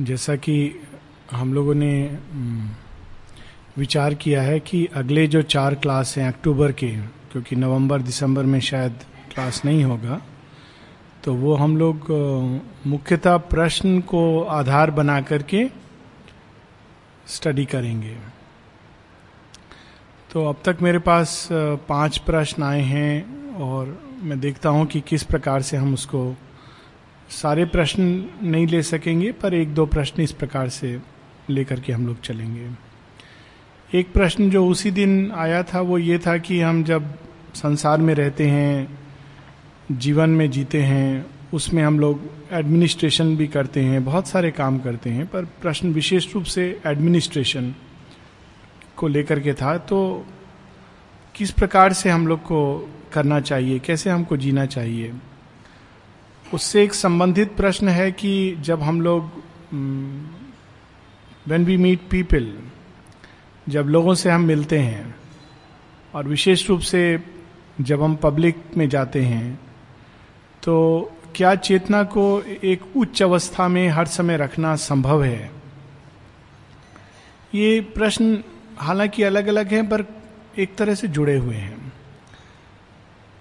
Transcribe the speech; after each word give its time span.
जैसा 0.00 0.34
कि 0.36 0.54
हम 1.30 1.52
लोगों 1.54 1.74
ने 1.74 2.18
विचार 3.78 4.14
किया 4.14 4.42
है 4.42 4.58
कि 4.60 4.84
अगले 4.94 5.26
जो 5.26 5.42
चार 5.44 5.74
क्लास 5.74 6.16
हैं 6.18 6.26
अक्टूबर 6.28 6.72
के, 6.72 6.90
क्योंकि 7.32 7.56
नवंबर, 7.56 8.02
दिसंबर 8.02 8.42
में 8.42 8.58
शायद 8.60 8.98
क्लास 9.34 9.64
नहीं 9.64 9.84
होगा 9.84 10.20
तो 11.24 11.34
वो 11.34 11.54
हम 11.54 11.76
लोग 11.76 12.06
मुख्यतः 12.86 13.36
प्रश्न 13.36 14.00
को 14.00 14.42
आधार 14.42 14.90
बना 14.90 15.20
करके 15.20 15.64
स्टडी 17.26 17.64
करेंगे। 17.64 18.16
तो 20.30 20.44
अब 20.46 20.56
तक 20.64 20.78
मेरे 20.82 20.98
पास 20.98 21.48
पाँच 21.52 22.18
प्रश्न 22.18 22.62
आए 22.62 22.82
हैं 22.82 23.54
और 23.54 23.98
मैं 24.22 24.40
देखता 24.40 24.68
हूँ 24.68 24.86
कि 24.86 25.00
किस 25.00 25.22
प्रकार 25.22 25.62
से 25.62 25.76
हम 25.76 25.94
उसको 25.94 26.34
सारे 27.30 27.64
प्रश्न 27.64 28.02
नहीं 28.42 28.66
ले 28.66 28.82
सकेंगे, 28.82 29.32
पर 29.32 29.54
एक 29.54 29.74
दो 29.74 29.86
प्रश्न 29.86 30.22
इस 30.22 30.32
प्रकार 30.32 30.68
से 30.68 30.98
लेकर 31.50 31.80
के 31.80 31.92
हम 31.92 32.06
लोग 32.06 32.20
चलेंगे। 32.20 32.68
एक 33.98 34.12
प्रश्न 34.12 34.50
जो 34.50 34.66
उसी 34.66 34.90
दिन 34.90 35.32
आया 35.32 35.62
था, 35.62 35.80
वो 35.80 35.98
ये 35.98 36.18
था 36.18 36.36
कि 36.38 36.60
हम 36.60 36.82
जब 36.84 37.14
संसार 37.54 37.98
में 37.98 38.14
रहते 38.14 38.46
हैं, 38.46 38.98
जीवन 39.92 40.30
में 40.30 40.50
जीते 40.50 40.82
हैं, 40.82 41.26
उसमें 41.54 41.82
हम 41.82 41.98
लोग 42.00 42.20
एडमिनिस्ट्रेशन 42.52 43.36
भी 43.36 43.46
करते 43.46 43.80
हैं, 43.80 44.04
बहुत 44.04 44.28
सारे 44.28 44.50
काम 44.50 44.78
करते 44.78 45.10
हैं, 45.10 45.26
पर 45.26 45.44
प्रश्न 45.44 45.92
विशेष 45.92 46.34
रूप 46.34 46.44
से 46.44 46.80
एडमिनिस्ट्रेशन 46.86 47.74
को 48.96 49.08
लेकर 49.08 49.40
के 49.40 49.52
था 49.54 49.76
तो 49.78 50.26
किस 51.34 51.50
प्रकार 51.50 51.92
से 51.92 52.10
हम 52.10 52.26
लोग 52.26 52.42
को 52.42 52.90
करना 53.12 53.40
चाहिए, 53.40 53.78
कैसे 53.78 54.10
हमको 54.10 54.36
जीना 54.36 54.66
चाहिए? 54.66 55.12
उससे 56.54 56.82
एक 56.84 56.94
संबंधित 56.94 57.56
प्रश्न 57.56 57.88
है 57.88 58.10
कि 58.12 58.56
जब 58.60 58.82
हम 58.82 59.00
लोग 59.00 59.30
वेन 61.48 61.64
वी 61.64 61.76
मीट 61.76 62.00
पीपल 62.10 62.52
जब 63.68 63.86
लोगों 63.86 64.14
से 64.14 64.30
हम 64.30 64.40
मिलते 64.40 64.78
हैं, 64.78 65.14
और 66.14 66.28
विशेष 66.28 66.68
रूप 66.68 66.80
से 66.80 67.02
जब 67.80 68.02
हम 68.02 68.14
पब्लिक 68.16 68.56
में 68.76 68.88
जाते 68.88 69.22
हैं 69.22 69.54
तो 70.62 70.74
क्या 71.36 71.54
चेतना 71.54 72.02
को 72.02 72.42
एक 72.64 72.96
उच्च 72.96 73.22
अवस्था 73.22 73.68
में 73.68 73.88
हर 73.88 74.06
समय 74.06 74.36
रखना 74.36 74.74
संभव 74.76 75.22
है? 75.24 75.50
ये 77.54 77.80
प्रश्न 77.94 78.42
हालाँकि 78.78 79.22
अलग 79.22 79.46
अलग 79.46 79.72
हैं, 79.72 79.88
पर 79.88 80.04
एक 80.58 80.76
तरह 80.76 80.94
से 80.94 81.08
जुड़े 81.08 81.36
हुए 81.36 81.54
हैं। 81.54 81.83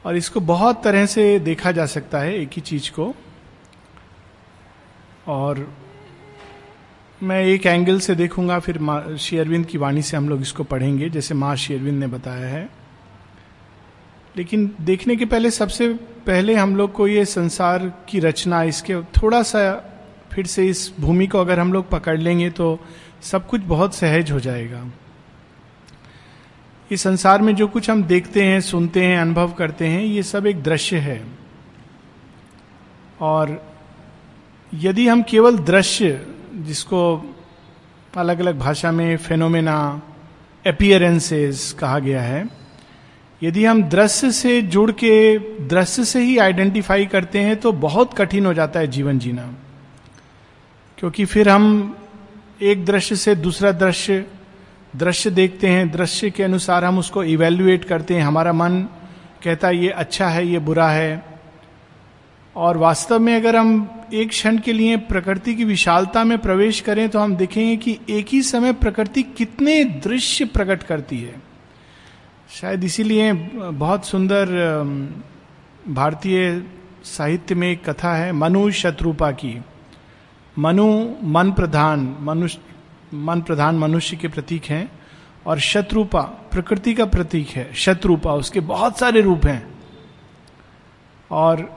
और 0.06 0.16
इसको 0.16 0.40
बहुत 0.40 0.84
तरह 0.84 1.06
से 1.06 1.40
देखा 1.40 1.72
जा 1.72 1.86
सकता 1.86 2.20
है 2.20 2.36
एक 2.36 2.54
ही 2.54 2.62
चीज़ 2.62 2.90
को। 2.92 3.14
और 5.28 5.68
मैं 7.22 7.42
एक 7.44 7.66
एंगल 7.66 8.00
से 8.00 8.16
देखूँगा, 8.16 8.60
फिर 8.60 8.78
श्री 9.18 9.38
अरविंद 9.38 9.66
की 9.66 9.78
वाणी 9.78 10.02
से 10.02 10.18
हम 10.18 10.30
लोग 10.30 10.42
इसको 10.42 10.64
पढ़ेंगे, 10.64 11.10
जैसे 11.10 11.34
माँ 11.34 11.56
श्री 11.56 11.76
अरविंद 11.76 12.00
ने 12.00 12.08
बताया 12.08 12.48
है। 12.48 12.68
लेकिन 14.38 14.70
देखने 14.82 15.16
के 15.16 15.26
पहले, 15.26 15.52
सबसे 15.52 15.88
पहले 16.28 16.56
हम 16.56 16.76
लोग 16.76 16.92
को 16.92 17.08
ये 17.08 17.26
संसार 17.26 17.88
की 18.10 18.20
रचना, 18.20 18.64
इसके 18.64 19.02
थोड़ा 19.14 19.42
सा 19.44 19.74
फिर 20.32 20.46
से 20.46 20.68
इस 20.68 20.92
भूमि 21.00 21.28
को 21.28 21.40
अगर 21.40 21.60
हम 21.60 21.74
लोग 21.74 21.90
पकड़ 21.90 22.18
लेंगे 22.18 22.50
तो 22.50 22.80
सब 23.22 23.48
कुछ 23.48 23.62
बहुत 23.62 23.96
सहज 23.96 24.32
हो 24.32 24.40
जाएगा। 24.40 24.84
इस 26.92 27.02
संसार 27.02 27.42
में 27.42 27.56
जो 27.56 27.68
कुछ 27.68 27.90
हम 27.90 28.04
देखते 28.04 28.44
हैं, 28.44 28.62
सुनते 28.62 29.06
हैं, 29.06 29.20
अनुभव 29.20 29.52
करते 29.52 29.88
हैं, 29.88 30.04
ये 30.04 30.24
सब 30.24 30.48
एक 30.48 30.64
दृश्य 30.64 30.98
है। 30.98 31.26
और 33.22 33.74
यदि 34.74 35.08
हम 35.08 35.24
केवल 35.24 35.58
दृश्य, 35.58 36.28
जिसको 36.54 37.32
अलग 38.18 38.40
अलग 38.40 38.60
भाषा 38.60 38.92
में 38.92 39.18
फेनोमेना 39.18 40.02
अपियरेंसेस 40.68 41.76
कहा 41.80 42.00
गया 42.00 42.22
है, 42.22 42.50
यदि 43.44 43.66
हम 43.66 43.84
दृश्य 43.84 44.32
से 44.32 44.62
जुड़ 44.62 44.92
के 44.92 45.40
दृश्य 45.68 46.06
से 46.06 46.24
ही 46.24 46.38
आइडेंटिफाई 46.38 47.06
करते 47.06 47.40
हैं 47.40 47.56
तो 47.56 47.72
बहुत 47.72 48.14
कठिन 48.14 48.46
हो 48.46 48.54
जाता 48.54 48.80
है 48.80 48.88
जीवन 48.88 49.20
जीना। 49.20 49.54
क्योंकि 50.98 51.26
फिर 51.26 51.50
हम 51.50 51.98
एक 52.62 52.86
दृश्य 52.86 53.16
से 53.16 53.36
दूसरा 53.36 53.72
दृश्य 53.72 54.26
दृश्य 54.96 55.30
देखते 55.32 55.68
हैं, 55.68 55.90
दृश्य 55.92 56.30
के 56.30 56.44
अनुसार 56.44 56.86
हम 56.86 56.98
उसको 57.00 57.24
इवेल्युएट 57.24 57.86
करते 57.86 58.16
हैं। 58.16 58.22
हमारा 58.22 58.54
मन 58.54 58.82
कहता 59.44 59.68
है, 59.68 59.78
ये 59.78 59.90
अच्छा 59.90 60.28
है, 60.28 60.48
ये 60.48 60.60
बुरा 60.60 60.90
है। 60.90 61.24
और 62.56 62.78
वास्तव 62.78 63.20
में 63.20 63.36
अगर 63.36 63.56
हम 63.56 63.90
एक 64.14 64.30
क्षण 64.30 64.58
के 64.58 64.74
लिए 64.74 64.98
प्रकृति 64.98 65.56
की 65.56 65.64
विशालता 65.64 66.24
में 66.24 66.38
प्रवेश 66.38 66.80
करें 66.80 67.08
तो 67.10 67.20
हम 67.20 67.36
देखेंगे 67.36 67.76
कि 67.78 67.98
एक 68.10 68.28
ही 68.32 68.42
समय 68.42 68.74
प्रकृति 68.74 69.24
कितने 69.38 69.84
दृश्य 69.84 70.46
प्रकट 70.46 70.84
करती 70.84 71.20
है। 71.20 71.42
शायद 72.52 72.84
इसीलिए 72.84 73.32
बहुत 73.34 74.06
सुंदर 74.06 74.46
भारतीय 75.90 76.64
साहित्य 77.04 77.56
में 77.56 77.72
एक 77.72 77.90
कथा 77.90 78.14
है, 78.16 78.32
मनु 78.32 78.70
शत्रुपा 78.72 79.32
की। 79.32 79.60
मनु 80.60 80.88
मन 81.24 81.52
प्रधान, 81.52 82.16
मनुष्य 82.20 82.60
मन 83.14 83.42
प्रधान 83.42 83.76
मनुष्य 83.76 84.18
के 84.18 84.28
प्रतीक 84.28 84.66
हैं 84.66 84.90
और 85.46 85.60
शत्रुपा, 85.60 86.22
प्रकृति 86.52 86.94
का 86.94 87.06
प्रतीक 87.06 87.50
है। 87.50 87.74
शत्रुपा, 87.76 88.34
उसके 88.34 88.60
बहुत 88.60 89.00
सारे 89.00 89.22
रूप 89.22 89.46
हैं। 89.46 89.62
और 91.32 91.70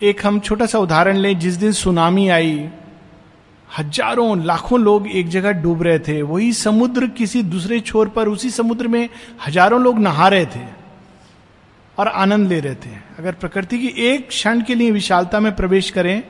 एक 0.00 0.26
हम 0.26 0.40
छोटा 0.40 0.66
सा 0.66 0.78
उदाहरण 0.78 1.16
लें, 1.16 1.38
जिस 1.38 1.54
दिन 1.54 1.72
सुनामी 1.72 2.28
आई, 2.28 2.68
हज़ारों, 3.68 4.44
लाखों 4.44 4.80
लोग 4.80 5.08
एक 5.08 5.28
जगह 5.28 5.52
डूब 5.52 5.82
रहे 5.82 5.98
थे। 5.98 6.20
वही 6.22 6.52
समुद्र 6.52 7.06
किसी 7.08 7.42
दूसरे 7.44 7.80
छोर 7.80 8.08
पर, 8.08 8.28
उसी 8.28 8.50
समुद्र 8.50 8.88
में 8.88 9.08
हज़ारों 9.46 9.80
लोग 9.82 9.98
नहा 9.98 10.28
रहे 10.28 10.46
थे 10.46 10.64
और 11.98 12.08
आनंद 12.08 12.48
ले 12.48 12.60
रहे 12.60 12.74
थे। 12.76 12.90
अगर 13.18 13.32
प्रकृति 13.34 13.78
की 13.78 13.88
एक 14.04 14.28
क्षण 14.28 14.62
के 14.62 14.74
लिए 14.74 14.90
विशालता 14.90 15.40
में 15.40 15.54
प्रवेश 15.56 15.90
करें 15.90 16.22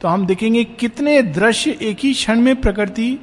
तो 0.00 0.08
हम 0.08 0.24
देखेंगे 0.26 0.62
कितने 0.64 1.20
दृश्य 1.22 1.70
एक 1.82 1.98
ही 1.98 2.12
क्षण 2.14 2.40
में 2.40 2.60
प्रकृति 2.60 3.18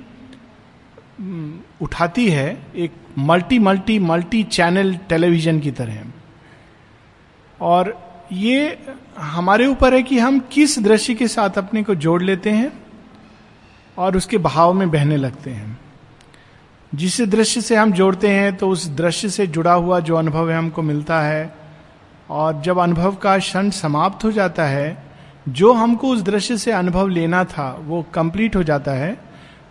उठाती 1.82 2.30
है, 2.30 2.58
एक 2.76 2.92
multi 3.18 3.60
multi 3.60 4.00
multi 4.00 4.44
channel 4.44 4.96
television 5.10 5.60
की 5.60 5.72
तरह। 5.72 6.04
और 7.62 8.08
ये 8.32 8.80
हमारे 9.18 9.66
ऊपर 9.66 9.94
है 9.94 10.04
कि 10.04 10.20
हम 10.20 10.40
किस 10.40 10.80
दृश्य 10.80 11.16
के 11.16 11.28
साथ 11.28 11.50
अपने 11.50 11.84
को 11.84 11.96
जोड़ 11.96 12.24
लेते 12.24 12.50
हैं 12.50 12.72
और 13.98 14.18
उसके 14.18 14.38
भाव 14.38 14.74
में 14.74 14.92
बहने 14.92 15.18
लगते 15.18 15.50
हैं। 15.50 15.80
जिस 16.96 17.22
दृश्य 17.22 17.62
से 17.62 17.76
हम 17.76 17.92
जोड़ते 17.92 18.28
हैं 18.28 18.56
तो 18.56 18.70
उस 18.70 18.88
दृश्य 18.88 19.30
से 19.30 19.48
जुड़ा 19.48 19.74
हुआ 19.74 20.00
जो 20.00 20.16
अनुभव 20.16 20.52
है 20.52 20.58
हमको 20.58 20.82
मिलता 20.82 21.22
है। 21.22 21.54
और 22.30 22.62
जब 22.62 22.80
अनुभव 22.80 23.16
का 23.16 23.38
क्षण 23.38 23.70
समाप्त 23.70 24.24
हो 24.24 24.32
जाता 24.32 24.66
है, 24.66 25.04
जो 25.50 25.74
हमको 25.74 26.08
उस 26.08 26.22
दृश्य 26.22 26.58
से 26.58 26.72
अनुभव 26.72 27.08
लेना 27.08 27.44
था, 27.44 27.80
वो 27.82 28.06
कंप्लीट 28.14 28.56
हो 28.56 28.64
जाता 28.64 28.92
है। 28.92 29.27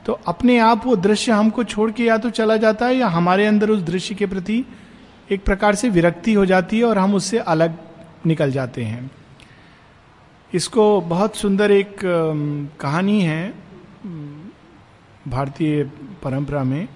तो 0.06 0.12
अपने 0.26 0.58
आप 0.58 0.86
वो 0.86 0.96
दृश्य 0.96 1.32
हमको 1.32 1.64
छोड़ 1.64 1.90
के 1.90 2.04
या 2.04 2.18
तो 2.18 2.30
चला 2.30 2.56
जाता 2.56 2.86
है 2.86 2.96
या 2.96 3.06
हमारे 3.08 3.46
अंदर 3.46 3.70
उस 3.70 3.82
दृश्य 3.82 4.14
के 4.14 4.26
प्रति 4.26 4.64
एक 5.32 5.44
प्रकार 5.44 5.74
से 5.74 5.88
विरक्ति 5.88 6.32
हो 6.32 6.46
जाती 6.46 6.78
है 6.78 6.84
और 6.84 6.98
हम 6.98 7.14
उससे 7.14 7.38
अलग 7.38 7.78
निकल 8.26 8.50
जाते 8.50 8.84
हैं। 8.84 9.10
इसको 10.54 11.00
बहुत 11.00 11.36
सुंदर 11.36 11.70
एक 11.70 11.96
कहानी 12.80 13.20
है 13.20 13.54
भारतीय 15.28 15.82
परंपरा 16.22 16.64
में, 16.64 16.88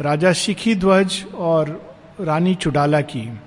राजा 0.00 0.32
शिखी 0.32 0.74
ध्वज 0.74 1.24
और 1.34 1.94
रानी 2.20 2.54
चुडाला 2.54 3.00
की। 3.00 3.38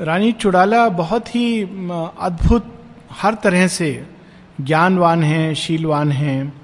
रानी 0.00 0.32
चुडाला 0.32 0.88
बहुत 0.88 1.34
ही 1.34 1.62
अद्भुत, 1.62 2.74
हर 3.12 3.34
तरह 3.34 3.66
से 3.68 4.06
ज्ञानवान 4.60 5.22
हैं, 5.22 5.54
शीलवान 5.54 6.12
हैं। 6.12 6.59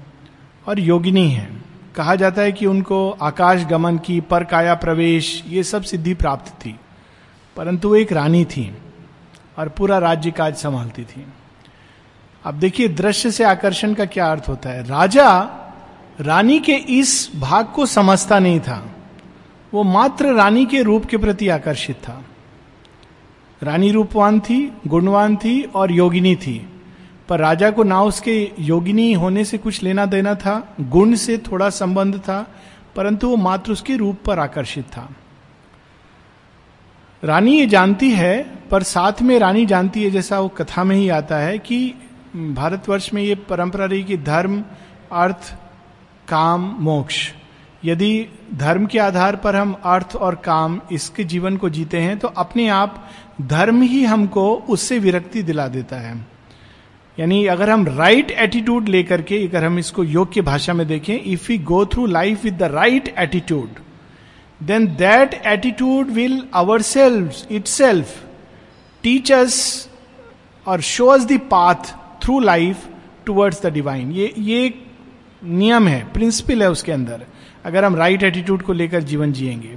और 0.67 0.79
योगिनी 0.79 1.29
है। 1.29 1.61
कहा 1.95 2.15
जाता 2.15 2.41
है 2.41 2.51
कि 2.51 2.65
उनको 2.65 3.09
आकाश 3.09 3.63
गमन 3.63 3.97
की 3.97 4.21
पर 4.21 4.43
काया 4.43 4.75
प्रवेश, 4.75 5.43
ये 5.47 5.63
सब 5.63 5.83
सिद्धि 5.83 6.13
प्राप्त 6.13 6.51
थी। 6.51 6.79
परंतु 7.55 7.89
वो 7.89 7.95
एक 7.95 8.11
रानी 8.11 8.45
थी 8.45 8.77
और 9.57 9.69
पूरा 9.69 9.97
राज्य 9.97 10.31
काज 10.31 10.55
संभालती 10.55 11.03
थी। 11.03 11.27
अब 12.43 12.55
देखिए, 12.55 12.87
दृश्य 12.87 13.31
से 13.31 13.43
आकर्षण 13.43 13.93
का 13.93 14.05
क्या 14.05 14.31
अर्थ 14.31 14.43
होता 14.49 14.69
है? 14.69 14.83
राजा 14.87 15.49
रानी 16.19 16.59
के 16.59 16.73
इस 16.73 17.31
भाग 17.35 17.67
को 17.75 17.85
समझता 17.85 18.39
नहीं 18.39 18.59
था। 18.59 18.95
वो 19.73 19.83
मात्र 19.83 20.33
रानी 20.33 20.65
के 20.65 20.81
रूप 20.81 21.05
के 21.05 21.17
प्रति 21.17 21.49
आकर्षित 21.49 21.95
था। 21.95 22.23
रानी 23.63 23.91
रूपवान 23.91 24.39
थी, 24.39 24.73
गुणवान 24.87 25.35
थी 25.35 25.61
और 25.61 25.91
योगिनी 25.91 26.35
थी। 26.35 26.76
पर 27.29 27.39
राजा 27.39 27.71
को 27.71 27.83
ना 27.83 28.01
उसके 28.01 28.51
योगिनी 28.59 29.13
होने 29.13 29.45
से 29.45 29.57
कुछ 29.57 29.83
लेना 29.83 30.05
देना 30.05 30.35
था, 30.35 30.75
गुण 30.81 31.15
से 31.15 31.37
थोड़ा 31.37 31.69
संबंध 31.69 32.17
था, 32.17 32.47
परंतु 32.95 33.29
वो 33.29 33.35
मात्र 33.35 33.71
उसके 33.71 33.95
रूप 33.95 34.17
पर 34.25 34.39
आकर्षित 34.39 34.85
था। 34.85 35.09
रानी 37.23 37.59
ये 37.59 37.65
जानती 37.65 38.11
है, 38.11 38.55
पर 38.71 38.83
साथ 38.83 39.21
में 39.21 39.39
रानी 39.39 39.65
जानती 39.65 40.03
है, 40.03 40.11
जैसा 40.11 40.39
वो 40.39 40.47
कथा 40.47 40.83
में 40.83 40.95
ही 40.95 41.09
आता 41.09 41.37
है, 41.37 41.57
कि 41.57 41.93
भारतवर्ष 42.35 43.13
में 43.13 43.23
ये 43.23 43.35
परंपरा 43.35 43.85
रही 43.85 44.03
कि 44.03 44.17
धर्म, 44.17 44.63
अर्थ, 45.11 45.55
काम, 46.27 46.77
मोक्ष। 46.79 47.33
यदि 47.85 48.27
धर्म 48.53 48.85
के 48.85 48.99
आधार 48.99 49.35
पर 49.35 49.55
हम 49.55 49.75
अर्थ 49.85 50.15
और 50.15 50.35
काम 50.35 50.81
इसके 50.91 51.23
जीवन 51.23 51.57
को 51.57 51.69
जीते 51.69 51.97
हैं 51.97 52.19
तो 52.19 52.27
अपने 52.27 52.67
आप 52.67 53.09
धर्म 53.41 53.81
ही 53.81 54.03
हमको 54.03 54.55
उससे 54.55 54.99
विरक्ति 54.99 55.43
दिला 55.43 55.67
देता 55.67 55.95
है। 55.95 56.36
यानी 57.19 57.45
अगर 57.45 57.69
हम 57.69 57.85
राइट 57.87 58.31
एटीट्यूड 58.31 58.89
लेकर 58.89 59.21
के, 59.21 59.47
अगर 59.47 59.63
हम 59.63 59.79
इसको 59.79 60.03
योग 60.03 60.31
की 60.33 60.41
भाषा 60.41 60.73
में 60.73 60.87
देखें 60.87 61.19
if 61.23 61.51
you 61.51 61.59
go 61.59 61.85
through 61.85 62.05
life 62.05 62.43
with 62.43 62.57
the 62.57 62.63
right 62.63 63.13
attitude 63.17 63.69
then 64.63 64.87
that 64.87 65.41
attitude 65.45 66.07
will 66.07 66.41
our 66.53 66.81
self 66.81 67.51
itself 67.67 68.23
teachers 69.03 69.89
और 70.67 70.81
shows 70.81 71.27
the 71.27 71.39
path 71.51 71.95
through 72.23 72.39
life 72.39 72.87
towards 73.25 73.65
the 73.65 73.73
divine 73.73 74.11
ये 74.11 74.33
ये 74.37 74.73
नियम 75.43 75.87
है 75.87 76.07
प्रिंसिपल 76.13 76.63
है 76.63 76.71
उसके 76.71 76.91
अंदर, 76.91 77.25
अगर 77.65 77.85
हम 77.85 77.95
राइट 77.95 78.19
right 78.19 78.33
एटीट्यूड 78.33 78.61
को 78.61 78.73
लेकर 78.73 79.03
जीवन 79.03 79.31
जिएँगे। 79.31 79.75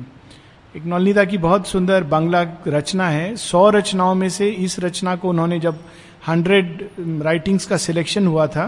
एक 0.76 0.84
नौलिता 0.84 1.24
की 1.24 1.38
बहुत 1.38 1.66
सुंदर 1.66 2.04
बांग्ला 2.04 2.42
रचना 2.68 3.08
है, 3.08 3.36
सौ 3.36 3.70
रचनाओं 3.70 4.14
में 4.14 4.28
से 4.28 4.48
इस 4.48 4.78
रचना 4.80 5.16
को 5.16 5.28
उन्होंने 5.28 5.58
जब 5.60 5.80
हंड्रेड 6.28 6.88
राइटिंग्स 7.22 7.66
का 7.66 7.76
सिलेक्शन 7.78 8.26
हुआ 8.26 8.46
था। 8.46 8.66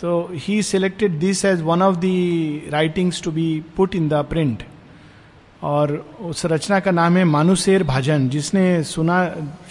तो 0.00 0.28
he 0.34 0.62
selected 0.62 1.18
this 1.18 1.44
as 1.44 1.60
one 1.62 1.82
of 1.82 1.96
the 1.96 2.70
writings 2.72 3.22
to 3.22 3.30
be 3.30 3.62
put 3.76 3.94
in 3.94 4.08
the 4.08 4.24
print 4.30 4.62
और 5.62 5.92
उस 6.20 6.44
रचना 6.46 6.80
का 6.80 6.90
नाम 6.90 7.16
है 7.16 7.24
मानुसेर 7.24 7.82
भाजन, 7.82 8.28
जिसने 8.28 8.82
सुना, 8.84 9.18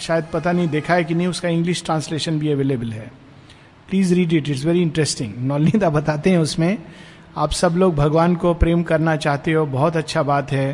शायद 0.00 0.24
पता 0.32 0.52
नहीं, 0.52 0.68
देखा 0.68 0.94
है 0.94 1.04
कि 1.04 1.14
नहीं, 1.14 1.26
उसका 1.26 1.48
इंग्लिश 1.48 1.82
ट्रांसलेशन 1.84 2.38
भी 2.38 2.50
अवेलेबल 2.52 2.92
है। 2.92 3.10
Please 3.88 4.14
read 4.14 4.32
it 4.32 4.48
it's 4.48 4.64
very 4.64 4.82
interesting 4.82 5.32
नौलिता 5.38 5.90
बताते 5.90 6.30
हैं 6.30 6.38
उसमें, 6.38 6.78
आप 7.36 7.50
सब 7.52 7.76
लोग 7.76 7.94
भगवान 7.94 8.34
को 8.36 8.54
प्रेम 8.54 8.82
करना 8.82 9.16
चाहते 9.16 9.52
हो, 9.52 9.64
बहुत 9.66 9.96
अच्छा 9.96 10.22
बात 10.22 10.52
है। 10.52 10.72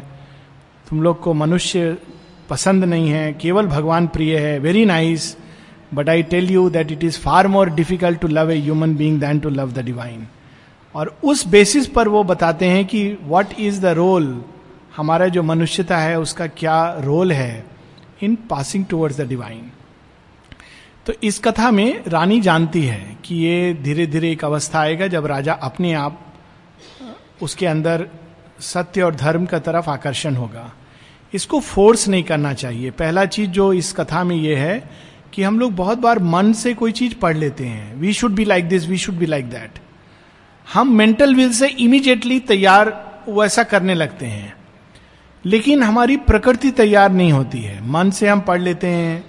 तुम 0.90 1.02
लोग 1.02 1.20
को 1.20 1.34
मनुष्य 1.34 1.96
पसंद 2.50 2.84
नहीं 2.84 3.08
है, 3.08 3.32
केवल 3.32 3.66
भगवान 3.66 4.06
प्रिय 4.06 4.38
है 4.38 4.58
very 4.58 4.84
nice 4.84 5.36
but 5.94 6.08
I 6.08 6.22
tell 6.22 6.50
you 6.50 6.70
that 6.70 6.92
it 6.92 7.04
is 7.04 7.18
far 7.18 7.48
more 7.48 7.70
difficult 7.70 8.20
to 8.20 8.28
love 8.28 8.50
a 8.50 8.58
human 8.58 8.94
being 8.96 9.20
than 9.20 9.38
to 9.38 9.48
love 9.48 9.72
the 9.72 9.78
divine 9.78 10.26
और 10.94 11.18
उस 11.24 11.46
बेसिस 11.46 11.86
पर 11.86 12.08
वो 12.08 12.24
बताते 12.24 12.66
हैं 12.66 12.84
कि 12.84 13.18
वट 13.24 13.60
इज़ 13.60 13.80
द 13.80 13.86
रोल 13.86 14.44
हमारा 14.96 15.26
जो 15.28 15.42
मनुष्यता 15.42 15.98
है, 15.98 16.18
उसका 16.20 16.46
क्या 16.46 16.96
रोल 17.00 17.32
है 17.32 17.64
in 18.22 18.34
passing 18.50 18.84
towards 18.84 19.20
the 19.20 19.28
divine 19.28 19.70
तो 21.06 21.12
इस 21.22 21.38
कथा 21.38 21.70
में 21.70 22.02
रानी 22.08 22.40
जानती 22.40 22.82
है 22.82 23.16
कि 23.24 23.34
ये 23.34 23.74
धीरे 23.74 24.06
धीरे 24.06 24.30
एक 24.32 24.44
अवस्था 24.44 24.80
आएगा 24.80 25.06
जब 25.06 25.26
राजा 25.26 25.52
अपने 25.52 25.92
आप, 25.92 26.20
उसके 27.42 27.66
अंदर 27.66 28.06
सत्य 28.60 29.02
और 29.02 29.14
धर्म 29.14 29.46
का 29.46 29.58
तरफ़ 29.58 29.90
आकर्षण 29.90 30.34
होगा। 30.34 30.72
इसको 31.34 31.60
फोर्स 31.60 32.08
नहीं 32.08 32.22
करना 32.22 32.52
चाहिए। 32.52 32.90
पहला 32.90 33.24
चीज़ 33.24 33.50
जो 33.50 33.72
इस 33.72 33.92
कथा 33.92 34.24
में 34.24 34.36
यह 34.36 34.58
है 34.58 34.90
कि 35.34 35.42
हम 35.42 35.58
लोग 35.60 35.74
बहुत 35.74 35.98
बार 35.98 36.18
मन 36.18 36.52
से 36.52 36.74
कोई 36.74 36.92
चीज़ 36.92 37.14
पढ़ 37.14 37.36
लेते 37.36 37.64
हैं। 37.64 37.96
We 37.96 38.12
should 38.12 38.32
be 38.32 38.44
like 38.44 38.68
this 38.68 38.88
we 38.88 38.98
should 38.98 39.14
be 39.14 39.26
like 39.26 39.50
that 39.50 39.78
हम 40.74 40.92
मेंटल 40.92 41.34
विल 41.34 41.52
से 41.52 41.68
इमीडिएटली 41.68 42.40
तैयार 42.40 43.10
वैसा 43.28 43.62
करने 43.62 43.94
लगते 43.94 44.26
हैं। 44.26 44.54
लेकिन 45.44 45.82
हमारी 45.82 46.16
प्रकृति 46.16 46.70
तैयार 46.70 47.12
नहीं 47.12 47.32
होती 47.32 47.58
है। 47.58 47.88
मन 47.88 48.10
से 48.10 48.28
हम 48.28 48.40
पढ़ 48.40 48.60
लेते 48.60 48.86
हैं। 48.86 49.24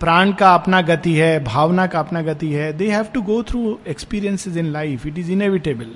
प्राण 0.00 0.32
का 0.32 0.54
अपना 0.54 0.80
गति 0.80 1.12
है, 1.12 1.44
भावना 1.44 1.86
का 1.86 2.00
अपना 2.00 2.22
गति 2.22 2.52
है। 2.52 2.72
They 2.72 2.90
have 2.90 3.04
to 3.04 3.22
go 3.22 3.42
through 3.42 3.78
experiences 3.88 4.56
in 4.56 4.66
life 4.66 5.06
it 5.06 5.18
is 5.18 5.32
inevitable 5.32 5.90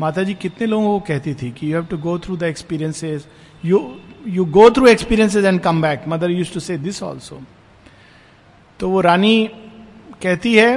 Mata 0.00 0.22
ji 0.22 0.34
कितने 0.34 0.66
लोगों 0.66 0.98
को 0.98 1.06
कहती 1.08 1.34
थी 1.34 1.50
कि 1.50 1.72
you 1.72 1.76
have 1.76 1.86
to 1.86 1.98
go 1.98 2.18
through 2.18 2.36
the 2.36 2.42
experiences 2.42 3.26
you 3.64 3.96
you 4.28 4.44
go 4.44 4.70
through 4.70 4.86
experiences 4.86 5.44
and 5.44 5.60
come 5.60 5.82
back 5.82 6.04
mother 6.08 6.30
use 6.30 6.52
to 6.54 6.60
say 6.60 6.78
this 6.78 7.02
also 7.02 7.42
तो 8.82 8.88
वो 8.90 9.00
रानी 9.00 9.46
कहती 10.22 10.54
है, 10.54 10.76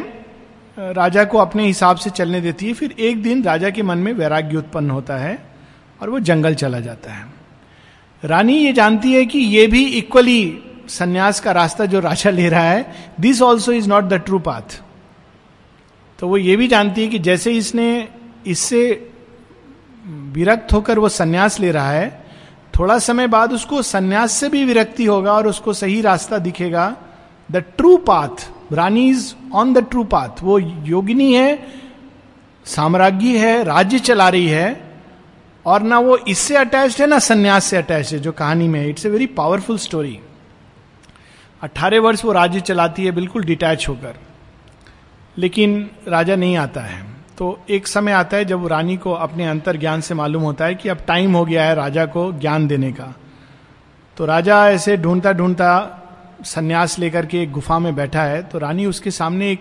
राजा 0.77 1.23
को 1.23 1.37
अपने 1.37 1.65
हिसाब 1.65 1.97
से 1.97 2.09
चलने 2.09 2.41
देती 2.41 2.67
है। 2.67 2.73
फिर 2.73 2.91
एक 2.99 3.21
दिन 3.23 3.43
राजा 3.43 3.69
के 3.69 3.83
मन 3.83 3.97
में 3.97 4.11
वैराग्य 4.13 4.57
उत्पन्न 4.57 4.89
होता 4.89 5.15
है 5.17 5.37
और 6.01 6.09
वो 6.09 6.19
जंगल 6.19 6.55
चला 6.55 6.79
जाता 6.79 7.13
है। 7.13 7.25
रानी 8.23 8.57
ये 8.57 8.73
जानती 8.73 9.13
है 9.13 9.25
कि 9.25 9.39
ये 9.39 9.65
भी 9.67 9.83
इक्वली 9.97 10.59
संन्यास 10.89 11.39
का 11.39 11.51
रास्ता 11.51 11.85
जो 11.85 11.99
राजा 11.99 12.29
ले 12.29 12.49
रहा 12.49 12.63
है 12.63 13.13
this 13.19 13.41
also 13.41 13.71
is 13.71 13.87
not 13.89 14.03
the 14.03 14.13
true 14.19 14.39
path 14.39 14.77
तो 16.19 16.27
वो 16.27 16.37
ये 16.37 16.55
भी 16.55 16.67
जानती 16.67 17.01
है 17.01 17.07
कि 17.07 17.19
जैसे 17.19 17.51
इसने 17.51 17.87
इससे 18.47 18.83
विरक्त 20.05 20.73
होकर 20.73 20.99
वो 20.99 21.09
संन्यास 21.09 21.59
ले 21.59 21.71
रहा 21.71 21.89
है, 21.89 22.07
थोड़ा 22.73 22.99
समय 22.99 23.27
बाद 23.27 23.53
उसको 23.53 23.81
संन्यास 23.81 24.31
से 24.31 24.49
भी 24.49 24.63
विरक्ति 24.65 25.05
होगा 25.05 25.33
और 25.33 25.47
उसको 25.47 25.73
सही 25.73 25.99
रास्ता 26.01 26.37
दिखेगा। 26.37 26.95
The 27.51 27.57
true 27.57 27.97
path 27.97 28.49
Rani 28.73 29.09
is 29.09 29.33
on 29.53 29.73
the 29.73 29.77
true 29.77 30.03
path 30.03 30.43
वो 30.43 30.59
योगिनी 30.59 31.33
है, 31.33 31.67
साम्राज्ञी 32.65 33.37
है, 33.37 33.63
राज्य 33.63 33.99
चला 33.99 34.29
रही 34.29 34.47
है, 34.47 34.99
और 35.65 35.81
ना 35.81 35.99
वो 35.99 36.17
इससे 36.17 36.57
अटैच्ड 36.57 37.01
है, 37.01 37.07
ना 37.07 37.19
संन्यास 37.19 37.65
से 37.65 37.77
अटैच 37.77 38.13
है, 38.13 38.19
जो 38.19 38.31
कहानी 38.31 38.67
में 38.67 38.87
it's 38.87 39.05
a 39.05 39.09
very 39.09 39.25
powerful 39.25 39.77
story 39.77 40.19
अट्ठारह 41.61 41.99
वर्ष 41.99 42.25
वो 42.25 42.31
राज्य 42.31 42.59
चलाती 42.59 43.05
है, 43.05 43.11
बिल्कुल 43.11 43.43
डिटैच 43.43 43.89
होकर। 43.89 44.15
लेकिन 45.37 45.89
राजा 46.07 46.35
नहीं 46.35 46.57
आता 46.57 46.81
है। 46.81 47.03
तो 47.37 47.59
एक 47.69 47.87
समय 47.87 48.11
आता 48.11 48.37
है 48.37 48.45
जब 48.45 48.67
रानी 48.67 48.97
को 48.97 49.13
अपने 49.13 49.47
अंतर 49.47 49.77
ज्ञान 49.77 50.01
से 50.01 50.13
मालूम 50.13 50.43
होता 50.43 50.65
है 50.65 50.75
कि 50.75 50.89
अब 50.89 50.97
टाइम 50.97 51.35
हो 51.35 51.45
गया 51.45 51.65
है 51.65 51.75
राजा 51.75 52.05
को 52.05 52.31
ज्ञान 52.31 52.67
देने 52.67 52.91
का। 52.91 53.15
तो 54.17 54.25
राजा 54.25 54.69
ऐसे 54.69 54.97
ढूंढता 54.97 55.33
ढूंढता 55.33 56.01
संन्यास 56.43 56.99
लेकर 56.99 57.25
के 57.25 57.41
एक 57.41 57.51
गुफा 57.51 57.79
में 57.79 57.95
बैठा 57.95 58.23
है 58.23 58.41
तो 58.43 58.57
रानी 58.57 58.85
उसके 58.85 59.11
सामने 59.11 59.51
एक 59.51 59.59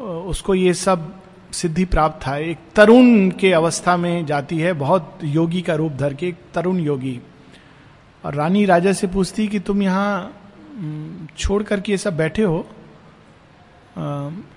उसको 0.00 0.54
ये 0.54 0.74
सब 0.74 1.14
सिद्धि 1.52 1.84
प्राप्त 1.84 2.26
था। 2.26 2.36
एक 2.36 2.58
तरुण 2.74 3.30
के 3.30 3.52
अवस्था 3.52 3.96
में 3.96 4.26
जाती 4.26 4.58
है, 4.58 4.72
बहुत 4.72 5.18
योगी 5.24 5.62
का 5.62 5.74
रूप 5.74 5.92
धर 5.92 6.14
के, 6.14 6.28
एक 6.28 6.38
तरुण 6.54 6.78
योगी। 6.80 7.20
और 8.24 8.34
रानी 8.34 8.64
राजा 8.64 8.92
से 8.92 9.06
पूछती 9.06 9.46
कि 9.48 9.58
तुम 9.58 9.82
यहाँ 9.82 10.32
छोड़ 11.38 11.62
करके 11.62 11.92
ये 11.92 11.98
सब 11.98 12.16
बैठे 12.16 12.42
हो? 12.42 12.66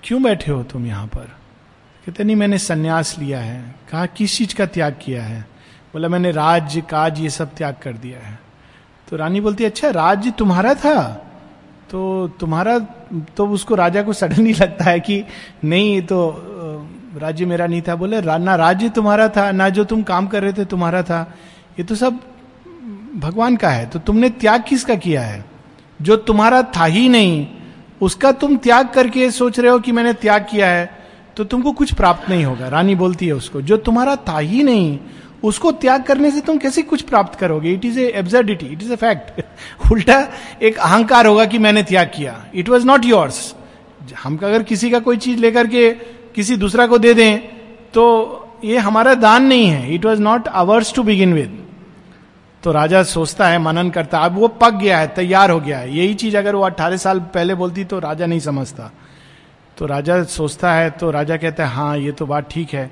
क्यों 0.04 0.22
बैठे 0.22 0.52
हो 0.52 0.62
तुम 0.62 0.86
यहाँ 0.86 1.06
पर? 1.06 1.24
कहते, 2.06 2.24
नहीं, 2.24 2.36
मैंने 2.36 2.58
सन्यास 2.58 3.18
लिया 3.18 3.40
है। 3.40 3.74
कहा, 3.90 4.06
किस 4.06 4.36
चीज़ 4.38 4.54
का 4.54 4.66
त्याग 4.66 4.98
किया 5.02 5.22
है? 5.22 5.40
बोला, 5.92 6.08
मैंने 6.08 6.30
राज्य 6.30 6.80
काज 6.80 7.20
ये 7.20 7.30
सब 7.30 7.54
त्याग 7.54 7.76
कर 7.82 7.92
दिया 7.92 8.18
है। 8.20 8.38
तो 9.10 9.16
रानी 9.16 9.40
बोलती 9.40 9.64
अच्छा 9.64 9.90
राज्य 9.90 10.30
तुम्हारा 10.30 10.74
था? 10.74 11.02
तो 11.90 12.28
तुम्हारा 12.40 12.78
तो 13.36 13.46
उसको 13.48 13.74
राजा 13.74 14.02
को 14.02 14.12
सडनली 14.12 14.52
लगता 14.52 14.84
है 14.84 15.00
कि 15.00 15.22
नहीं 15.64 16.00
तो 16.02 16.18
राज्य 17.16 17.46
मेरा 17.46 17.66
नहीं 17.66 17.82
था। 17.82 17.94
बोले 17.94 18.20
ना 18.20 18.54
राज्य 18.56 18.88
तुम्हारा 18.88 19.28
था, 19.28 19.50
ना 19.52 19.68
जो 19.68 19.84
तुम 19.84 20.02
काम 20.02 20.26
कर 20.26 20.42
रहे 20.42 20.52
थे 20.52 20.64
तुम्हारा 20.64 21.02
था। 21.02 21.20
ये 21.78 21.84
तो 21.84 21.94
सब 21.94 22.20
भगवान 23.16 23.56
का 23.56 23.68
है। 23.68 23.86
तो 23.86 23.98
तुमने 23.98 24.28
त्याग 24.30 24.62
किसका 24.68 24.94
किया 24.96 25.22
है? 25.22 25.44
जो 26.00 26.16
तुम्हारा 26.18 26.62
था 26.76 26.84
ही 26.84 27.08
नहीं, 27.08 27.46
उसका 28.00 28.32
तुम 28.32 28.56
त्याग 28.56 28.88
करके 28.88 29.30
सोच 29.30 29.58
रहे 29.60 29.70
हो 29.70 29.78
कि 29.78 29.92
मैंने 29.92 30.12
त्याग 30.14 30.46
किया 30.50 30.68
है 30.68 30.98
तो 31.36 31.44
तुमको 31.44 31.72
कुछ 31.72 31.92
प्राप्त 31.94 32.28
नहीं 32.30 32.44
होगा। 32.44 32.68
रानी 32.68 32.94
बोलती 32.94 33.26
है 33.26 33.32
उसको, 33.32 33.60
जो 33.62 33.76
तुम्हारा 33.76 34.16
था 34.18 34.38
ही 34.38 34.62
नहीं 34.62 34.98
उसको 35.42 35.72
त्याग 35.74 36.02
करने 36.02 36.30
से 36.30 36.40
तुम 36.40 36.58
कैसे 36.58 36.82
कुछ 36.82 37.02
प्राप्त 37.02 37.38
करोगे? 37.38 37.72
It 37.72 37.84
is 37.84 37.98
absurdity 38.00 38.66
it 38.66 38.82
is 38.82 38.92
a 38.92 38.96
fact 38.96 39.92
उल्टा 39.92 40.26
एक 40.62 40.78
अहंकार 40.78 41.26
होगा 41.26 41.44
कि 41.44 41.58
मैंने 41.58 41.82
त्याग 41.82 42.10
किया। 42.16 42.34
इट 42.54 42.68
वॉज़ 42.68 42.86
नॉट 42.86 43.04
योर्स 43.04 43.54
हम 44.22 44.36
अगर 44.36 44.62
किसी 44.62 44.90
का 44.90 44.98
कोई 45.00 45.16
चीज़ 45.18 45.40
लेकर 45.40 45.66
के 45.66 45.90
किसी 46.34 46.56
दूसरा 46.56 46.86
को 46.86 46.98
दे 46.98 47.14
दें 47.14 47.38
तो 47.94 48.04
ये 48.64 48.78
हमारा 48.78 49.14
दान 49.16 49.44
नहीं 49.44 49.68
है। 49.68 49.94
It 49.94 50.04
was 50.04 50.20
not 50.20 50.48
ours 50.48 50.92
to 50.94 51.02
begin 51.02 51.32
with 51.34 51.58
तो 52.62 52.72
राजा 52.72 53.02
सोचता 53.02 53.46
है, 53.48 53.58
मनन 53.58 53.90
करता 53.90 54.18
अब 54.18 54.34
वो 54.38 54.48
पक 54.50 54.74
गया 54.74 54.98
है, 54.98 55.06
तैयार 55.08 55.50
हो 55.50 55.60
गया 55.60 55.78
है। 55.78 55.96
यही 55.96 56.14
चीज़ 56.14 56.36
अगर 56.36 56.54
वो 56.54 56.62
अट्ठारह 56.62 56.96
साल 56.96 57.20
पहले 57.34 57.54
बोलती 57.54 57.84
तो 57.84 57.98
राजा 57.98 58.26
नहीं 58.26 58.40
समझता। 58.40 58.90
तो 59.76 59.86
राजा 59.86 60.22
सोचता 60.24 60.72
है 60.72 60.90
तो 60.90 61.10
राजा 61.10 61.36
कहता 61.36 61.66
है 61.66 61.74
हाँ 61.74 61.96
ये 61.98 62.12
तो 62.12 62.26
बात 62.26 62.50
ठीक 62.50 62.74
है। 62.74 62.90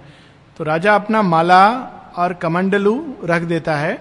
तो 0.57 0.64
राजा 0.64 0.95
अपना 0.95 1.23
माला 1.23 1.61
और 2.18 2.32
कमंडलू 2.34 3.16
रख 3.25 3.42
देता 3.42 3.76
है 3.76 3.98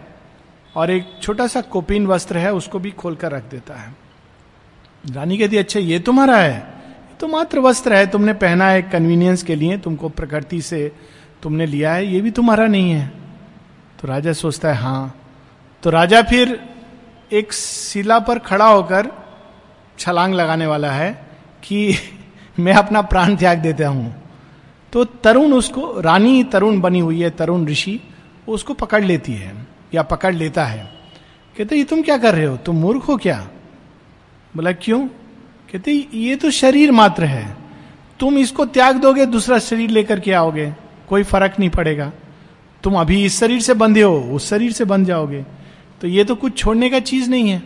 और 0.75 0.91
एक 0.91 1.19
छोटा 1.21 1.47
सा 1.47 1.61
कोपिन 1.61 2.07
वस्त्र 2.07 2.37
है, 2.37 2.53
उसको 2.53 2.79
भी 2.79 2.91
खोलकर 2.91 3.31
रख 3.31 3.43
देता 3.43 3.73
है। 3.73 3.95
रानी 5.13 5.37
कहती 5.37 5.57
अच्छा 5.57 5.79
ये 5.79 5.99
तुम्हारा 5.99 6.37
है? 6.37 6.53
ये 6.53 7.15
तो 7.19 7.27
मात्र 7.27 7.59
वस्त्र 7.59 7.93
है, 7.93 8.07
तुमने 8.07 8.33
पहना 8.33 8.69
है 8.69 8.81
कन्वीनियंस 8.81 9.43
के 9.43 9.55
लिए, 9.55 9.77
तुमको 9.77 10.09
प्रकृति 10.09 10.61
से 10.61 10.91
तुमने 11.43 11.65
लिया 11.65 11.93
है, 11.93 12.05
ये 12.05 12.21
भी 12.21 12.31
तुम्हारा 12.31 12.67
नहीं 12.67 12.91
है। 12.91 13.07
तो 14.01 14.07
राजा 14.07 14.33
सोचता 14.33 14.69
है 14.69 14.75
हाँ। 14.75 15.15
तो 15.83 15.89
राजा 15.89 16.21
फिर 16.21 16.59
एक 17.31 17.53
शिला 17.53 18.19
पर 18.19 18.39
खड़ा 18.39 18.67
होकर 18.67 19.11
छलांग 19.99 20.33
लगाने 20.33 20.67
वाला 20.67 20.91
है 20.91 21.11
कि 21.63 21.95
मैं 22.59 22.73
अपना 22.73 23.01
प्राण 23.01 23.35
त्याग 23.35 23.57
देता 23.57 23.87
हूँ। 23.87 24.26
तो 24.97 25.05
तरुण 25.05 25.53
उसको, 25.53 26.01
रानी 26.01 26.43
तरुण 26.43 26.81
बनी 26.81 26.99
हुई 26.99 27.21
है, 27.21 27.29
तरुण 27.29 27.67
ऋषि, 27.67 28.01
उसको 28.47 28.73
पकड़ 28.73 29.03
लेती 29.03 29.31
है, 29.31 29.67
या 29.93 30.01
पकड़ 30.01 30.35
लेता 30.35 30.65
है। 30.65 30.93
कहते, 31.57 31.75
ये 31.75 31.83
तुम 31.83 32.01
क्या 32.01 32.17
कर 32.17 32.35
रहे 32.35 32.45
हो? 32.45 32.57
तुम 32.57 32.75
मूर्ख 32.75 33.07
हो 33.07 33.17
क्या? 33.17 33.49
बोला, 34.55 34.71
क्यों? 34.71 35.07
कहते, 35.71 36.07
ये 36.13 36.35
तो 36.35 36.51
शरीर 36.51 36.91
मात्र 36.91 37.25
है। 37.25 37.57
तुम 38.19 38.37
इसको 38.37 38.65
त्याग 38.65 38.95
दोगे, 38.95 39.25
दूसरा 39.25 39.59
शरीर 39.59 39.89
लेकर 39.89 40.19
के 40.19 40.33
आओगे। 40.33 40.73
कोई 41.09 41.23
फ़र्क 41.23 41.53
नहीं 41.59 41.69
पड़ेगा। 41.69 42.11
तुम 42.83 42.99
अभी 42.99 43.25
इस 43.25 43.39
शरीर 43.39 43.61
से 43.61 43.73
बंधे 43.73 44.01
हो, 44.01 44.19
उस 44.19 44.49
शरीर 44.49 44.71
से 44.71 44.85
बंध 44.85 45.07
जाओगे। 45.07 45.45
तो 46.01 46.07
ये 46.07 46.23
तो 46.23 46.35
कुछ 46.35 46.57
छोड़ने 46.57 46.89
का 46.89 46.99
चीज़ 46.99 47.29
नहीं 47.29 47.49
है। 47.49 47.63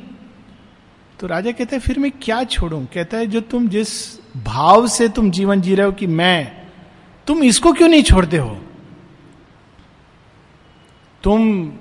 तो 1.20 1.28
राजा 1.28 1.52
कहते 1.52 1.76
हैं, 1.76 1.84
फिर 1.84 2.00
मैं 2.00 2.12
क्या 2.22 2.44
छोड़ू? 2.44 2.88
कहता 2.94 3.18
है, 3.18 3.28
जो 3.28 3.42
तुम 3.42 3.68
जिस 3.68 4.20
भाव 4.38 4.88
से 4.88 5.10
तुम 5.10 5.32
जीवन 5.32 5.62
जी 5.62 5.76
रहे 5.76 5.86
हो 5.86 5.92
कि 5.92 6.08
मैं 6.08 6.61
तुम 7.28 7.44
इसको 7.44 7.74
क्यों 7.74 7.88
नहीं 7.88 8.04
छोड़ते 8.04 8.38
हो? 8.38 8.58
तुम 11.24 11.72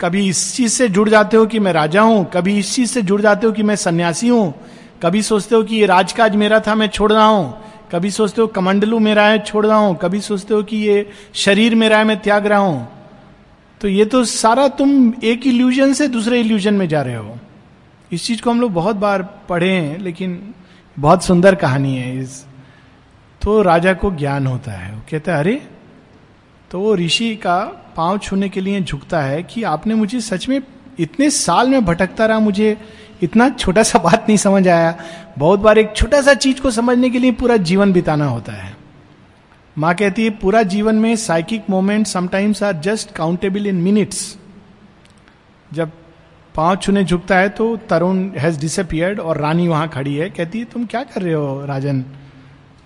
कभी 0.00 0.28
इस 0.28 0.56
चीज़ 0.56 0.72
से 0.72 0.88
जुड़ 0.88 1.08
जाते 1.08 1.36
हो 1.36 1.46
कि 1.46 1.58
मैं 1.58 1.72
राजा 1.72 2.02
हूँ? 2.02 2.30
कभी 2.30 2.58
इस 2.58 2.74
चीज़ 2.74 2.90
से 2.90 3.02
जुड़ 3.02 3.20
जाते 3.20 3.46
हो 3.46 3.52
कि 3.52 3.62
मैं 3.62 3.76
सन्यासी 3.76 4.28
हूँ? 4.28 4.54
कभी 5.02 5.22
सोचते 5.22 5.54
हो 5.54 5.62
कि 5.62 5.76
ये 5.76 5.86
राजकाज 5.86 6.36
मेरा 6.36 6.60
था, 6.60 6.74
मैं 6.74 6.86
छोड़ 6.86 7.12
रहा 7.12 7.24
हूँ? 7.24 7.62
कभी 7.92 8.10
सोचते 8.10 8.40
हो 8.40 8.46
कमंडलू 8.46 8.98
मेरा 8.98 9.26
है, 9.26 9.38
छोड़ 9.38 9.66
रहा 9.66 9.76
हूँ? 9.76 9.96
कभी 9.96 10.20
सोचते 10.20 10.54
हो 10.54 10.62
कि 10.62 10.76
ये 10.76 11.10
शरीर 11.34 11.74
मेरा 11.74 11.98
है, 11.98 12.04
मैं 12.04 12.20
त्याग 12.20 12.46
रहा 12.46 12.58
हूँ? 12.58 12.88
तो 13.80 13.88
ये 13.88 14.04
तो 14.04 14.24
सारा 14.24 14.68
तुम 14.68 15.12
एक 15.24 15.46
इल्यूजन 15.46 15.92
से 15.92 16.08
दूसरे 16.08 16.40
इल्यूजन 16.40 16.74
में 16.74 16.88
जा 16.88 17.02
रहे 17.02 17.14
हो। 17.14 17.38
इस 18.12 18.26
चीज़ 18.26 18.42
को 18.42 18.50
हम 18.50 18.60
लोग 18.60 18.72
बहुत 18.72 18.96
बार 18.96 19.22
पढ़े 19.48 19.70
हैं, 19.70 19.98
लेकिन 19.98 20.54
बहुत 20.98 21.24
सुंदर 21.24 21.54
कहानी 21.54 21.96
है 21.96 22.18
इस 22.18 22.46
तो 23.42 23.60
राजा 23.62 23.92
को 23.94 24.10
ज्ञान 24.10 24.46
होता 24.46 24.72
है। 24.72 24.92
वो 24.92 25.00
कहता 25.10 25.32
है, 25.32 25.38
अरे 25.38 25.60
तो 26.70 26.80
वो 26.80 26.94
ऋषि 26.94 27.34
का 27.36 27.58
पाँव 27.96 28.18
छूने 28.18 28.48
के 28.48 28.60
लिए 28.60 28.80
झुकता 28.80 29.20
है 29.20 29.42
कि 29.42 29.62
आपने 29.62 29.94
मुझे 29.94 30.20
सच 30.20 30.48
में 30.48 30.60
इतने 30.98 31.30
साल 31.30 31.68
में 31.68 31.84
भटकता 31.84 32.26
रहा, 32.26 32.38
मुझे 32.38 32.76
इतना 33.22 33.48
छोटा 33.48 33.82
सा 33.82 33.98
बात 33.98 34.26
नहीं 34.28 34.36
समझ 34.36 34.66
आया। 34.68 34.94
बहुत 35.38 35.60
बार 35.60 35.78
एक 35.78 35.92
छोटा 35.96 36.20
सा 36.22 36.34
चीज़ 36.34 36.60
को 36.60 36.70
समझने 36.70 37.10
के 37.10 37.18
लिए 37.18 37.32
पूरा 37.32 37.56
जीवन 37.56 37.92
बिताना 37.92 38.26
होता 38.26 38.52
है। 38.52 38.76
माँ 39.76 39.94
कहती 39.94 40.24
है, 40.24 40.30
पूरा 40.30 40.62
जीवन 40.62 40.94
में 40.94 41.14
psychic 41.16 41.70
moment 41.70 42.06
sometimes 42.06 42.62
are 42.62 42.76
just 42.80 43.14
countable 43.14 43.66
in 43.66 43.76
minutes 43.76 44.36
जब 45.72 45.90
पाँव 46.54 46.76
छूने 46.76 47.04
झुकता 47.04 47.36
है 47.36 47.48
तो 47.48 47.76
तरुण 47.88 48.18
हैज़ 48.38 48.60
डिसअपियर्ड 48.60 49.20
और 49.20 49.38
रानी 49.38 49.68
वहाँ 49.68 49.88
खड़ी 49.88 50.14
है। 50.14 50.30
कहती 50.30 50.58
है, 50.58 50.64
तुम 50.64 50.86
क्या 50.86 51.02
कर 51.04 51.22
रहे 51.22 51.34
हो 51.34 51.64
राजन? 51.66 52.04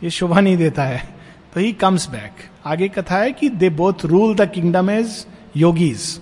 ये 0.05 0.11
शोभा 0.11 0.41
नहीं 0.41 0.57
देता 0.57 0.83
है। 0.83 1.03
तो 1.55 1.61
ही 1.61 1.73
कम्स 1.73 2.09
बैक 2.11 2.49
आगे 2.67 2.89
कथा 2.89 3.17
है 3.17 3.33
कि 3.33 3.49
they 3.49 3.71
both 3.71 4.05
rule 4.05 4.35
the 4.35 4.51
kingdom 4.51 4.91
as 4.91 5.27
yogis 5.57 6.21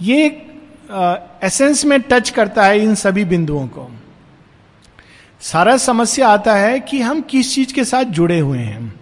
ये 0.00 0.26
एसेंस 1.44 1.84
में 1.84 2.00
टच 2.00 2.30
करता 2.30 2.64
है 2.64 2.78
इन 2.80 2.94
सभी 2.94 3.24
बिंदुओं 3.24 3.66
को। 3.68 3.88
सारा 5.42 5.76
समस्या 5.76 6.28
आता 6.28 6.54
है 6.54 6.80
कि 6.80 7.00
हम 7.00 7.20
किस 7.20 7.54
चीज़ 7.54 7.74
के 7.74 7.84
साथ 7.84 8.04
जुड़े 8.04 8.38
हुए 8.38 8.58
हैं। 8.58 8.92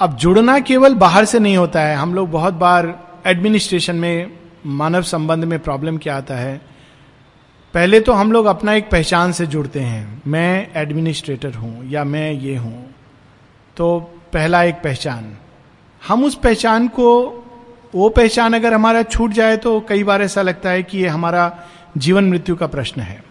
अब 0.00 0.16
जुड़ना 0.16 0.58
केवल 0.58 0.94
बाहर 0.94 1.24
से 1.24 1.38
नहीं 1.38 1.56
होता 1.56 1.80
है। 1.80 1.96
हम 1.96 2.14
लोग 2.14 2.30
बहुत 2.30 2.54
बार 2.54 2.88
एडमिनिस्ट्रेशन 3.26 3.96
में, 3.96 4.38
मानव 4.66 5.02
संबंध 5.02 5.44
में 5.44 5.58
प्रॉब्लम 5.58 5.98
क्या 5.98 6.16
आता 6.16 6.34
है? 6.34 6.60
पहले 7.74 8.00
तो 8.00 8.12
हम 8.12 8.32
लोग 8.32 8.46
अपना 8.46 8.72
एक 8.74 8.90
पहचान 8.90 9.32
से 9.32 9.46
जुड़ते 9.46 9.80
हैं। 9.80 10.22
मैं 10.26 10.68
एडमिनिस्ट्रेटर 10.76 11.54
हूँ 11.54 11.90
या 11.90 12.04
मैं 12.04 12.32
ये 12.32 12.56
हूँ। 12.56 12.94
तो 13.76 13.98
पहला 14.32 14.62
एक 14.62 14.74
पहचान। 14.74 15.36
हम 16.02 16.24
उस 16.24 16.34
पहचान 16.34 16.88
को, 16.88 17.08
वो 17.94 18.08
पहचान 18.08 18.54
अगर 18.54 18.74
हमारा 18.74 19.02
छूट 19.02 19.30
जाए 19.30 19.56
तो 19.56 19.78
कई 19.80 20.02
बार 20.04 20.22
ऐसा 20.22 20.42
लगता 20.42 20.70
है 20.70 20.82
कि 20.82 20.98
ये 20.98 21.08
हमारा 21.08 21.50
जीवन 21.96 22.24
मृत्यु 22.24 22.56
का 22.56 22.66
प्रश्न 22.66 23.00
है। 23.00 23.22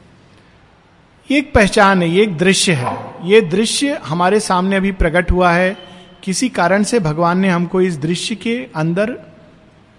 ये 1.30 1.38
एक 1.38 1.54
पहचान 1.54 2.02
है, 2.02 2.10
ये 2.10 2.24
एक 2.24 2.38
दृश्य 2.38 2.74
है। 2.74 2.98
ये 3.24 3.42
दृश्य 3.42 4.00
हमारे 4.06 4.40
सामने 4.40 4.76
अभी 4.76 4.92
प्रकट 4.92 5.32
हुआ 5.32 5.52
है। 5.52 5.78
किसी 6.24 6.50
कारण 6.50 6.84
से 6.84 7.00
भगवान 7.00 7.40
ने 7.40 7.50
हमको 7.50 7.82
इस 7.82 7.98
दृश्य 7.98 8.36
के 8.36 8.56
अंदर 8.76 9.18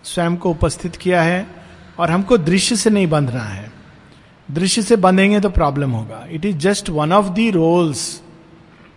स्वयं 0.05 0.37
को 0.37 0.51
उपस्थित 0.51 0.97
किया 0.97 1.23
है 1.23 1.47
और 1.99 2.11
हमको 2.11 2.39
दृश्य 2.39 2.77
से 2.77 2.91
नहीं 2.91 3.07
बंधना 3.07 3.43
है। 3.43 3.71
दृश्य 4.49 4.83
से 4.83 4.97
बंधेंगे 4.97 5.41
तो 5.41 5.51
प्रॉब्लम 5.51 5.91
होगा। 5.91 6.27
It 6.31 6.45
is 6.45 6.57
just 6.59 6.91
one 6.91 7.13
of 7.13 7.29
the 7.29 7.51
roles 7.51 8.23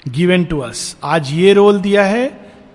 given 0.07 0.43
to 0.45 0.59
us 0.59 0.95
आज 1.03 1.31
ये 1.31 1.53
रोल 1.53 1.79
दिया 1.81 2.03
है, 2.03 2.27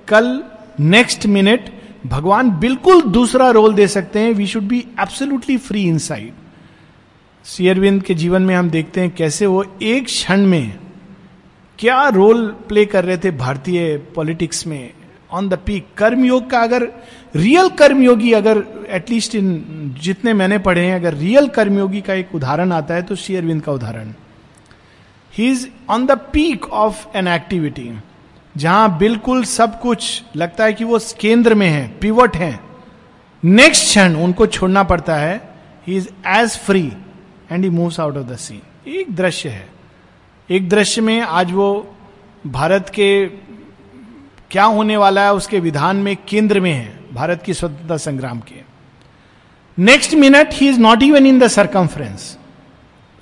कल 0.08 0.42
नेक्स्ट 0.80 1.26
मिनट 1.26 1.70
भगवान 2.06 2.50
बिल्कुल 2.50 3.02
दूसरा 3.02 3.50
रोल 3.50 3.74
दे 3.74 3.86
सकते 3.88 4.18
हैं। 4.18 4.32
We 4.32 4.46
should 4.46 4.62
be 4.62 4.78
absolutely 5.00 5.56
free 5.56 5.82
inside 5.98 6.32
Sri Aurobindo 7.44 8.02
के 8.02 8.14
जीवन 8.14 8.42
में 8.42 8.54
हम 8.54 8.70
देखते 8.70 9.00
हैं 9.00 9.10
कैसे 9.10 9.46
वो 9.46 9.64
एक 9.82 10.04
क्षण 10.04 10.46
में 10.46 10.78
क्या 11.78 12.08
रोल 12.08 12.46
प्ले 12.68 12.84
कर 12.86 13.04
रहे 13.04 13.18
थे 13.18 13.30
भारतीय 13.30 13.96
पॉलिटिक्स 14.14 14.66
में। 14.66 14.90
ऑन 15.30 15.48
द 15.48 15.58
पीक 15.66 15.86
कर्मयोग 15.96 16.50
का 16.50 16.58
अगर 16.58 16.86
रियल 17.34 17.68
कर्मयोगी 17.68 18.32
अगर 18.32 18.64
एटलीस्ट 18.90 19.34
इन 19.34 19.94
जितने 20.02 20.32
मैंने 20.34 20.58
पढ़े 20.58 20.84
हैं 20.86 20.94
अगर 20.94 21.14
रियल 21.14 21.48
कर्मयोगी 21.48 22.00
का 22.00 22.14
एक 22.14 22.34
उदाहरण 22.34 22.72
आता 22.72 22.94
है 22.94 23.02
तो 23.02 23.16
शेयरविंद 23.16 23.62
का 23.62 23.72
उदाहरण 23.72 24.12
he 25.34 25.50
is 25.50 25.66
on 25.90 26.06
the 26.06 26.18
peak 26.32 26.66
of 26.66 27.06
an 27.16 27.28
activity 27.28 27.90
जहाँ 28.54 28.98
बिल्कुल 28.98 29.44
सब 29.44 29.78
कुछ 29.80 30.22
लगता 30.36 30.64
है 30.64 30.72
कि 30.72 30.84
वो 30.84 30.98
केंद्र 31.20 31.54
में 31.54 31.68
है 31.68 31.86
पिवट 32.00 32.36
है 32.36 32.58
नेक्स्ट 33.42 33.84
क्षण 33.84 34.14
उनको 34.16 34.46
छोड़ना 34.46 34.82
पड़ता 34.82 35.16
है 35.16 35.36
he 35.86 35.96
is 35.96 36.08
as 36.28 36.56
free 36.58 36.86
and 37.52 37.64
he 37.64 37.70
moves 37.70 38.00
out 38.00 38.16
of 38.16 38.26
the 38.26 38.36
scene 38.36 38.90
एक 38.90 39.14
दृश्य 39.16 39.48
है 39.48 39.68
एक 40.48 40.68
दृश्य 40.68 41.00
में 41.00 41.20
आज 41.20 41.52
वो 41.52 41.70
भारत 42.48 42.88
के 42.88 43.26
क्या 44.50 44.64
होने 44.64 44.96
वाला 44.96 45.24
है 45.24 45.34
उसके 45.34 45.58
विधान 45.60 45.96
में 45.96 46.16
केंद्र 46.28 46.60
में 46.60 46.72
है 46.72 46.99
भारत 47.12 47.42
की 47.42 47.54
स्वतंत्रता 47.54 47.96
संग्राम 47.96 48.40
के 48.40 48.62
next 49.78 50.14
minute 50.14 50.48
he 50.52 50.68
is 50.68 50.78
not 50.80 51.02
even 51.02 51.26
in 51.26 51.38
the 51.38 51.48
circumference 51.48 52.38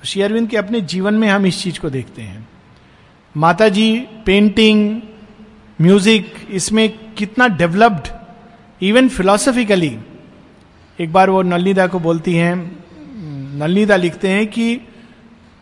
Sri Aurobindo 0.05 0.49
के 0.49 0.57
अपने 0.57 0.81
जीवन 0.81 1.13
में 1.13 1.27
हम 1.27 1.45
इस 1.45 1.61
चीज़ 1.63 1.79
को 1.79 1.89
देखते 1.89 2.21
हैं। 2.21 2.47
माता 3.37 3.69
जी 3.69 3.99
पेंटिंग 4.25 5.01
म्यूज़िक 5.81 6.33
इसमें 6.49 7.13
कितना 7.13 7.47
डेवलप्ड 7.47 8.07
इवन 8.83 9.09
फिलोसफिकली 9.09 9.99
एक 10.99 11.13
बार 11.13 11.29
वो 11.29 11.41
नलनीदा 11.41 11.87
को 11.87 11.99
बोलती 11.99 12.35
हैं, 12.35 12.55
नलनीदा 13.57 13.95
लिखते 13.95 14.29
हैं 14.29 14.47
कि 14.47 14.75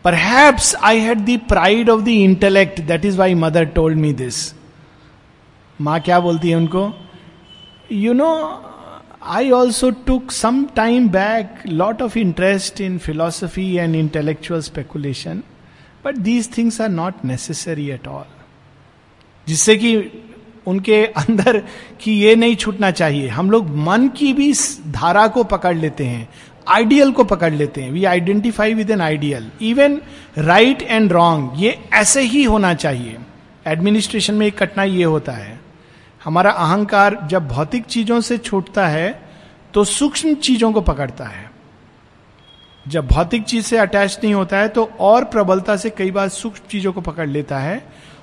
perhaps 0.04 0.74
I 0.74 0.98
had 0.98 1.18
the 1.18 1.40
pride 1.48 1.90
of 1.90 2.02
the 2.02 2.08
intellect 2.08 2.80
that 2.80 3.04
is 3.04 3.18
why 3.18 3.34
mother 3.34 3.64
told 3.64 3.98
me 3.98 4.12
this 4.12 4.54
माँ 5.80 6.00
क्या 6.00 6.20
बोलती 6.20 6.50
है 6.50 6.56
उनको? 6.56 7.07
You 7.92 8.12
know 8.12 8.32
I 9.30 9.50
also 9.50 9.88
took 10.08 10.30
some 10.32 10.58
time 10.76 11.06
back 11.14 11.64
lot 11.66 12.00
of 12.00 12.16
interest 12.16 12.80
in 12.80 12.98
philosophy 12.98 13.78
and 13.78 13.96
intellectual 13.96 14.62
speculation, 14.62 15.42
but 16.04 16.22
these 16.24 16.46
things 16.46 16.78
are 16.80 16.88
not 16.88 17.24
necessary 17.24 17.88
at 17.92 18.06
all. 18.06 18.28
जिससे 19.46 19.76
कि 19.76 19.96
उनके 20.66 21.04
अंदर 21.06 21.62
कि 22.00 22.12
ये 22.12 22.34
नहीं 22.36 22.56
छूटना 22.56 22.90
चाहिए। 22.90 23.28
हम 23.28 23.50
लोग 23.50 23.76
मन 23.76 24.08
की 24.08 24.32
भी 24.32 24.52
धारा 24.88 25.26
को 25.28 25.44
पकड़ 25.44 25.76
लेते 25.76 26.04
हैं 26.04 26.28
आइडियल 26.68 27.12
को 27.12 27.24
पकड़ 27.24 27.52
लेते 27.54 27.82
हैं। 27.82 27.90
We 27.90 28.04
identify 28.04 28.74
with 28.74 28.90
an 28.90 29.00
ideal 29.00 29.50
even 29.62 30.00
right 30.38 30.82
and 30.82 31.12
wrong 31.12 31.52
ये 31.56 31.78
ऐसे 31.92 32.20
ही 32.20 32.44
होना 32.44 32.74
चाहिए। 32.74 33.18
एडमिनिस्ट्रेशन 33.66 34.34
में 34.34 34.46
एक 34.46 34.58
कठिनाई 34.58 34.90
ये 34.90 35.04
होता 35.04 35.32
है। 35.32 35.60
हमारा 36.24 36.50
अहंकार 36.50 37.18
जब 37.30 37.48
भौतिक 37.48 37.84
चीज़ों 37.84 38.20
से 38.20 38.38
छूटता 38.38 38.86
है 38.86 39.20
तो 39.74 39.84
सूक्ष्म 39.84 40.34
चीज़ों 40.34 40.72
को 40.72 40.80
पकड़ता 40.80 41.24
है। 41.24 41.50
जब 42.86 43.06
भौतिक 43.06 43.42
चीज़ 43.42 43.64
से 43.64 43.76
अटैच 43.76 44.18
नहीं 44.24 44.34
होता 44.34 44.58
है 44.58 44.68
तो 44.68 44.84
और 45.00 45.24
प्रबलता 45.24 45.76
से 45.76 45.90
कई 45.90 46.10
बार 46.10 46.28
सूक्ष्म 46.28 46.64
चीज़ों 46.70 46.92
को 46.92 47.00
पकड़ 47.00 47.28
लेता 47.28 47.58
है 47.58 47.82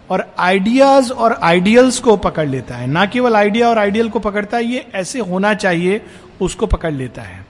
और 0.10 0.26
आइडियाज़ 0.40 1.12
और 1.14 1.34
आइडियल्स 1.34 2.00
को 2.00 2.18
पकड़ 2.18 2.48
लेता 2.48 2.76
है। 2.76 2.88
ना 2.88 3.06
केवल 3.06 3.36
आइडिया 3.36 3.70
और 3.70 3.80
आइडियल 3.80 4.10
को 4.10 4.20
पकड़ता 4.20 4.58
है 4.58 4.66
ये 4.66 4.86
ऐसे 4.96 5.20
होना 5.20 5.54
चाहिए, 5.54 6.02
उसको 6.42 6.66
पकड़ 6.66 6.94
लेता 6.94 7.22
है। 7.22 7.46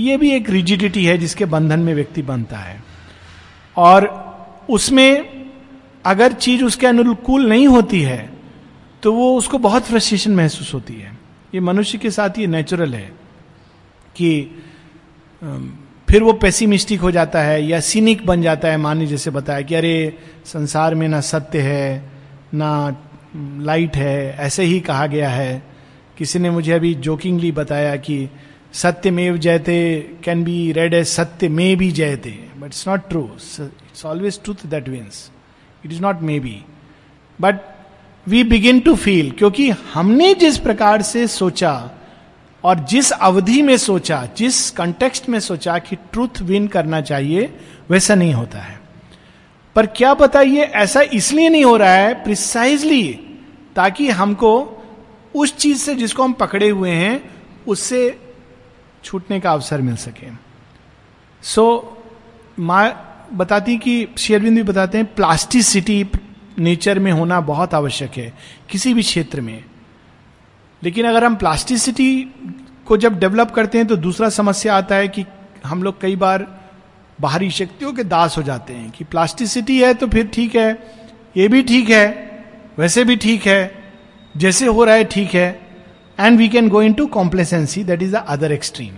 ये 0.00 0.16
भी 0.16 0.30
एक 0.30 0.50
रिजिडिटी 0.50 1.04
है 1.04 1.18
जिसके 1.18 1.44
बंधन 1.44 1.80
में 1.80 1.94
व्यक्ति 1.94 2.22
बनता 2.22 2.56
है। 2.56 2.82
और 3.76 4.08
उसमें 4.70 5.46
अगर 6.04 6.32
चीज़ 6.32 6.64
उसके 6.64 6.86
अनुकूल 6.86 7.48
नहीं 7.48 7.66
होती 7.68 8.02
है 8.02 8.39
तो 9.02 9.12
वो 9.12 9.36
उसको 9.36 9.58
बहुत 9.58 9.82
फ्रस्ट्रेशन 9.82 10.34
महसूस 10.34 10.72
होती 10.74 10.94
है। 10.94 11.12
ये 11.54 11.60
मनुष्य 11.60 11.98
के 11.98 12.10
साथ 12.10 12.38
ये 12.38 12.46
नेचुरल 12.46 12.94
है 12.94 13.10
कि 14.16 14.30
फिर 16.08 16.22
वो 16.22 16.32
पेसिमिस्टिक 16.32 17.00
हो 17.00 17.10
जाता 17.10 17.42
है 17.42 17.62
या 17.64 17.80
सीनिक 17.80 18.26
बन 18.26 18.42
जाता 18.42 18.68
है 18.68 18.76
मानी 18.76 19.06
जैसे 19.06 19.30
बताया 19.30 19.60
कि 19.60 19.74
अरे, 19.74 20.18
संसार 20.46 20.94
में 20.94 21.06
ना 21.08 21.20
सत्य 21.20 21.60
है, 21.60 22.10
ना 22.54 22.70
लाइट 23.36 23.96
है, 23.96 24.36
ऐसे 24.36 24.62
ही 24.62 24.80
कहा 24.80 25.06
गया 25.06 25.30
है। 25.30 25.62
किसी 26.18 26.38
ने 26.38 26.50
मुझे 26.50 26.72
अभी 26.72 26.94
जोकिंगली 26.94 27.52
बताया 27.52 27.96
कि 27.96 28.28
सत्य 28.72 29.10
में 29.10 29.40
जयते 29.40 29.78
कैन 30.24 30.42
बी 30.44 30.72
रेड 30.72 30.94
ए 30.94 31.02
सत्य 31.04 31.48
में 31.48 31.76
भी 31.76 31.90
जयते 31.92 32.30
but 32.58 32.66
it's 32.66 32.86
not 32.88 33.08
true 33.08 33.22
it's 33.34 34.04
always 34.06 34.40
truth 34.44 34.66
that 34.66 34.88
means 34.88 35.30
it 35.86 35.92
is 35.92 36.00
not 36.02 36.20
maybe 36.40 36.56
but 37.38 37.60
we 38.28 38.44
begin 38.44 38.80
to 38.80 38.96
feel 38.96 39.30
क्योंकि 39.30 39.70
हमने 39.70 40.34
जिस 40.34 40.58
प्रकार 40.58 41.02
से 41.02 41.26
सोचा 41.26 41.90
और 42.64 42.78
जिस 42.78 43.10
अवधि 43.10 43.62
में 43.62 43.76
सोचा 43.76 44.28
जिस 44.36 44.70
कंटेक्स्ट 44.70 45.28
में 45.28 45.40
सोचा 45.40 45.78
कि 45.78 45.96
ट्रूथ 45.96 46.42
विन 46.42 46.66
करना 46.68 47.00
चाहिए 47.00 47.58
वैसा 47.90 48.14
नहीं 48.14 48.34
होता 48.34 48.58
है। 48.58 48.80
पर 49.74 49.86
क्या 49.86 50.14
पता 50.14 50.40
ये 50.40 50.60
ऐसा 50.60 51.00
इसलिए 51.00 51.48
नहीं 51.48 51.64
हो 51.64 51.76
रहा 51.76 51.92
है 51.92 52.24
प्रिसाइजली 52.24 53.12
ताकि 53.76 54.08
हमको 54.10 54.82
उस 55.34 55.56
चीज़ 55.56 55.78
से 55.78 55.94
जिसको 55.94 56.22
हम 56.22 56.32
पकड़े 56.32 56.68
हुए 56.68 56.90
हैं 56.90 57.34
उससे 57.66 58.18
छूटने 59.04 59.40
का 59.40 59.52
अवसर 59.52 59.80
मिल 59.80 59.96
सके। 59.96 60.26
सो 61.42 61.96
so, 61.98 62.60
माँ 62.60 63.06
बताती 63.34 63.78
कि 63.78 64.08
शेरविंद 64.18 64.56
भी 64.56 64.62
बताते 64.62 64.98
हैं 64.98 65.14
प्लास्टिसिटी 65.14 66.04
नेचर 66.60 66.98
में 66.98 67.10
होना 67.12 67.40
बहुत 67.40 67.74
आवश्यक 67.74 68.16
है, 68.16 68.32
किसी 68.70 68.94
भी 68.94 69.02
क्षेत्र 69.02 69.40
में। 69.40 69.64
लेकिन 70.82 71.06
अगर 71.06 71.24
हम 71.24 71.36
प्लास्टिसिटी 71.36 72.22
को 72.86 72.96
जब 72.96 73.18
डेवलप 73.18 73.50
करते 73.50 73.78
हैं 73.78 73.86
तो 73.86 73.96
दूसरा 73.96 74.28
समस्या 74.28 74.76
आता 74.76 74.94
है 74.94 75.08
कि 75.08 75.24
हम 75.64 75.82
लोग 75.82 76.00
कई 76.00 76.16
बार 76.16 76.46
बाहरी 77.20 77.50
शक्तियों 77.50 77.92
के 77.92 78.04
दास 78.04 78.36
हो 78.38 78.42
जाते 78.42 78.72
हैं 78.72 78.90
कि 78.90 79.04
प्लास्टिसिटी 79.04 79.80
है 79.80 79.92
तो 79.94 80.06
फिर 80.06 80.26
ठीक 80.26 80.54
है, 80.56 80.70
ये 81.36 81.48
भी 81.48 81.62
ठीक 81.62 81.90
है, 81.90 82.06
वैसे 82.78 83.04
भी 83.04 83.16
ठीक 83.16 83.46
है, 83.46 83.92
जैसे 84.34 84.66
हो 84.66 84.84
रहा 84.84 84.94
है 84.94 85.04
ठीक 85.04 85.34
है 85.34 85.48
and 86.18 86.38
we 86.38 86.48
can 86.48 86.68
go 86.68 86.82
into 86.92 87.06
complacency 87.06 87.84
that 87.84 88.02
is 88.02 88.12
the 88.12 88.24
other 88.28 88.52
extreme 88.52 88.94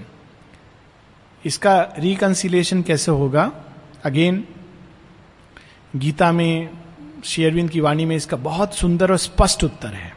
इसका 1.44 1.80
रिकन्सिलेशन 1.98 2.82
कैसे 2.82 3.10
होगा? 3.10 3.50
अगेन 4.04 4.44
गीता 5.96 6.30
में 6.32 6.68
शेयरविंद 7.24 7.70
की 7.70 7.80
वाणी 7.80 8.04
में 8.04 8.14
इसका 8.16 8.36
बहुत 8.36 8.74
सुंदर 8.74 9.10
और 9.10 9.18
स्पष्ट 9.18 9.64
उत्तर 9.64 9.88
है। 9.88 10.12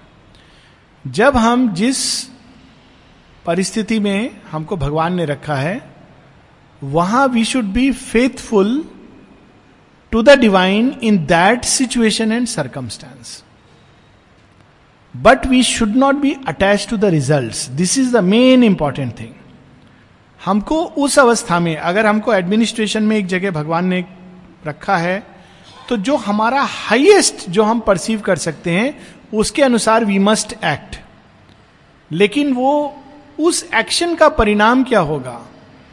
जब 1.06 1.36
हम 1.38 1.74
जिस 1.74 2.24
परिस्थिति 3.46 4.00
में 4.00 4.42
हमको 4.52 4.78
भगवान 4.78 5.14
ने 5.14 5.26
रखा 5.26 5.56
है, 5.56 5.82
वहाँ 6.82 7.28
we 7.28 7.44
should 7.46 7.66
be 7.66 7.92
faithful 7.92 8.84
to 10.12 10.22
the 10.22 10.38
divine 10.40 10.90
in 11.04 11.18
that 11.26 11.64
situation 11.64 12.32
and 12.32 12.48
circumstance 12.48 13.44
but 15.16 15.46
we 15.48 15.62
should 15.64 15.96
not 15.96 16.16
be 16.16 16.36
attach 16.48 16.88
to 16.90 16.98
the 16.98 17.06
result 17.06 17.70
this 17.72 17.98
is 17.98 18.12
the 18.14 18.24
main 18.24 18.64
important 18.64 19.20
thing 19.20 19.34
हमको 20.46 20.84
उस 20.84 21.20
अवस्था 21.20 21.60
में, 21.60 21.76
अगर 21.76 22.06
हमको 22.06 22.34
एडमिनिस्ट्रेशन 22.34 23.04
में 23.04 23.16
एक 23.18 23.26
जगह 23.28 23.52
भगवान 23.52 23.86
ने 23.86 24.04
रखा 24.68 24.98
है 24.98 25.35
तो 25.90 25.98
जो 25.98 26.16
हमारा 26.18 26.62
हाईएस्ट 26.62 27.50
जो 27.50 27.64
हम 27.64 27.80
परसीव 27.80 28.22
कर 28.22 28.36
सकते 28.36 28.72
हैं, 28.72 29.00
उसके 29.34 29.62
अनुसार 29.62 30.06
वी 30.06 30.20
मस्ट 30.20 30.54
एक्ट 30.64 31.00
लेकिन 32.12 32.54
वो 32.54 33.02
उस 33.40 33.64
एक्शन 33.74 34.16
का 34.16 34.30
परिणाम 34.30 34.84
क्या 34.84 35.00
होगा? 35.00 35.42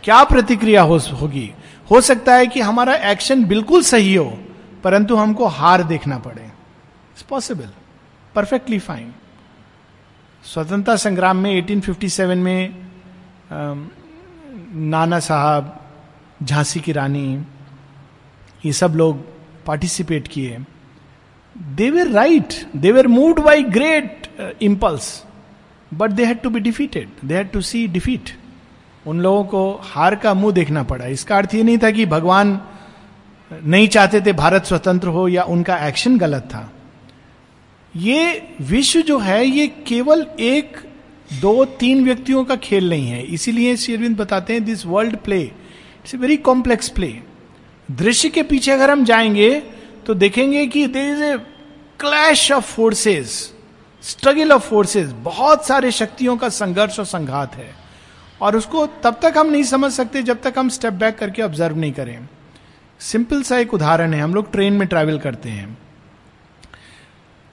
क्या 0.05 0.23
प्रतिक्रिया 0.25 0.83
होगी? 0.83 1.53
हो 1.91 2.01
सकता 2.01 2.35
है 2.35 2.47
कि 2.47 2.61
हमारा 2.61 2.95
एक्शन 3.11 3.45
बिल्कुल 3.45 3.83
सही 3.83 4.15
हो, 4.15 4.39
परंतु 4.85 5.17
हमको 5.17 5.47
हार 5.47 5.83
देखना 5.83 6.19
पड़े। 6.19 6.43
इट्स 6.43 7.23
पॉसिबल 7.23 7.69
परफेक्टली 8.35 8.79
फाइन 8.79 9.13
स्वतंत्रता 10.45 10.97
संग्राम 10.97 11.37
में 11.37 11.51
1857 11.53 12.39
में 12.39 12.91
नाना 14.75 15.19
साहब, 15.21 15.79
झांसी 16.43 16.81
की 16.81 16.93
रानी, 16.93 17.45
ये 18.65 18.73
सब 18.73 18.95
लोग 18.97 19.32
पार्टिसिपेट 19.67 20.29
किए। 20.29 20.59
They 21.57 21.91
were 21.91 22.09
right 22.09 22.55
they 22.77 22.93
were 22.93 23.07
by 23.41 23.63
great 23.63 24.29
impulse 24.63 25.23
but 25.93 26.11
they 26.11 26.25
had 26.25 26.41
to 26.41 26.51
be 26.51 26.61
defeated 26.61 27.09
they 27.25 27.35
had 27.35 27.51
to 27.51 27.61
see 27.61 27.87
defeat 27.89 28.31
उन 29.07 29.21
लोगों 29.21 29.45
को 29.45 29.81
हार 29.85 30.15
का 30.15 30.35
मुँह 30.35 30.53
देखना 30.53 30.83
पड़ा। 30.83 31.07
इसका 31.07 31.37
अर्थ 31.37 31.55
ये 31.55 31.63
नहीं 31.63 31.79
था 31.79 31.91
कि 31.91 32.07
भगवान 32.07 32.61
नहीं 33.51 33.89
चाहते 33.89 34.21
थे 34.21 34.33
भारत 34.33 34.65
स्वतंत्र 34.65 35.09
हो 35.09 35.27
या 35.29 35.43
उनका 35.45 35.77
एक्शन 35.87 36.19
गलत 36.19 36.43
था। 36.43 36.71
ये 37.95 38.43
विश्व 38.61 39.01
जो 39.01 39.19
है, 39.19 39.45
ये 39.47 39.67
केवल 39.87 40.27
एक, 40.41 40.77
दो, 41.41 41.65
तीन 41.65 42.05
व्यक्तियों 42.05 42.45
का 42.45 42.57
खेल 42.57 42.89
नहीं 42.91 43.09
है। 43.09 43.23
इसीलिए 43.25 43.77
शेरविंद 43.77 44.17
बताते 44.17 44.53
हैं 44.53 44.65
this 44.65 44.87
world 44.87 45.17
play 45.17 45.41
it's 45.41 46.15
a 46.15 46.19
very 46.19 46.37
complex 46.37 46.89
play 46.89 47.09
दृश्य 47.91 48.29
के 48.29 48.43
पीछे 48.43 48.73
अगर 48.73 48.91
हम 48.91 49.05
जाएँगे 49.05 49.63
तो 50.07 50.15
देखेंगे 50.15 50.67
कि 50.67 50.87
there 50.87 51.17
is 51.17 51.23
a 51.23 51.39
clash 52.01 52.53
of 52.53 52.65
forces 52.65 53.55
struggle 54.03 54.53
of 54.53 54.63
forces 54.63 55.11
बहुत 55.11 55.67
सारे 55.67 55.91
शक्तियों 55.91 56.37
का 56.37 56.49
संघर्ष 56.49 56.99
और 56.99 57.05
संघात 57.05 57.55
है। 57.55 57.75
और 58.41 58.57
उसको 58.57 58.87
तब 58.87 59.19
तक 59.23 59.35
हम 59.37 59.47
नहीं 59.47 59.63
समझ 59.63 59.93
सकते 59.93 60.23
जब 60.23 60.43
तक 60.43 60.55
हम 60.59 60.69
स्टेप 60.69 60.93
बैक 60.93 61.19
करके 61.19 61.43
ऑब्ज़र्व 61.43 61.77
नहीं 61.77 61.93
करें। 61.93 62.29
सिंपल 63.01 63.43
सा 63.43 63.59
एक 63.59 63.75
उदाहरण 63.75 64.15
है, 64.15 64.21
हम 64.21 64.35
लोग 64.35 64.53
ट्रेन 64.53 64.73
में 64.73 64.89
ट्रैवल 64.89 65.19
करते 65.19 65.49
हैं। 65.49 65.79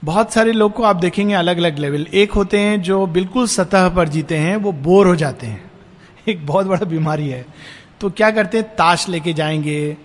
बहुत 0.03 0.33
सारे 0.33 0.51
लोग 0.51 0.73
को 0.73 0.83
आप 0.83 0.95
देखेंगे 0.95 1.33
अलग 1.33 1.57
अलग 1.57 1.79
लेवल 1.79 2.07
एक 2.13 2.31
होते 2.31 2.59
हैं 2.59 2.81
जो 2.81 3.05
बिल्कुल 3.05 3.47
सतह 3.47 3.89
पर 3.89 4.07
जीते 4.07 4.37
हैं, 4.37 4.55
वो 4.55 4.71
बोर 4.71 5.07
हो 5.07 5.15
जाते 5.15 5.47
हैं। 5.47 5.71
एक 6.27 6.45
बहुत 6.45 6.65
बड़ा 6.65 6.85
बीमारी 6.85 7.29
है। 7.29 7.45
तो 8.01 8.09
क्या 8.09 8.31
करते 8.31 8.57
हैं? 8.57 8.67
ताश 8.67 9.09
लेके 9.09 9.33
जाएँगे 9.33 9.97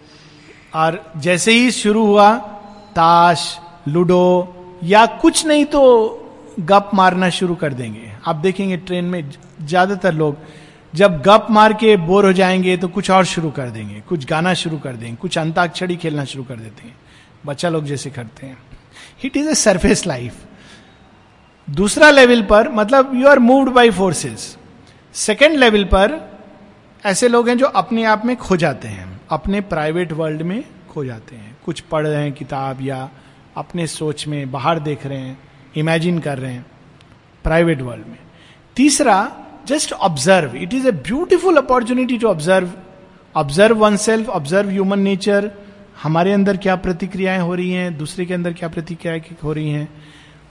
और 0.75 1.13
जैसे 1.17 1.53
ही 1.53 1.71
शुरू 1.71 2.05
हुआ, 2.07 2.37
ताश, 2.91 3.59
लूडो 3.89 4.81
या 4.85 5.05
कुछ 5.07 5.45
नहीं 5.47 5.65
तो 5.65 5.81
गप 6.61 6.91
मारना 6.95 7.29
शुरू 7.31 7.55
कर 7.55 7.73
देंगे। 7.73 8.13
आप 8.27 8.37
देखेंगे 8.37 8.77
ट्रेन 8.77 9.05
में 9.05 9.31
ज़्यादातर 9.63 10.15
लोग 10.15 10.37
जब 10.95 11.21
गप 11.23 11.47
मार 11.51 11.73
के 11.73 11.97
बोर 11.97 12.27
हो 12.27 12.33
जाएँगे 12.33 12.77
तो 12.77 12.89
कुछ 12.89 13.11
और 13.11 13.25
शुरू 13.25 13.51
कर 13.51 13.71
देंगे। 13.71 14.03
कुछ 14.09 14.27
गाना 14.27 14.55
शुरू 14.55 14.79
कर 14.79 14.93
देंगे, 14.93 15.17
कुछ 15.17 15.39
अंताक्षरी 15.39 15.97
खेलना 15.97 16.25
शुरू 16.25 16.45
कर 16.45 16.57
देते 16.57 16.87
हैं। 16.89 16.97
बच्चा 17.47 17.69
लोग 17.69 17.85
जैसे 17.85 18.11
करते 18.11 18.47
हैं। 18.47 18.59
It 19.25 19.37
is 19.37 19.49
a 19.49 19.55
surface 19.55 20.07
life 20.07 20.35
दूसरा 21.69 22.11
लेवल 22.11 22.43
पर 22.43 22.69
मतलब 22.69 23.13
you 23.15 23.29
are 23.29 23.39
moved 23.39 23.71
by 23.71 23.91
forces 23.91 24.57
second 25.15 25.57
level 25.57 25.85
पर, 25.85 26.21
ऐसे 27.03 27.29
लोग 27.29 27.49
हैं 27.49 27.57
जो 27.59 27.67
अपने 27.67 28.05
आप 28.05 28.25
में 28.27 28.37
खो 28.37 28.57
जाते 28.57 28.89
हैं। 28.89 29.14
अपने 29.35 29.61
प्राइवेट 29.61 30.13
वर्ल्ड 30.13 30.43
में 30.43 30.63
खो 30.91 31.05
जाते 31.05 31.37
हैं। 31.37 31.57
कुछ 31.65 31.81
पढ़ 31.83 32.07
रहे 32.07 32.23
हैं 32.23 32.33
किताब 32.33 32.83
या 32.83 33.09
अपने 33.57 33.87
सोच 33.87 34.27
में 34.29 34.51
बाहर 34.53 34.79
देख 34.81 35.07
रहे 35.07 35.19
हैं 35.19 35.39
इमेजिन 35.77 36.19
कर 36.19 36.39
रहे 36.39 36.53
हैं 36.53 36.67
प्राइवेट 37.45 37.83
वर्ल्ड 37.83 38.07
में। 38.07 38.19
तीसरा 38.77 39.17
just 39.67 39.93
observe 39.93 40.57
it 40.57 40.75
is 40.75 40.89
a 40.89 40.93
beautiful 40.93 41.57
opportunity 41.57 42.19
to 42.19 42.29
observe 42.29 42.73
observe 43.35 43.79
oneself 43.97 44.29
observe 44.29 44.69
human 44.69 44.99
nature 44.99 45.51
हमारे 46.03 46.33
अंदर 46.33 46.57
क्या 46.57 46.77
प्रतिक्रियाएँ 46.77 47.41
हो 47.41 47.55
रही 47.55 47.71
हैं, 47.71 47.97
दूसरे 47.99 48.27
के 48.27 48.35
अंदर 48.35 48.53
क्या 48.53 48.69
प्रतिक्रियाएँ 48.69 49.23
हो 49.45 49.53
रही 49.53 49.71
हैं। 49.71 49.89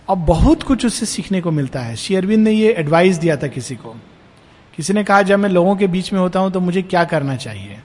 और 0.09 0.15
बहुत 0.15 0.63
कुछ 0.63 0.85
उससे 0.85 1.05
सीखने 1.05 1.41
को 1.41 1.51
मिलता 1.51 1.79
है। 1.79 1.95
शेयरविंद 1.95 2.43
ने 2.43 2.51
ये 2.51 2.73
एडवाइस 2.73 3.17
दिया 3.17 3.35
था 3.37 3.47
किसी 3.47 3.75
को। 3.75 3.95
किसी 4.75 4.93
ने 4.93 5.03
कहा, 5.03 5.21
जब 5.21 5.39
मैं 5.39 5.49
लोगों 5.49 5.75
के 5.75 5.87
बीच 5.87 6.13
में 6.13 6.19
होता 6.19 6.39
हूँ 6.39 6.51
तो 6.51 6.59
मुझे 6.59 6.81
क्या 6.81 7.03
करना 7.03 7.35
चाहिए? 7.35 7.79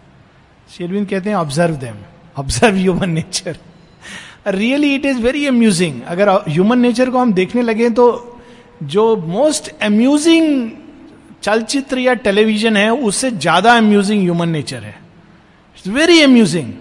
शेरविंद 0.77 1.09
कहते 1.09 1.31
हैं 1.31 1.37
observe 1.37 1.75
them 1.77 1.97
observe 2.37 2.77
human 2.77 3.11
nature 3.11 3.57
really 4.49 4.95
it 4.95 5.05
is 5.05 5.19
very 5.23 5.47
amusing 5.47 6.01
अगर 6.09 6.29
ह्यूमन 6.49 6.79
नेचर 6.79 7.11
को 7.11 7.19
हम 7.19 7.33
देखने 7.33 7.63
लगे 7.63 7.89
तो 7.91 8.07
जो 8.83 9.05
मोस्ट 9.17 9.69
अम्यूजिंग 9.83 10.71
चलचित्र 11.43 11.99
या 11.99 12.15
टेलीविज़न 12.15 12.77
है, 12.77 12.91
उससे 12.91 13.31
ज़्यादा 13.31 13.73
अम्यूजिंग 13.77 14.21
ह्यूमन 14.23 14.49
नेचर 14.49 14.83
है. 14.85 14.95
इट्स 15.77 15.87
वेरी 15.89 16.21
अम्यूजिंग 16.23 16.73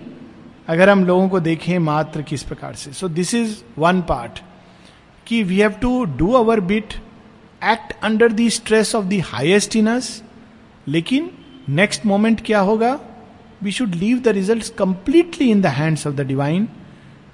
अगर 0.70 0.90
हम 0.90 1.06
लोगों 1.06 1.28
को 1.30 1.40
देखें 1.40 1.78
मात्र 1.80 2.22
किस 2.22 2.44
प्रकार 2.44 2.74
से. 2.76 2.92
So 2.92 3.08
this 3.10 3.34
is 3.34 3.56
one 3.80 4.02
part 4.10 4.40
कि 5.28 5.42
we 5.44 5.60
have 5.60 5.72
to 5.82 6.04
do 6.18 6.32
our 6.34 6.60
bit 6.72 6.94
act 7.62 7.94
under 8.04 8.32
the 8.32 8.48
stress 8.50 8.96
of 8.96 9.06
the 9.06 9.22
highest 9.26 9.76
in 9.76 9.88
us 9.88 10.22
लेकिन 10.88 11.30
नेक्स्ट 11.70 12.06
मोमेंट 12.06 12.42
क्या 12.46 12.60
होगा? 12.60 13.00
We 13.64 13.72
should 13.72 13.96
leave 13.96 14.20
the 14.20 14.28
result 14.38 14.74
completely 14.78 15.50
in 15.52 15.62
the 15.62 15.66
hands 15.78 16.08
of 16.08 16.16
the 16.16 16.22
divine 16.28 16.68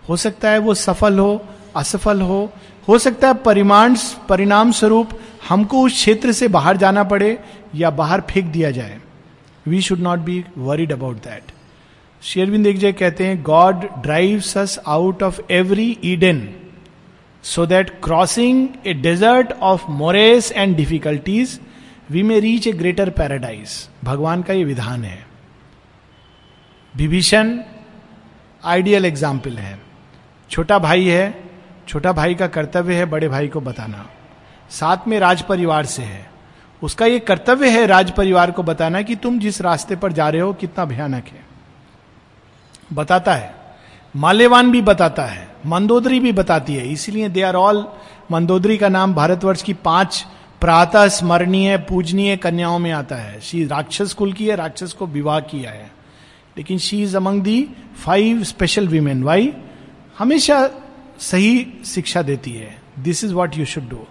हो 0.09 0.17
सकता 0.17 0.49
है 0.49 0.59
वो 0.59 0.73
सफल 0.73 1.19
हो, 1.19 1.41
असफल 1.75 2.21
हो। 2.21 2.51
हो 2.87 2.97
सकता 2.99 3.27
है 3.27 3.33
परिमाण, 3.45 3.95
परिणाम 4.29 4.71
स्वरूप 4.71 5.09
हमको 5.49 5.81
उस 5.85 5.93
क्षेत्र 5.93 6.31
से 6.31 6.47
बाहर 6.47 6.77
जाना 6.77 7.03
पड़े 7.03 7.37
या 7.75 7.89
बाहर 7.91 8.21
फेंक 8.29 8.45
दिया 8.51 8.71
जाए। 8.71 8.99
We 9.65 9.81
should 9.81 9.99
not 9.99 10.19
be 10.19 10.43
worried 10.57 10.91
about 10.91 11.17
that 11.23 11.51
Sri Aurobindo 12.23 12.67
एक 12.67 12.77
जगह 12.77 12.91
कहते 12.99 13.25
हैं 13.25 13.41
God 13.43 13.87
drives 14.03 14.57
us 14.57 14.79
out 14.87 15.23
of 15.23 15.39
every 15.51 15.97
Eden 16.05 16.47
so 17.43 17.65
that 17.65 17.89
crossing 18.03 18.67
a 18.87 18.93
desert 18.93 19.51
of 19.61 19.89
morass 19.91 20.51
and 20.51 20.75
difficulties 20.77 21.59
we 22.11 22.23
may 22.23 22.39
reach 22.39 22.67
a 22.67 22.71
greater 22.73 23.09
paradise 23.09 23.77
भगवान 24.03 24.41
का 24.41 24.53
ये 24.53 24.63
विधान 24.63 25.03
है। 25.03 25.25
Vibhishan 26.95 27.57
ideal 28.63 29.05
example 29.05 29.57
है। 29.57 29.77
छोटा 30.49 30.77
भाई 30.79 31.05
है, 31.05 31.43
छोटा 31.87 32.11
भाई 32.11 32.35
का 32.35 32.47
कर्तव्य 32.47 32.95
है 32.95 33.05
बड़े 33.05 33.29
भाई 33.29 33.47
को 33.47 33.61
बताना। 33.61 34.05
साथ 34.69 35.07
में 35.07 35.19
राज 35.19 35.41
परिवार 35.41 35.85
से 35.85 36.03
है। 36.03 36.25
उसका 36.81 37.05
ये 37.05 37.19
कर्तव्य 37.19 37.69
है 37.69 37.85
राज 37.85 38.11
परिवार 38.11 38.51
को 38.51 38.63
बताना 38.63 39.01
कि 39.01 39.15
तुम 39.15 39.39
जिस 39.39 39.61
रास्ते 39.61 39.95
पर 39.95 40.11
जा 40.11 40.29
रहे 40.29 40.41
हो 40.41 40.53
कितना 40.53 40.85
भयानक 40.85 41.27
है। 41.27 41.43
बताता 42.93 43.33
है। 43.33 43.53
माल्यवान 44.15 44.71
भी 44.71 44.81
बताता 44.81 45.25
है। 45.25 45.47
मंदोदरी 45.65 46.19
भी 46.19 46.31
बताती 46.31 46.75
है। 46.75 46.87
इसीलिए 46.87 47.29
दे 47.29 47.41
आर 47.41 47.55
ऑल 47.55 47.85
मंदोदरी 48.31 48.77
का 48.77 48.89
नाम 48.89 49.13
भारतवर्ष 49.13 49.61
की 49.61 49.73
पाँच 49.73 50.25
प्रातः 50.61 51.07
स्मरणीय, 51.07 51.77
पूजनीय 51.79 52.37
कन्याओं 52.37 52.79
में 52.79 52.91
आता 52.91 53.15
है। 53.15 53.39
श्री 53.39 53.65
राक्षस 53.65 54.13
कुल 54.13 54.33
की 54.33 54.47
है, 54.47 54.55
राक्षस 54.55 54.93
को 54.93 55.07
विवाह 55.07 55.39
किया 55.39 55.71
है। 55.71 55.91
लेकिन 56.57 56.77
she 56.77 57.01
is 57.03 57.15
among 57.17 57.41
the 57.43 57.67
five 58.03 58.43
special 58.43 58.87
women 58.87 59.23
Y 59.23 59.53
हमेशा 60.19 60.69
सही 61.21 61.65
शिक्षा 61.85 62.21
देती 62.21 62.51
है। 62.51 62.75
This 62.99 63.23
is 63.23 63.33
what 63.33 63.57
you 63.57 63.65
should 63.65 63.89
do 63.89 64.05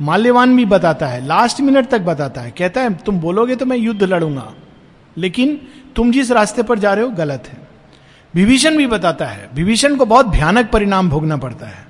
Malyavan 0.00 0.56
भी 0.56 0.64
बताता 0.66 1.06
है 1.06 1.24
लास्ट 1.26 1.60
मिनट 1.60 1.88
तक 1.88 2.00
बताता 2.00 2.40
है। 2.40 2.50
कहता 2.50 2.80
है, 2.80 2.94
तुम 2.96 3.20
बोलोगे 3.20 3.56
तो 3.56 3.66
मैं 3.66 3.76
युद्ध 3.76 4.02
लड़ूँगा, 4.02 4.52
लेकिन 5.16 5.60
तुम 5.96 6.12
जिस 6.12 6.30
रास्ते 6.30 6.62
पर 6.62 6.78
जा 6.78 6.92
रहे 6.94 7.04
हो, 7.04 7.10
गलत 7.10 7.48
है। 7.48 7.66
विभीषण 8.34 8.76
भी 8.76 8.86
बताता 8.86 9.26
है, 9.26 9.48
विभीषण 9.54 9.96
को 9.96 10.06
बहुत 10.06 10.26
भयानक 10.26 10.70
परिणाम 10.70 11.08
भोगना 11.10 11.36
पड़ता 11.36 11.66
है। 11.66 11.86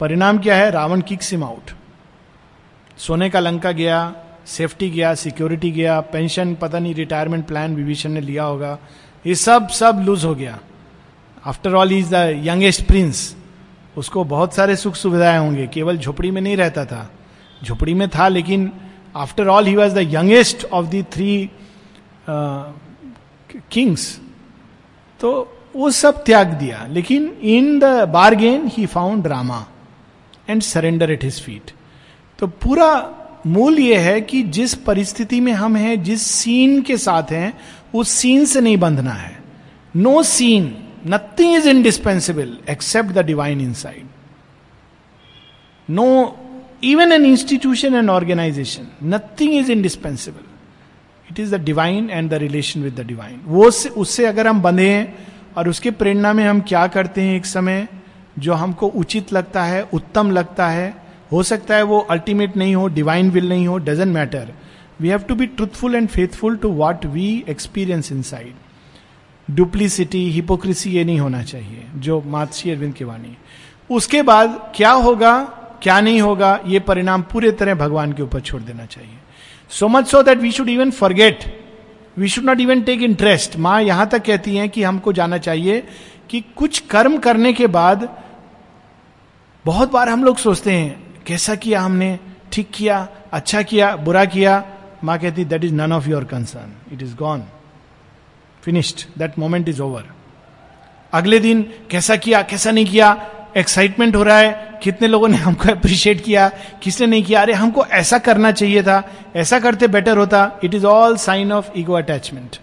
परिणाम 0.00 0.38
क्या 0.38 0.56
है? 0.56 0.70
रावण 0.70 1.00
किक 1.00 1.22
सिम 1.22 1.44
आउट 1.44 1.70
सोने 2.98 3.28
का 3.30 3.40
लंका 3.40 3.72
गया 3.72 4.14
सेफ्टी 4.46 4.88
गया 4.90 5.14
सिक्योरिटी 5.14 5.70
गया 5.70 6.00
पेंशन 6.02 6.54
पता 6.54 6.78
नहीं 6.78 6.94
रिटायरमेंट 6.94 7.46
प्लान 7.46 7.74
विभीषण 7.76 8.10
ने 8.10 8.20
लिया 8.20 8.44
होगा। 8.44 8.78
ये 9.26 9.34
सब 9.34 9.68
सब 9.68 10.02
लूज 10.06 10.24
हो 10.24 10.34
गया। 10.34 10.58
After 11.46 11.74
all 11.74 11.92
is 11.92 12.10
the 12.10 12.42
youngest 12.44 12.82
prince 12.86 13.34
उसको 13.96 14.24
बहुत 14.24 14.54
सारे 14.54 14.76
सुख 14.76 14.94
सुविधाएँ 14.94 15.38
होंगे। 15.38 15.66
केवल 15.66 15.98
झोपड़ी 15.98 16.30
में 16.30 16.40
नहीं 16.40 16.56
रहता 16.56 16.84
था। 16.84 17.10
झोपड़ी 17.64 17.94
में 17.94 18.08
था, 18.08 18.28
लेकिन 18.28 18.70
after 19.16 19.48
all 19.48 19.66
he 19.66 19.74
was 19.76 19.94
the 19.94 20.08
youngest 20.14 20.64
of 20.64 20.86
the 20.86 21.04
three 21.12 21.50
kings 23.70 24.08
तो 25.20 25.30
वो 25.76 25.90
सब 25.90 26.22
त्याग 26.24 26.52
दिया। 26.54 26.86
लेकिन 26.90 27.28
in 27.42 27.78
the 27.78 27.84
bargain 28.08 28.66
he 28.68 28.86
found 28.86 29.26
Rama 29.26 29.64
and 30.50 30.62
surrender 30.62 31.10
at 31.10 31.24
his 31.24 31.40
feet 31.42 31.70
तो 32.38 32.46
पूरा 32.46 32.90
मूल 33.46 33.78
ये 33.78 33.96
है 33.98 34.20
कि 34.20 34.42
जिस 34.42 34.74
परिस्थिति 34.74 35.40
में 35.40 35.52
हम 35.52 35.76
हैं, 35.76 36.02
जिस 36.02 36.22
सीन 36.22 36.80
के 36.82 36.96
साथ 36.98 37.32
हैं 37.32 37.52
उस 37.96 38.10
सीन 38.12 38.44
से 38.44 38.60
नहीं 38.60 38.76
बंधना 38.76 39.12
है। 39.12 39.38
No 39.94 40.22
scene 40.22 40.64
nothing 41.06 41.54
is 41.54 41.68
indispensable 41.68 42.56
except 42.70 43.10
the 43.10 43.24
divine 43.26 43.60
inside 43.74 44.06
no 45.88 46.06
even 46.84 47.12
an 47.12 47.24
institution 47.24 47.94
and 47.94 48.10
organisation 48.10 48.86
nothing 49.04 49.54
is 49.54 49.72
indispensable 49.72 51.30
it 51.30 51.40
is 51.40 51.54
the 51.54 51.60
divine 51.60 52.10
and 52.10 52.30
the 52.30 52.34
relation 52.34 52.82
with 52.82 53.00
the 53.00 53.06
divine 53.06 53.40
वो 53.46 53.64
उससे 53.96 54.26
अगर 54.26 54.46
हम 54.46 54.62
बंधे 54.62 54.88
हैं 54.88 55.26
और 55.56 55.68
उसके 55.68 55.90
प्रेरणा 55.90 56.32
में 56.32 56.44
हम 56.44 56.60
क्या 56.60 56.86
करते 56.86 57.22
हैं 57.22 57.36
एक 57.36 57.46
समय, 57.46 57.86
जो 58.38 58.54
हमको 58.54 58.86
उचित 58.86 59.32
लगता 59.32 59.62
है, 59.64 59.82
उत्तम 59.92 60.30
लगता 60.30 60.68
है, 60.68 60.94
हो 61.32 61.42
सकता 61.42 61.76
है 61.76 61.82
वो 61.82 61.98
अल्टीमेट 62.10 62.56
नहीं 62.56 62.74
हो 62.74 62.86
डिवाइन 62.88 63.30
विल 63.30 63.48
नहीं 63.48 63.66
हो 63.66 63.78
doesn't 63.78 64.12
matter 64.14 64.52
we 65.00 65.08
have 65.08 65.22
to 65.28 65.34
be 65.34 65.46
truthful 65.46 65.94
and 65.94 66.08
faithful 66.08 66.56
to 66.56 66.68
what 66.74 67.04
we 67.06 67.44
experience 67.48 68.12
inside 68.22 68.54
duplicity 69.48 70.28
hypocrisy 70.30 70.90
ये 70.90 71.04
नहीं 71.04 71.18
होना 71.20 71.42
चाहिए, 71.42 71.82
जो 71.96 72.20
मातशी 72.26 72.70
अरविंद 72.70 72.94
की 72.94 73.04
वाणी 73.04 73.36
उसके 73.90 74.22
बाद 74.22 74.72
क्या 74.76 74.90
होगा, 74.90 75.38
क्या 75.82 76.00
नहीं 76.00 76.20
होगा, 76.20 76.58
ये 76.66 76.80
परिणाम 76.80 77.22
पूरे 77.22 77.50
तरह 77.52 77.74
भगवान 77.74 78.12
के 78.12 78.22
ऊपर 78.22 78.40
छोड़ 78.40 78.60
देना 78.62 78.86
चाहिए। 78.86 79.18
So 79.70 79.88
much 79.88 80.06
so 80.06 80.22
that 80.22 80.38
we 80.38 80.50
should 80.52 80.68
even 80.68 80.90
forget 80.90 81.44
we 82.16 82.28
should 82.28 82.44
not 82.44 82.60
even 82.60 82.82
take 82.82 83.02
interest 83.02 83.56
माँ 83.56 83.80
यहाँ 83.82 84.08
तक 84.08 84.24
कहती 84.24 84.56
हैं 84.56 84.68
कि 84.68 84.82
हमको 84.82 85.12
जाना 85.12 85.38
चाहिए 85.38 85.82
कि 86.30 86.40
कुछ 86.56 86.78
कर्म 86.90 87.16
करने 87.18 87.52
के 87.52 87.66
बाद 87.68 88.08
बहुत 89.64 89.92
बार 89.92 90.08
हम 90.08 90.24
लोग 90.24 90.36
सोचते 90.36 90.72
हैं, 90.72 91.22
कैसा 91.26 91.54
किया 91.54 91.80
हमने, 91.80 92.18
ठीक 92.52 92.70
किया 92.74 93.06
अच्छा 93.32 93.62
किया, 93.62 93.94
बुरा 93.96 94.24
किया 94.24 94.58
माँ 95.06 95.18
कहती 95.18 95.44
that 95.44 95.64
is 95.64 95.74
none 95.74 95.92
of 95.92 96.08
your 96.08 96.24
concern 96.24 96.94
it 96.94 97.02
is 97.02 97.14
gone 97.16 97.44
finished 98.62 99.06
that 99.18 99.38
moment 99.38 99.68
is 99.68 99.80
over 99.82 100.04
अगले 101.12 101.38
दिन 101.40 101.62
कैसा 101.90 102.16
किया, 102.16 102.42
कैसा 102.42 102.70
नहीं 102.70 102.86
किया 102.86 103.10
एक्साइटमेंट 103.56 104.16
हो 104.16 104.22
रहा 104.22 104.38
है, 104.38 104.78
कितने 104.82 105.08
लोगों 105.08 105.28
ने 105.28 105.36
हमको 105.36 105.70
अप्रिशिएट 105.70 106.20
किया, 106.24 106.48
किसने 106.82 107.06
नहीं 107.06 107.22
किया, 107.24 107.42
अरे 107.42 107.52
हमको 107.52 107.84
ऐसा 107.98 108.18
करना 108.18 108.50
चाहिए 108.52 108.82
था, 108.82 109.02
ऐसा 109.36 109.60
करते 109.60 109.88
बेटर 109.88 110.18
होता 110.18 110.60
it 110.64 110.74
is 110.74 110.86
all 110.86 111.16
sign 111.16 111.52
of 111.52 111.70
ego 111.78 111.92
attachment 111.92 112.56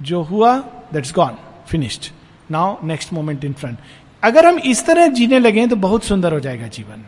जो 0.00 0.22
हुआ 0.22 0.56
that's 0.92 1.12
gone 1.14 1.38
finished 1.68 2.10
now 2.50 2.76
next 2.86 3.12
moment 3.12 3.44
in 3.44 3.52
front 3.52 3.78
अगर 4.22 4.46
हम 4.46 4.58
इस 4.66 4.84
तरह 4.86 5.06
जीने 5.16 5.38
लगे 5.38 5.66
तो 5.66 5.76
बहुत 5.78 6.04
सुंदर 6.04 6.32
हो 6.32 6.40
जाएगा 6.40 6.66
जीवन। 6.68 7.04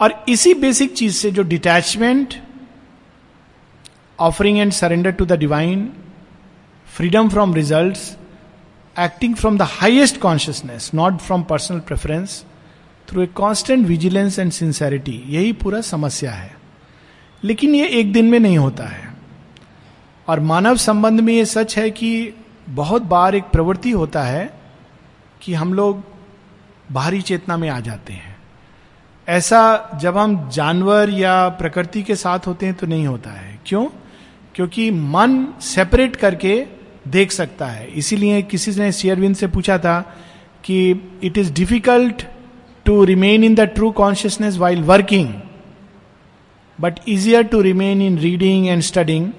और 0.00 0.24
इसी 0.28 0.54
बेसिक 0.54 0.92
चीज़ 0.94 1.14
से 1.14 1.30
जो 1.30 1.42
detachment 1.44 2.34
offering 4.20 4.58
and 4.58 4.72
surrender 4.72 5.10
to 5.10 5.26
the 5.26 5.32
divine 5.32 5.92
freedom 6.96 7.28
from 7.28 7.54
result 7.54 7.98
acting 9.00 9.36
from 9.38 9.52
the 9.52 9.66
highest 9.82 10.14
consciousness, 10.20 10.94
not 10.94 11.12
from 11.18 11.44
personal 11.44 11.80
preference, 11.88 12.30
through 13.08 13.22
a 13.22 13.26
constant 13.26 13.86
vigilance 13.86 14.38
and 14.38 14.52
sincerity 14.52 15.22
यही 15.26 15.52
पूरा 15.52 15.80
समस्या 15.80 16.30
है। 16.32 16.56
लेकिन 17.44 17.74
ये 17.74 17.88
एक 17.88 18.12
दिन 18.12 18.24
में 18.24 18.40
नहीं 18.40 18.58
होता 18.58 18.84
है। 18.84 19.14
और 20.28 20.40
मानव 20.40 20.76
संबंध 20.76 21.20
में 21.20 21.32
ये 21.32 21.44
सच 21.44 21.78
है 21.78 21.90
कि 21.90 22.32
बहुत 22.68 23.02
बार 23.02 23.34
एक 23.34 23.44
प्रवृत्ति 23.44 23.90
होता 23.90 24.22
है 24.22 24.60
कि 25.42 25.54
हम 25.54 25.74
लोग 25.74 26.04
बाहरी 26.92 27.20
चेतना 27.20 27.56
में 27.56 27.68
आ 27.68 27.80
जाते 27.80 28.12
हैं। 28.12 28.36
ऐसा 29.28 29.90
जब 29.94 30.16
हम 30.16 30.50
जानवर 30.50 31.10
या 31.10 31.48
प्रकृति 31.48 32.02
के 32.02 32.16
साथ 32.16 32.38
होते 32.46 32.66
हैं 32.66 32.74
तो 32.74 32.86
नहीं 32.86 33.06
होता 33.06 33.30
है। 33.30 33.60
क्यों? 33.66 33.86
क्योंकि 34.56 34.90
मन 34.90 35.46
सेपरेट 35.60 36.16
करके 36.16 36.54
देख 37.08 37.32
सकता 37.32 37.66
है। 37.66 37.86
इसीलिए 37.92 38.42
किसी 38.42 38.70
ने 38.80 38.92
शेयरविंद 38.92 39.34
से 39.36 39.46
पूछा 39.46 39.78
था 39.78 40.00
कि 40.64 40.78
it 41.24 41.38
is 41.38 41.52
difficult 41.52 42.22
to 42.86 43.04
remain 43.04 43.44
in 43.44 43.54
the 43.54 43.60
true 43.74 43.90
consciousness 43.90 44.56
while 44.56 44.82
working 44.82 45.28
but 46.78 46.98
easier 47.08 47.42
to 47.42 47.60
remain 47.60 48.02
in 48.02 48.18
reading 48.18 48.66
and 48.68 48.82
studying 48.82 49.30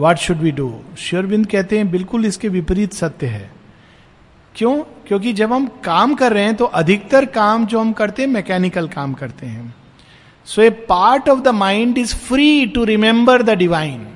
what 0.00 0.18
should 0.18 0.36
we 0.36 0.50
do 0.50 0.72
Sri Aurobindo 0.98 1.46
कहते 1.46 1.78
हैं, 1.78 1.90
बिल्कुल 1.90 2.26
इसके 2.26 2.48
विपरीत 2.48 2.92
सत्य 2.92 3.26
है। 3.26 3.50
क्यों? 4.54 4.76
क्योंकि 5.08 5.32
जब 5.32 5.52
हम 5.52 5.66
काम 5.84 6.14
कर 6.14 6.32
रहे 6.32 6.44
हैं 6.44 6.54
तो 6.54 6.64
अधिकतर 6.64 7.24
काम 7.24 7.66
जो 7.66 7.80
हम 7.80 7.92
करते 7.92 8.22
हैं 8.22 8.28
मैकेनिकल 8.30 8.88
काम 8.88 9.12
करते 9.14 9.46
हैं। 9.46 9.74
So 10.46 10.62
a 10.62 10.70
part 10.70 11.28
of 11.28 11.40
the 11.40 11.48
mind 11.48 11.98
is 11.98 12.14
free 12.16 12.66
to 12.66 12.84
remember 12.84 13.42
the 13.42 13.50
divine 13.50 14.06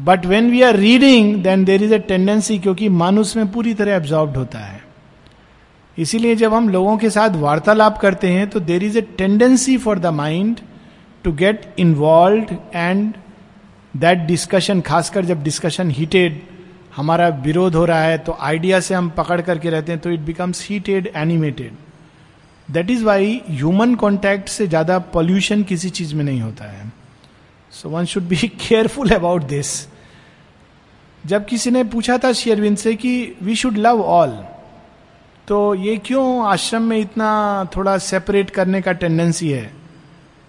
but 0.00 0.26
when 0.26 0.50
we 0.50 0.62
are 0.62 0.76
reading 0.76 1.34
then 1.42 1.64
there 1.64 1.82
is 1.82 1.94
a 1.94 1.98
tendency 2.08 2.58
क्योंकि 2.58 2.88
मन 2.88 3.18
उसमें 3.18 3.50
पूरी 3.52 3.74
तरह 3.74 3.94
एब्जॉर्ब 3.94 4.36
होता 4.36 4.58
है। 4.58 4.82
इसीलिए 5.98 6.34
जब 6.36 6.54
हम 6.54 6.68
लोगों 6.68 6.96
के 6.98 7.10
साथ 7.10 7.30
वार्तालाप 7.36 7.98
करते 7.98 8.28
हैं 8.28 8.48
तो 8.50 8.60
there 8.60 8.84
is 8.84 8.98
a 8.98 9.00
tendency 9.18 9.76
for 9.78 9.98
the 9.98 10.06
mind 10.14 10.60
to 11.24 11.32
get 11.32 11.74
involve 11.78 12.56
and 12.74 13.12
that 13.94 14.18
discussion 14.18 14.80
खासकर 14.80 15.24
जब 15.24 15.42
डिस्कशन 15.42 15.90
हीटेड 15.90 16.40
हमारा 16.96 17.28
विरोध 17.44 17.74
हो 17.74 17.84
रहा 17.84 18.02
है 18.02 18.16
तो 18.18 18.36
आइडिया 18.40 18.80
से 18.80 18.94
हम 18.94 19.10
पकड़ 19.16 19.40
करके 19.40 19.70
रहते 19.70 19.92
हैं 19.92 20.00
तो 20.00 20.10
it 20.10 20.20
becomes 20.20 20.66
heated 20.70 21.10
animated 21.16 21.72
that 22.68 22.90
is 22.90 23.04
why 23.04 23.40
human 23.50 23.94
contact 23.94 24.48
से 24.48 24.66
ज़्यादा 24.66 24.98
पॉल्यूशन 25.12 25.62
किसी 25.62 25.90
चीज़ 25.90 26.14
में 26.14 26.24
नहीं 26.24 26.40
होता 26.40 26.64
है। 26.70 26.99
So 27.72 27.88
one 27.88 28.04
should 28.04 28.22
be 28.22 28.36
careful 28.36 29.10
about 29.10 29.42
this 29.42 29.68
जब 31.26 31.44
किसी 31.46 31.70
ने 31.70 31.84
पूछा 31.84 32.18
था 32.18 32.32
शेयरविंद 32.32 32.76
से 32.76 32.94
कि 32.94 33.12
वी 33.42 33.56
शुड 33.56 33.76
लव 33.76 34.02
ऑल 34.02 34.30
तो 35.48 35.74
ये 35.74 35.96
क्यों 35.96 36.46
आश्रम 36.46 36.82
में 36.82 36.98
इतना 36.98 37.30
थोड़ा 37.76 37.96
सेपरेट 37.98 38.50
करने 38.50 38.80
का 38.80 38.92
टेंडेंसी 38.92 39.50
है? 39.50 39.70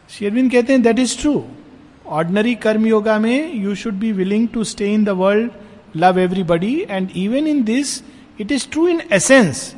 शेयरविंद 0.10 0.51
कहते 0.51 0.73
हैं 0.73 0.81
that 0.81 0.99
is 0.99 1.17
true 1.21 1.43
ordinary 2.07 2.55
karma 2.55 2.86
yoga 2.88 3.17
में 3.19 3.53
you 3.55 3.75
should 3.75 3.93
be 3.93 4.12
willing 4.12 4.47
to 4.47 4.63
stay 4.63 4.93
in 4.93 5.03
the 5.03 5.10
world 5.10 5.51
love 5.95 6.19
everybody 6.19 6.86
and 6.89 7.10
even 7.15 7.47
in 7.47 7.63
this 7.63 8.01
it 8.41 8.51
is 8.51 8.67
true 8.71 8.88
in 8.88 9.01
essence 9.12 9.75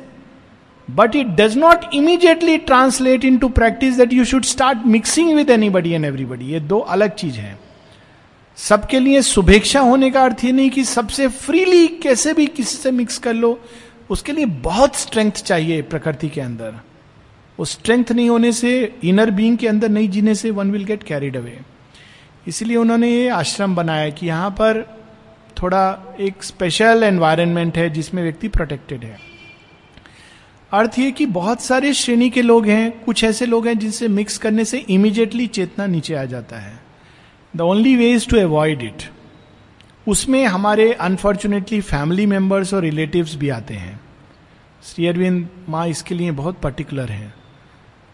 but 0.88 1.16
it 1.16 1.26
does 1.36 1.56
not 1.56 1.84
immediately 1.94 2.56
translate 2.60 3.24
into 3.38 3.48
practice 3.48 3.96
that 3.96 4.12
you 4.12 4.24
should 4.24 4.44
start 4.44 4.86
mixing 4.86 5.34
with 5.36 5.50
anybody 5.70 5.92
and 5.92 6.04
everybody 6.04 6.44
ये 6.44 6.60
दो 6.60 6.78
अलग 6.78 7.14
चीज़ 7.14 7.38
है। 7.38 7.58
सबके 8.58 8.98
लिए 8.98 9.22
शुभेच्छा 9.22 9.80
होने 9.80 10.10
का 10.10 10.22
अर्थ 10.24 10.44
ये 10.44 10.52
नहीं 10.52 10.70
कि 10.70 10.84
सबसे 10.84 11.28
फ्रीली 11.28 11.86
कैसे 12.02 12.32
भी 12.32 12.46
किसी 12.46 12.76
से 12.76 12.90
मिक्स 12.90 13.18
कर 13.18 13.34
लो। 13.34 13.58
उसके 14.10 14.32
लिए 14.32 14.46
बहुत 14.64 14.96
स्ट्रेंथ 14.96 15.32
चाहिए 15.32 15.82
प्रकृति 15.82 16.28
के 16.28 16.40
अंदर। 16.40 16.74
वो 17.58 17.64
स्ट्रेंथ 17.64 18.12
नहीं 18.12 18.28
होने 18.30 18.52
से 18.52 18.72
इनर 19.04 19.30
बींग 19.30 19.58
के 19.58 19.68
अंदर 19.68 19.88
नहीं 19.88 20.08
जीने 20.08 20.34
से 20.34 20.50
one 20.50 20.70
will 20.70 20.84
get 20.84 21.02
carried 21.02 21.36
away 21.36 21.58
इसलिए 22.48 22.76
उन्होंने 22.76 23.10
ये 23.10 23.28
आश्रम 23.28 23.74
बनाया 23.74 24.08
कि 24.10 24.26
यहाँ 24.26 24.50
पर 24.50 24.82
थोड़ा 25.62 26.16
एक 26.20 26.42
स्पेशल 26.42 27.02
एनवायरनमेंट 27.02 27.76
है 27.78 27.90
जिसमें 27.90 28.22
व्यक्ति 28.22 28.48
प्रोटेक्टेड 28.48 29.04
है। 29.04 29.33
अर्थ 30.74 30.98
ये 30.98 31.10
कि 31.10 31.26
बहुत 31.26 31.60
सारे 31.60 31.92
श्रेणी 31.94 32.28
के 32.30 32.42
लोग 32.42 32.66
हैं, 32.66 32.90
कुछ 33.00 33.24
ऐसे 33.24 33.46
लोग 33.46 33.66
हैं 33.66 33.78
जिनसे 33.78 34.08
मिक्स 34.08 34.38
करने 34.38 34.64
से 34.64 34.78
इमीडिएटली 34.78 35.46
चेतना 35.48 35.86
नीचे 35.86 36.14
आ 36.14 36.24
जाता 36.24 36.56
है। 36.56 36.80
The 37.54 37.60
only 37.60 37.94
way 37.96 38.10
is 38.12 38.28
to 38.28 38.38
avoid 38.38 38.82
it 38.82 39.02
उसमें 40.06 40.44
हमारे 40.44 40.92
अनफॉर्चुनेटली 40.92 41.80
फैमिली 41.80 42.26
मेंबर्स 42.26 42.74
और 42.74 42.82
रिलेटिव्स 42.82 43.34
भी 43.34 43.48
आते 43.48 43.74
हैं। 43.74 44.00
श्री 44.84 45.06
अरविंद 45.06 45.48
माँ 45.68 45.86
इसके 45.88 46.14
लिए 46.14 46.30
बहुत 46.30 46.60
पर्टिकुलर 46.60 47.08
है, 47.08 47.32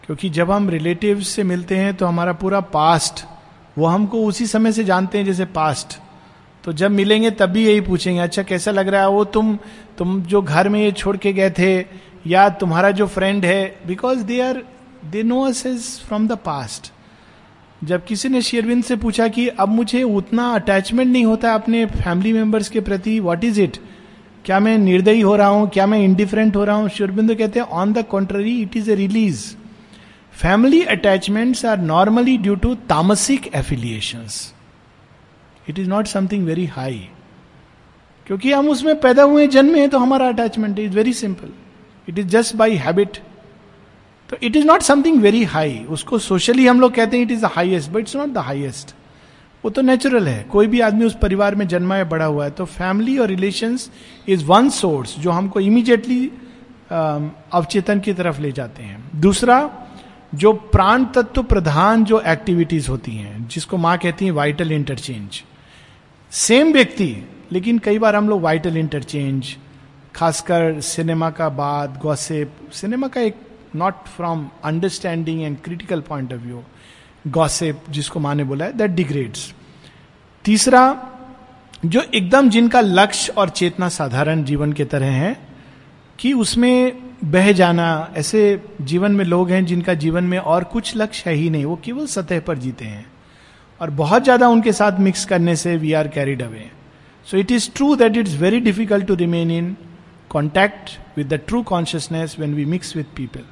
क्योंकि 0.03 0.29
जब 0.29 0.51
हम 0.51 0.69
रिलेटिव 0.69 1.21
से 1.21 1.43
मिलते 1.43 1.77
हैं 1.77 1.93
तो 1.93 2.05
हमारा 2.05 2.33
पूरा 2.33 2.59
पास्ट 2.59 3.25
वो 3.77 3.85
हमको 3.85 4.25
उसी 4.25 4.45
समय 4.45 4.71
से 4.71 4.83
जानते 4.83 5.17
हैं 5.17 5.25
जैसे 5.25 5.45
पास्ट 5.51 5.97
तो 6.63 6.73
जब 6.73 6.91
मिलेंगे 6.91 7.31
तब 7.31 7.49
भी 7.49 7.65
यही 7.65 7.81
पूछेंगे 7.81 8.21
अच्छा 8.21 8.43
कैसा 8.43 8.71
लग 8.71 8.87
रहा 8.87 9.01
है? 9.01 9.09
वो 9.09 9.23
तुम 9.25 9.57
तुम 9.97 10.21
जो 10.23 10.41
घर 10.41 10.69
में 10.69 10.79
ये 10.79 10.91
छोड़ 10.91 11.15
के 11.17 11.33
गए 11.33 11.49
थे 11.49 11.81
या 12.27 12.49
तुम्हारा 12.49 12.91
जो 12.91 13.07
फ्रेंड 13.07 13.45
है 13.45 13.77
because 13.87 14.23
they 14.23 14.41
are 14.41 14.63
they 15.05 15.23
know 15.23 15.41
us 15.41 15.65
is 15.65 15.99
from 16.07 16.27
the 16.27 16.31
past 16.31 16.91
जब 17.83 18.05
किसी 18.05 18.29
ने 18.29 18.41
शेरविंद 18.41 18.83
से 18.83 18.95
पूछा 18.95 19.27
कि 19.27 19.47
अब 19.47 19.69
मुझे 19.69 20.03
उतना 20.03 20.49
अटैचमेंट 20.55 21.11
नहीं 21.11 21.25
होता 21.25 21.53
अपने 21.53 21.85
फैमिली 21.85 22.33
मेंबर्स 22.33 22.69
के 22.69 22.79
प्रति 22.79 23.19
व्हाट 23.19 23.43
इज़ 23.43 23.61
इट 23.61 23.77
क्या 24.45 24.59
मैं 24.59 24.77
निर्दयी 24.77 25.21
हो 25.21 25.35
रहा 25.35 25.47
हूँ? 25.47 25.69
क्या 25.69 25.85
मैं 25.87 25.99
इंडिफरेंट 25.99 26.55
हो 26.55 26.63
रहा 26.63 26.75
हूँ? 26.75 26.89
शेरबिंद 26.89 27.35
कहते 27.35 27.59
हैं 27.59 27.67
on 27.67 27.93
the 27.93 28.03
contrary 28.03 28.61
it 28.61 28.77
is 28.77 28.91
a 28.91 28.95
release 28.95 29.55
family 30.31 30.81
attachments 30.83 31.65
are 31.65 31.77
normally 31.77 32.37
due 32.37 32.55
to 32.55 32.75
tamasic 32.75 33.55
affiliation 33.55 34.27
it 35.69 35.79
is 35.79 35.89
not 35.89 36.07
something 36.07 36.45
very 36.45 36.65
high 36.65 37.09
क्योंकि 38.27 38.51
हम 38.51 38.69
उसमें 38.69 38.99
पैदा 38.99 39.23
हुए 39.23 39.47
जन्मे 39.47 39.79
हैं 39.79 39.89
तो 39.89 39.99
हमारा 39.99 40.27
attachment 40.27 40.79
is 40.79 40.95
very 40.95 41.13
simple 41.13 41.49
it 42.07 42.19
is 42.19 42.27
just 42.27 42.55
by 42.55 42.75
habit 42.75 43.17
तो 44.29 44.37
it 44.43 44.55
is 44.55 44.65
not 44.65 44.81
something 44.81 45.21
very 45.21 45.43
high 45.43 45.77
उसको 45.89 46.19
सोशली 46.19 46.67
हम 46.67 46.81
लोग 46.81 46.93
कहते 46.95 47.17
हैं 47.17 47.23
it 47.23 47.31
is 47.31 47.41
the 47.41 47.49
highest 47.53 47.91
but 47.91 47.99
it's 47.99 48.15
not 48.15 48.29
the 48.29 48.37
highest 48.37 48.95
वो 49.63 49.69
तो 49.69 49.81
नेचुरल 49.81 50.27
है। 50.27 50.43
कोई 50.43 50.67
भी 50.67 50.79
आदमी 50.79 51.05
उस 51.05 51.15
परिवार 51.21 51.55
में 51.55 51.67
जन्मा 51.67 51.95
है 51.95 52.03
बड़ा 52.09 52.25
हुआ 52.25 52.43
है 52.45 52.51
तो 52.51 52.65
फैमिली 52.65 53.17
और 53.17 53.27
रिलेशन 53.27 53.77
इज़ 54.27 54.45
वन 54.45 54.69
सोर्स 54.69 55.15
जो 55.19 55.31
हमको 55.31 55.59
इमीडिएटली 55.59 56.27
um, 56.27 57.29
अवचेतन 57.51 57.99
की 57.99 58.13
तरफ़ 58.13 58.41
ले 58.41 58.51
जाते 58.51 58.83
हैं। 58.83 59.21
दूसरा 59.21 59.59
जो 60.35 60.53
प्राण 60.53 61.05
तत्व 61.05 61.43
प्रधान 61.43 62.03
जो 62.05 62.19
एक्टिविटीज़ 62.27 62.89
होती 62.89 63.11
हैं 63.11 63.47
जिसको 63.47 63.77
माँ 63.77 63.97
कहती 63.97 64.25
है 64.25 64.31
वाइटल 64.31 64.71
इंटरचेंज 64.71 65.43
सेम 66.31 66.71
व्यक्ति 66.73 67.15
लेकिन 67.51 67.79
कई 67.79 67.99
बार 67.99 68.15
हम 68.15 68.29
लोग 68.29 68.41
वाइटल 68.41 68.77
इंटरचेंज 68.77 69.55
खासकर 70.15 70.79
सिनेमा 70.81 71.29
का 71.29 71.49
बाद 71.49 71.99
गॉसिप 72.01 72.69
सिनेमा 72.73 73.07
का 73.07 73.21
एक 73.21 73.35
not 73.75 74.07
from 74.15 74.49
understanding 74.63 75.41
and 75.41 75.57
critical 75.63 76.01
point 76.01 76.33
of 76.33 76.41
view 76.41 76.63
gossip 77.27 77.89
जिसको 77.89 78.19
माँ 78.19 78.35
ने 78.35 78.43
बोला 78.43 78.65
है 78.65 78.77
दैट 78.77 78.91
डिग्रेड्स 78.91 79.53
तीसरा, 80.45 80.81
जो 81.85 82.01
एकदम 82.13 82.49
जिनका 82.49 82.81
लक्ष्य 82.81 83.33
और 83.37 83.49
चेतना 83.49 83.89
साधारण 83.89 84.43
जीवन 84.43 84.73
के 84.73 84.85
तरह 84.85 85.11
है, 85.13 85.37
कि 86.19 86.33
उसमें 86.33 87.11
बह 87.25 87.51
जाना, 87.51 88.13
ऐसे 88.17 88.61
जीवन 88.81 89.11
में 89.11 89.23
लोग 89.25 89.49
हैं 89.51 89.65
जिनका 89.65 89.93
जीवन 89.93 90.23
में 90.23 90.37
और 90.37 90.63
कुछ 90.63 90.95
लक्ष्य 90.97 91.29
है 91.29 91.35
ही 91.35 91.49
नहीं, 91.49 91.65
वो 91.65 91.79
केवल 91.83 92.05
सतह 92.07 92.39
पर 92.39 92.57
जीते 92.57 92.85
हैं। 92.85 93.05
और 93.81 93.89
बहुत 93.89 94.23
ज़्यादा 94.23 94.47
उनके 94.47 94.71
साथ 94.73 94.99
मिक्स 94.99 95.25
करने 95.25 95.55
से 95.55 95.75
we 95.77 95.93
are 95.93 96.07
carried 96.07 96.41
away 96.41 96.69
so 97.27 97.37
it 97.37 97.51
is 97.51 97.69
true 97.75 97.95
that 97.95 98.17
it's 98.17 98.35
very 98.35 98.59
difficult 98.59 99.07
to 99.07 99.15
remain 99.15 99.51
in 99.51 99.75
contact 100.31 100.89
with 101.17 101.27
the 101.27 101.39
true 101.47 101.61
consciousness 101.63 102.35
when 102.39 102.53
we 102.55 102.65
mix 102.65 102.95
with 102.95 103.05
people 103.15 103.45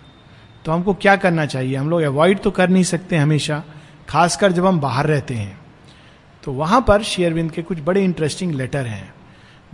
तो 0.65 0.71
हमको 0.71 0.93
क्या 0.93 1.15
करना 1.15 1.45
चाहिए? 1.45 1.75
हम 1.75 1.89
लोग 1.89 2.01
अवॉइड 2.01 2.39
तो 2.39 2.51
कर 2.51 2.69
नहीं 2.69 2.83
सकते 2.83 3.15
हमेशा, 3.15 3.63
खासकर 4.09 4.51
जब 4.51 4.65
हम 4.65 4.79
बाहर 4.79 5.07
रहते 5.07 5.33
हैं। 5.33 5.59
तो 6.43 6.51
वहाँ 6.53 6.81
पर 6.87 7.03
शेयरविंद 7.03 7.51
के 7.51 7.61
कुछ 7.61 7.79
बड़े 7.79 8.03
इंटरेस्टिंग 8.03 8.53
लेटर 8.55 8.85
हैं, 8.85 9.13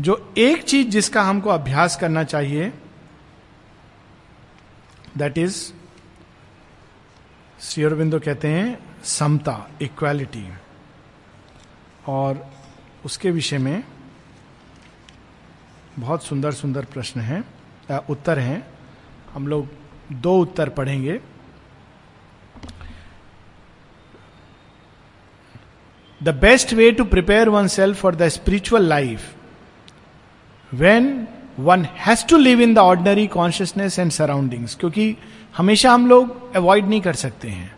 जो 0.01 0.33
एक 0.37 0.63
चीज़ 0.63 0.87
जिसका 0.87 1.21
हमको 1.21 1.49
अभ्यास 1.49 1.95
करना 1.97 2.23
चाहिए 2.23 2.71
दैट 5.17 5.37
इज़ 5.37 5.57
शेयरविंदो 7.61 8.19
कहते 8.19 8.47
हैं, 8.47 8.77
समता 9.03 9.69
इक्वालिटी 9.81 10.47
और 12.07 12.45
उसके 13.05 13.31
विषय 13.31 13.57
में 13.57 13.83
बहुत 15.99 16.23
सुंदर 16.23 16.51
सुंदर 16.51 16.85
प्रश्न 16.93 17.19
हैं 17.21 17.43
उत्तर 18.09 18.39
हैं। 18.39 18.65
हम 19.33 19.47
लोग 19.47 19.67
दो 20.21 20.37
उत्तर 20.39 20.69
पढ़ेंगे। 20.69 21.19
The 26.21 26.29
best 26.41 26.73
way 26.73 26.91
to 26.91 27.03
prepare 27.05 27.49
oneself 27.67 28.01
for 28.01 28.15
the 28.15 28.27
spiritual 28.29 28.83
life 28.83 29.33
when 30.71 31.27
one 31.59 31.85
has 31.97 32.25
to 32.27 32.37
live 32.37 32.61
in 32.61 32.73
the 32.73 32.77
ordinary 32.79 33.27
consciousness 33.27 33.99
and 33.99 34.11
surroundings 34.11 34.75
क्योंकि 34.75 35.15
हमेशा 35.57 35.91
हम 35.93 36.07
लोग 36.07 36.55
अवॉइड 36.55 36.87
नहीं 36.87 37.01
कर 37.01 37.13
सकते 37.15 37.49
हैं। 37.49 37.73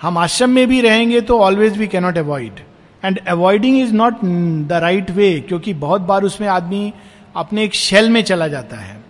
हम 0.00 0.18
आश्रम 0.18 0.50
में 0.50 0.66
भी 0.68 0.80
रहेंगे 0.80 1.20
तो 1.20 1.38
always 1.40 1.78
we 1.78 1.86
cannot 1.88 2.18
avoid 2.18 2.60
and 3.02 3.18
avoiding 3.28 3.78
is 3.80 3.92
not 3.94 4.20
the 4.68 4.78
right 4.82 5.10
way 5.10 5.38
क्योंकि 5.40 5.74
बहुत 5.74 6.00
बार 6.00 6.22
उसमें 6.22 6.48
आदमी 6.48 6.92
अपने 7.36 7.64
एक 7.64 7.74
शेल 7.74 8.10
में 8.10 8.22
चला 8.22 8.48
जाता 8.48 8.76
है। 8.76 9.00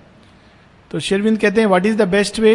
तो 0.91 1.01
शेरविंद 1.01 1.39
कहते 1.39 1.61
हैं 1.61 1.69
what 1.69 1.87
is 1.87 1.97
the 1.97 2.09
best 2.09 2.39
way 2.41 2.55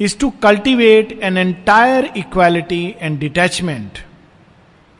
is 0.00 0.16
to 0.18 0.30
cultivate 0.42 1.12
an 1.22 1.36
entire 1.38 2.10
equality 2.16 2.84
and 3.00 3.18
detachment 3.18 3.98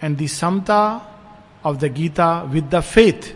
and 0.00 0.16
the 0.18 0.26
samata 0.26 0.82
of 1.66 1.76
the 1.76 1.92
Gita 1.92 2.32
with 2.42 2.68
the 2.74 2.80
faith 2.80 3.32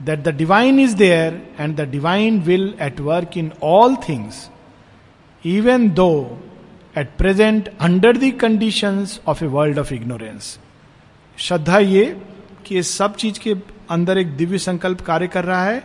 that 0.00 0.18
the 0.18 0.34
divine 0.36 0.80
is 0.80 0.96
there 0.96 1.40
and 1.60 1.76
the 1.76 1.88
divine 1.90 2.40
will 2.40 2.74
at 2.82 3.00
work 3.00 3.36
in 3.38 3.52
all 3.62 3.96
things 4.08 4.48
even 5.44 5.88
though 5.90 6.10
at 6.98 7.16
present 7.18 7.68
under 7.80 8.16
the 8.16 8.32
condition 8.40 9.06
of 9.28 9.44
a 9.44 9.46
world 9.48 9.78
of 9.78 9.94
ignorance 9.94 10.58
श्रद्धा 11.38 11.78
ये 11.78 12.04
कि 12.66 12.78
इस 12.78 12.96
सब 12.98 13.16
चीज़ 13.16 13.40
के 13.40 13.54
अंदर 13.90 14.18
एक 14.18 14.36
दिव्य 14.36 14.58
संकल्प 14.58 15.00
कार्य 15.00 15.26
कर 15.26 15.44
रहा 15.44 15.64
है। 15.64 15.82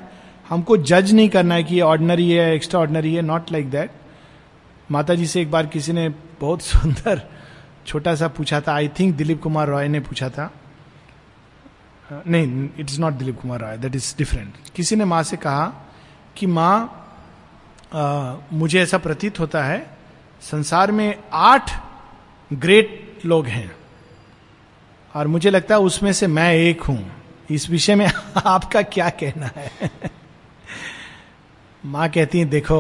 हमको 0.50 0.78
जज 0.78 1.12
नहीं 1.14 1.30
करना 1.30 1.56
है 1.56 1.64
कि 1.64 1.76
ये 1.76 1.82
ऑर्डनरी 1.82 2.30
है 2.32 2.54
एक्स्ट्रा 2.56 2.80
ऑर्डनरी 2.80 3.14
है 3.16 3.22
not 3.22 3.52
like 3.52 3.70
that 3.72 3.92
Mata 4.90 5.16
ji 5.16 5.28
से 5.28 5.42
एक 5.42 5.52
बार 5.52 5.68
किसी 5.68 5.94
ने 5.94 6.08
बहुत 6.42 6.62
सुंदर 6.62 7.22
छोटा 7.88 8.16
सा 8.16 8.28
पूछा 8.28 8.62
था। 8.62 8.74
आई 8.74 8.88
थिंक 9.00 9.16
दिलीप 9.16 9.42
कुमार 9.42 9.68
रॉय 9.68 9.88
ने 9.88 10.00
पूछा 10.00 10.30
था। 10.30 10.52
नहीं 12.28 12.70
it 12.78 12.90
is 12.90 13.00
not 13.02 13.14
Dilip 13.14 13.40
Kumar 13.42 13.60
Roy 13.60 13.78
that 13.78 13.96
is 13.96 14.14
different 14.18 14.54
किसी 14.76 14.96
ने 14.96 15.06
माँ 15.06 15.22
से 15.24 15.38
कहा 15.38 15.66
कि 16.38 16.46
माँ 16.48 16.96
मुझे 18.54 18.82
ऐसा 18.82 18.98
प्रतीत 18.98 19.40
होता 19.40 19.64
है, 19.64 19.86
संसार 20.42 20.92
में 20.92 21.16
आठ 21.34 21.72
ग्रेट 22.52 23.22
लोग 23.26 23.46
हैं। 23.48 23.72
और 25.14 25.28
मुझे 25.28 25.50
लगता 25.50 25.76
है 25.76 25.82
उसमें 25.82 26.12
से 26.14 26.28
मैं 26.28 26.54
एक 26.54 26.82
हूँ। 26.82 27.00
इस 27.52 27.70
विषय 27.70 27.96
में 27.96 28.06
आपका 28.46 28.82
क्या 28.96 29.10
कहना 29.22 29.52
है? 29.56 29.92
माँ 31.86 32.10
कहती 32.10 32.40
हैं, 32.40 32.50
देखो, 32.50 32.80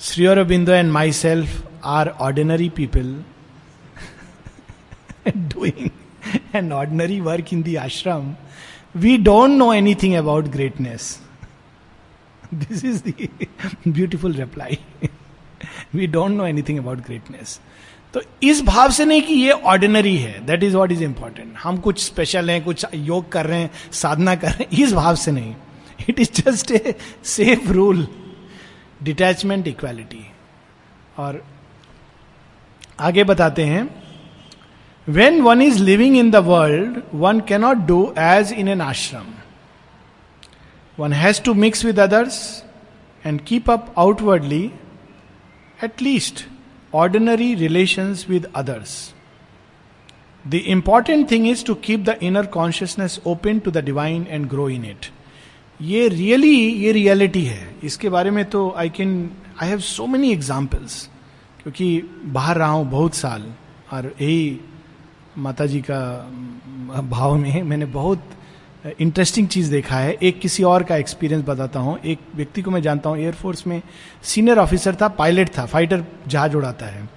Shri 0.00 0.26
Aurobindo 0.26 0.72
and 0.72 0.90
myself 1.12 1.62
are 1.84 2.08
ordinary 2.08 2.68
people 2.76 3.14
doing 5.28 5.88
an 6.56 6.72
ordinary 6.72 7.20
work 7.20 7.52
in 7.52 7.62
the 7.62 7.74
ashram 7.76 8.34
we 8.96 9.16
don't 9.18 9.50
know 9.50 9.72
anything 9.72 10.14
about 10.14 10.44
greatness 10.56 11.18
this 12.54 12.84
is 12.84 13.02
the 13.08 13.28
beautiful 13.88 14.34
reply 14.34 14.78
we 15.94 16.06
don't 16.06 16.36
know 16.36 16.46
anything 16.46 16.78
about 16.78 16.98
greatness 17.06 17.60
तो 18.14 18.20
इस 18.42 18.62
भाव 18.62 18.90
से 18.90 19.04
नहीं 19.04 19.22
कि 19.22 19.34
ये 19.34 19.50
ordinary 19.50 20.16
है। 20.16 20.44
That 20.46 20.62
is 20.62 20.76
what 20.76 20.92
is 20.92 21.02
important 21.04 21.54
हम 21.62 21.76
कुछ 21.76 22.04
स्पेशल 22.04 22.50
हैं, 22.50 22.62
कुछ 22.64 22.86
योग 22.94 23.30
कर 23.32 23.46
रहे 23.46 23.60
हैं, 23.60 23.70
साधना 23.92 24.34
कर 24.34 24.48
रहे 24.48 24.64
हैं, 24.64 24.84
इस 24.84 24.92
भाव 24.92 25.16
से 25.16 25.32
नहीं। 25.32 25.54
It 26.08 26.20
is 26.20 26.30
just 26.42 26.70
a 26.70 26.94
safe 27.24 27.68
rule 27.72 28.06
detachment 29.02 29.68
equality 29.68 30.24
और 31.18 31.42
आगे 33.00 33.24
बताते 33.24 33.64
हैं। 33.64 33.88
When 35.08 35.40
one 35.42 35.62
is 35.62 35.82
living 35.82 36.16
in 36.16 36.30
the 36.30 36.36
world 36.36 37.02
one 37.14 37.40
cannot 37.40 37.76
do 37.86 38.02
as 38.18 38.52
in 38.52 38.68
an 38.68 38.80
ashram 38.80 39.26
one 40.98 41.12
has 41.12 41.42
to 41.42 41.54
mix 41.54 41.84
with 41.84 42.00
others 42.00 42.64
and 43.24 43.40
keep 43.40 43.70
up 43.70 43.94
outwardly 43.98 44.64
at 45.84 46.02
ordinary 46.94 47.54
relations 47.54 48.26
with 48.28 48.44
others 48.56 48.92
the 50.44 50.54
important 50.54 51.30
thing 51.30 51.46
is 51.48 51.64
to 51.64 51.74
keep 51.74 52.00
the 52.00 52.18
inner 52.22 52.46
consciousness 52.46 53.20
open 53.26 53.58
to 53.58 53.70
the 53.70 53.84
divine 53.84 54.26
and 54.30 54.46
grow 54.46 54.68
in 54.68 54.84
it 54.84 55.06
ये 55.82 56.08
really 56.08 56.56
ये 56.84 56.92
reality 56.92 57.44
है। 57.44 57.74
इसके 57.84 58.08
बारे 58.08 58.30
में 58.30 58.44
तो 58.44 58.70
I 58.76 58.88
can 58.88 59.30
I 59.62 59.68
have 59.68 59.80
so 59.80 60.06
many 60.06 60.32
examples 60.32 61.08
क्योंकि 61.62 62.02
बाहर 62.24 62.56
रहा 62.58 62.68
हूँ 62.68 62.90
बहुत 62.90 63.14
साल, 63.14 63.42
और 63.92 64.14
यही 64.20 64.60
माता 65.38 65.66
जी 65.66 65.80
का 65.80 66.00
भाव 67.10 67.34
में 67.36 67.62
मैंने 67.62 67.86
बहुत 67.86 68.30
इंटरेस्टिंग 69.00 69.48
चीज़ 69.48 69.70
देखा 69.70 69.96
है। 69.96 70.12
एक 70.22 70.40
किसी 70.40 70.62
और 70.62 70.82
का 70.82 70.96
एक्सपीरियंस 70.96 71.44
बताता 71.44 71.80
हूँ। 71.80 71.98
एक 71.98 72.18
व्यक्ति 72.34 72.62
को 72.62 72.70
मैं 72.70 72.82
जानता 72.82 73.10
हूँ 73.10 73.18
एयरफोर्स 73.18 73.66
में 73.66 73.82
सीनियर 74.22 74.58
ऑफिसर 74.58 74.94
था 74.94 75.08
पायलट 75.08 75.48
था 75.58 75.66
फाइटर 75.66 76.04
जहाज़ 76.28 76.56
उड़ाता 76.56 76.86
है। 76.86 77.08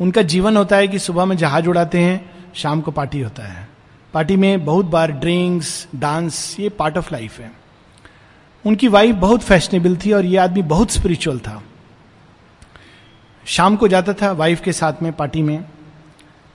उनका 0.00 0.22
जीवन 0.22 0.56
होता 0.56 0.76
है 0.76 0.88
कि 0.88 0.98
सुबह 0.98 1.24
में 1.24 1.36
जहाज़ 1.36 1.68
उड़ाते 1.68 1.98
हैं, 1.98 2.30
शाम 2.54 2.80
को 2.80 2.90
पार्टी 2.90 3.20
होता 3.20 3.42
है। 3.42 3.68
पार्टी 4.14 4.36
में 4.36 4.64
बहुत 4.64 4.86
बार 4.86 5.12
ड्रिंक्स 5.12 5.88
डांस 5.94 6.56
ये 6.60 6.68
पार्ट 6.68 6.98
ऑफ़ 6.98 7.08
लाइफ 7.12 7.40
है। 7.40 7.52
उनकी 8.66 8.88
वाइफ 8.88 9.14
बहुत 9.14 9.42
फैशनेबल 9.42 9.96
थी 9.96 10.12
और 10.12 10.24
ये 10.24 10.36
आदमी 10.36 10.62
बहुत 10.62 10.90
स्पिरिचुअल 10.90 11.38
था। 11.38 11.62
शाम 13.46 13.76
को 13.76 13.88
जाता 13.88 14.12
था 14.12 14.32
वाइफ 14.32 14.60
के 14.60 14.72
साथ 14.72 14.92
में 15.02 15.12
पार्टी 15.12 15.42
में। 15.42 15.64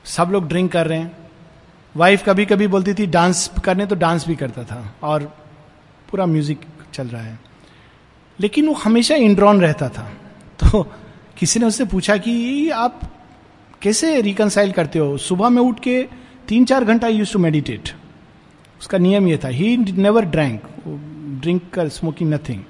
सब 0.06 0.30
लोग 0.32 0.48
ड्रिंक 0.48 0.72
कर 0.72 0.88
रहे 0.88 1.00
हैं। 1.00 1.19
वाइफ 1.96 2.24
कभी 2.26 2.46
कभी 2.46 2.68
बोलती 2.68 2.94
थी 2.94 3.06
डांस 3.06 3.52
करने 3.64 3.86
तो 3.86 3.96
डांस 3.96 4.28
भी 4.28 4.36
करता 4.36 4.64
था 4.64 4.96
और 5.04 5.24
पूरा 6.12 6.26
म्यूज़िक 6.26 6.62
चल 6.94 7.08
रहा 7.08 7.22
है. 7.22 7.40
लेकिन 8.40 8.68
वो 8.68 8.74
हमेशा 8.74 9.16
इंड्रॉन 9.16 9.62
रहता 9.62 9.90
था। 9.90 10.12
तो 10.60 10.84
किसी 11.38 11.60
ने 11.60 11.66
उससे 11.66 11.86
पूछा 11.86 12.18
कि, 12.18 12.70
आप 12.70 13.02
कैसे 13.82 14.22
रिकनसाइल 14.22 14.72
करते 14.72 15.00
हो? 15.00 15.18
सुबह 15.18 15.50
में 15.50 15.62
उठ 15.62 15.80
के 15.80 16.08
तीन 16.48 16.66
चार 16.66 16.84
घंटा 16.84 17.08
यूज़ 17.08 17.34
टू 17.34 17.40
मेडिटेट 17.40 17.90
उसका 18.80 18.98
नियम 18.98 19.28
ये 19.28 19.38
था 19.38 19.48
ही 19.48 19.78
नेवर 19.78 20.26
ड्रैंक 20.26 20.64
ड्रिंक 21.42 21.62
कर 21.74 21.90
स्मोकिंग 21.90 22.34
नथिंग 22.34 22.64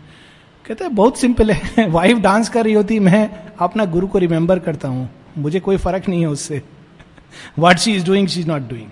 कहते 0.65 0.83
हैं, 0.83 0.95
बहुत 0.95 1.19
सिंपल 1.19 1.51
है। 1.51 1.87
वाइफ 1.89 2.17
डांस 2.17 2.49
कर 2.49 2.63
रही 2.63 2.73
होती, 2.73 2.99
मैं 2.99 3.29
अपना 3.59 3.85
गुरु 3.85 4.07
को 4.07 4.17
रिमेंबर 4.17 4.59
करता 4.59 4.87
हूँ। 4.87 5.09
मुझे 5.37 5.59
कोई 5.59 5.77
फ़र्क 5.77 6.09
नहीं 6.09 6.21
है 6.21 6.27
उससे। 6.27 6.61
What 7.59 7.77
she 7.77 7.95
is 7.95 8.05
doing 8.05 8.27
she 8.27 8.39
is 8.39 8.47
not 8.47 8.61
doing 8.61 8.89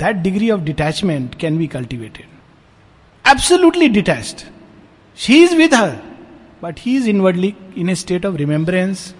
that 0.00 0.16
degree 0.16 0.50
of 0.50 0.60
detachment 0.60 1.34
can 1.34 1.58
be 1.58 1.66
cultivated 1.66 3.30
absolutely 3.30 3.88
detached 3.88 4.46
she 5.18 5.42
is 5.44 5.54
with 5.56 5.74
her 5.74 5.96
but 6.62 6.80
he 6.80 6.96
is 6.96 7.08
inwardly 7.10 7.54
in 7.78 7.90
a 7.90 7.94
state 7.94 8.26
of 8.26 8.36
remembrance 8.36 9.14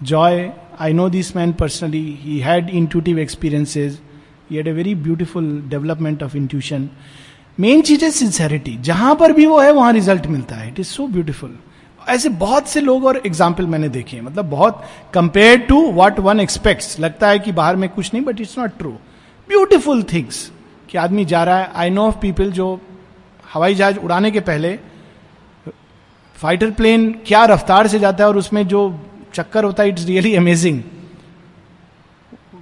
joy 0.00 0.50
I 0.80 0.92
know 0.92 1.08
this 1.08 1.34
man 1.36 1.52
personally 1.52 2.06
he 2.20 2.38
had 2.38 2.70
intuitive 2.70 3.18
experiences 3.18 3.98
he 4.50 4.56
had 4.56 4.68
a 4.68 4.72
very 4.72 4.94
beautiful 4.94 5.46
development 5.68 6.22
of 6.22 6.36
intuition 6.36 6.88
main 7.60 7.82
चीज़ 7.82 8.04
है 8.04 8.10
sincerity 8.10 8.76
जहाँ 8.82 9.14
पर 9.16 9.32
भी 9.32 9.46
वो 9.46 9.60
है, 9.60 9.72
वहाँ 9.72 9.92
result 9.92 10.26
मिलता 10.26 10.56
है. 10.56 10.68
It 10.68 10.80
is 10.80 10.86
so 10.86 11.06
beautiful 11.06 11.56
ऐसे 12.08 12.28
बहुत 12.28 12.68
से 12.68 12.80
लोग 12.80 13.04
और 13.06 13.20
एग्ज़ाम्पल 13.26 13.66
मैंने 13.66 13.88
देखे 13.88 14.16
हैं. 14.16 14.22
मतलब 14.24 14.50
बहुत 14.50 14.82
compare 15.14 15.58
to 15.58 15.80
what 15.92 16.18
one 16.20 16.40
expect 16.40 17.00
लगता 17.00 17.28
है 17.28 17.38
कि 17.38 17.52
बाहर 17.52 17.76
में 17.76 17.88
कुछ 17.90 18.12
नहीं 18.14 18.24
but 18.24 18.40
it's 18.40 18.58
not 18.58 18.76
true 18.78 18.96
beautiful 19.48 20.02
things 20.02 20.50
कि 20.90 20.98
आदमी 20.98 21.24
जा 21.24 21.42
रहा 21.44 21.58
है। 21.58 21.70
आई 21.74 21.90
नो 21.90 22.06
ऑफ़ 22.08 22.18
पीपल 22.18 22.52
जो 22.52 22.80
हवाई 23.52 23.74
जहाज़ 23.74 23.98
उड़ाने 23.98 24.30
के 24.30 24.40
पहले 24.40 24.78
फाइटर 26.36 26.70
प्लेन 26.70 27.12
क्या 27.26 27.44
रफ्तार 27.44 27.86
से 27.88 27.98
जाता 27.98 28.24
है 28.24 28.28
और 28.28 28.36
उसमें 28.36 28.66
जो 28.68 28.80
चक्कर 29.34 29.64
होता 29.64 29.82
है 29.82 29.88
इट्स 29.88 30.04
रियली 30.06 30.34
अमेजिंग 30.36 30.82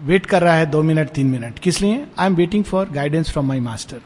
वेट 0.03 0.27
कर 0.27 0.43
रहा 0.43 0.55
है 0.55 0.67
दो 0.67 0.83
मिनट, 0.83 1.09
तीन 1.09 1.27
मिनट। 1.27 1.59
किस 1.59 1.81
लिए? 1.81 2.07
I 2.19 2.27
am 2.27 2.35
waiting 2.37 2.65
for 2.65 2.89
guidance 2.91 3.31
from 3.31 3.47
my 3.49 3.61
master 3.61 4.01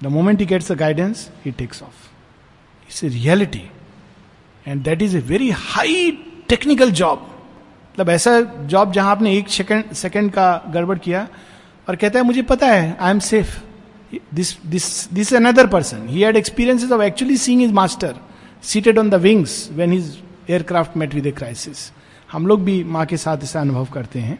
the 0.00 0.06
moment 0.06 0.40
he 0.40 0.46
gets 0.46 0.72
the 0.72 0.76
guidance 0.78 1.30
he 1.44 1.52
takes 1.52 1.82
off 1.82 2.08
it's 2.88 3.04
a 3.04 3.08
reality 3.08 3.62
and 4.66 4.82
that 4.82 5.02
is 5.02 5.16
a 5.16 5.20
very 5.20 5.50
high 5.50 6.10
technical 6.48 6.90
job 6.92 7.28
मतलब 7.96 8.10
ऐसा 8.10 8.40
job 8.66 8.92
जहाँ 8.92 9.10
आपने 9.10 9.32
एक 9.36 9.48
second 9.48 9.92
second 9.94 10.30
का 10.30 10.62
गड़बड़ 10.70 10.96
किया, 10.98 11.26
और 11.88 11.96
कहता 11.96 12.18
है, 12.18 12.24
मुझे 12.24 12.42
पता 12.42 12.66
है 12.66 12.96
I 13.00 13.10
am 13.10 13.18
safe 13.18 13.56
this 14.34 14.56
this 14.66 15.12
this 15.12 15.32
another 15.34 15.66
person 15.66 16.08
he 16.08 16.20
had 16.20 16.36
experiences 16.36 16.90
of 16.92 17.02
actually 17.02 17.36
seeing 17.36 17.60
his 17.60 17.72
master 17.72 18.14
seated 18.62 18.98
on 18.98 19.10
the 19.10 19.14
wings 19.22 19.68
when 19.72 19.92
his 19.92 20.16
aircraft 20.50 20.96
met 20.96 21.14
with 21.14 21.26
a 21.26 21.30
crisis 21.30 21.90
हम 22.32 22.46
लोग 22.46 22.64
भी 22.64 22.82
माँ 22.84 23.04
के 23.06 23.16
साथ 23.16 23.42
ऐसा 23.42 23.60
अनुभव 23.60 23.84
करते 23.92 24.18
हैं। 24.20 24.38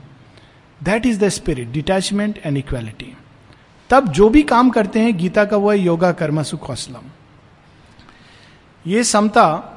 That 0.81 1.07
is 1.07 1.21
the 1.21 1.29
spirit 1.29 1.71
detachment 1.73 2.41
and 2.45 2.57
equality 2.59 3.13
तब 3.91 4.09
जो 4.13 4.29
भी 4.29 4.43
काम 4.43 4.71
करते 4.71 5.01
हैं, 5.01 5.17
गीता 5.17 5.45
का 5.45 5.57
वो 5.57 5.71
है, 5.71 5.79
योगा 5.79 6.13
कर्म 6.13 6.43
सुखौसलम. 6.43 7.11
ये 8.85 9.05
समता 9.05 9.73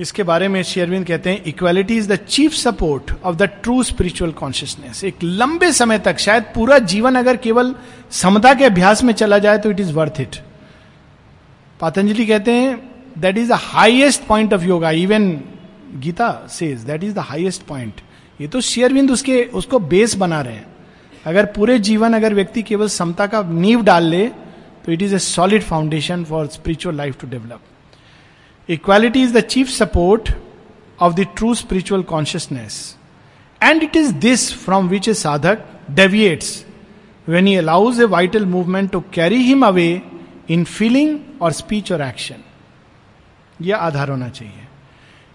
इसके 0.00 0.22
बारे 0.22 0.48
में 0.48 0.62
शेयरविंद 0.62 1.06
कहते 1.06 1.30
हैं 1.30 1.42
equality 1.44 1.96
is 1.96 2.12
the 2.12 2.16
chief 2.16 2.52
support 2.52 3.12
of 3.24 3.36
the 3.36 3.42
true 3.42 3.82
spiritual 3.82 4.32
consciousness 4.32 5.04
एक 5.04 5.14
लंबे 5.24 5.72
समय 5.72 5.98
तक, 5.98 6.18
शायद 6.18 6.42
पूरा 6.54 6.78
जीवन 6.78 7.14
अगर 7.14 7.36
केवल 7.36 7.74
समता 8.10 8.54
के 8.54 8.64
अभ्यास 8.64 9.04
में 9.04 9.12
चला 9.14 9.38
जाए 9.38 9.58
तो 9.58 9.70
it 9.70 9.80
is 9.80 9.92
worth 9.92 10.20
it 10.20 10.36
Patanjali 11.80 12.26
कहते 12.26 12.52
हैं 12.52 12.92
that 13.18 13.38
is 13.38 13.48
the 13.48 13.52
highest 13.52 14.26
point 14.26 14.54
of 14.54 14.62
yoga 14.62 14.90
even 14.90 15.30
Gita 15.94 16.46
says 16.50 16.80
that 16.80 17.04
is 17.04 17.14
the 17.14 17.18
highest 17.18 17.62
point 17.62 18.00
ये 18.40 18.48
तो 18.48 18.60
शेयरविंद 18.60 19.10
उसके, 19.10 19.42
उसको 19.42 19.78
बेस 19.78 20.14
बना 20.14 20.40
रहे 20.40 20.54
हैं। 20.54 20.66
अगर 21.26 21.46
पूरे 21.46 21.78
जीवन 21.78 22.14
अगर 22.14 22.34
व्यक्ति 22.34 22.62
केवल 22.62 22.88
समता 22.88 23.26
का 23.26 23.42
नींव 23.42 23.82
डाल 23.82 24.04
ले 24.04 24.26
तो 24.84 24.92
it 24.92 25.02
is 25.02 25.14
a 25.14 25.18
solid 25.18 25.62
foundation 25.62 26.24
for 26.24 26.46
spiritual 26.46 26.96
life 26.96 27.20
to 27.20 27.28
develop 27.28 27.60
equality 28.68 29.22
is 29.22 29.32
the 29.34 29.40
chief 29.40 29.68
support 29.68 30.30
of 31.00 31.14
the 31.14 31.26
true 31.36 31.54
spiritual 31.54 32.02
consciousness 32.02 32.96
and 33.62 33.82
it 33.82 33.96
is 33.96 34.12
this 34.12 34.52
from 34.64 34.88
which 34.88 35.08
a 35.08 35.14
sadhak 35.14 35.64
deviates 35.90 36.64
when 37.28 37.46
he 37.46 37.54
allows 37.56 38.00
a 38.00 38.04
vital 38.04 38.46
movement 38.46 38.90
to 38.90 39.00
carry 39.12 39.42
him 39.42 39.66
away 39.66 40.02
in 40.50 40.64
feeling 40.64 41.18
or 41.42 41.52
speech 41.52 41.92
or 41.92 42.02
action 42.02 42.42
यह 43.62 43.76
आधार 43.76 44.10
होना 44.10 44.28
चाहिए 44.28 44.66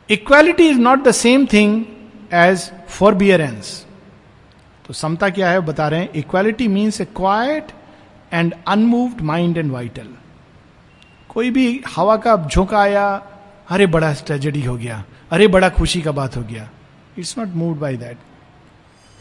equality 0.09 0.69
is 0.69 0.79
not 0.79 1.03
the 1.03 1.11
same 1.11 1.45
thing 1.53 1.83
as 2.33 2.71
forbearance 3.15 3.85
तो 4.87 4.93
समता 4.93 5.29
क्या 5.29 5.49
है? 5.49 5.59
बता 5.59 5.87
रहे 5.87 5.99
हैं 5.99 6.09
equality 6.15 6.67
means 6.67 7.01
a 7.01 7.05
quiet 7.05 7.71
and 8.33 8.53
unmoved 8.67 9.21
mind 9.21 9.57
and 9.57 9.71
vital 9.71 10.07
कोई 11.31 11.49
भी 11.51 11.81
हवा 11.95 12.15
का 12.17 12.35
झोंका 12.47 12.79
आया, 12.79 13.07
अरे 13.69 13.85
बड़ा 13.87 14.13
ट्रेजेडी 14.25 14.63
हो 14.63 14.75
गया, 14.77 15.03
अरे 15.31 15.47
बड़ा 15.47 15.69
खुशी 15.69 16.01
का 16.01 16.11
बात 16.11 16.35
हो 16.37 16.41
गया। 16.43 16.69
It's 17.17 17.37
not 17.37 17.55
move 17.55 17.75
by 17.79 17.97
that 17.97 18.17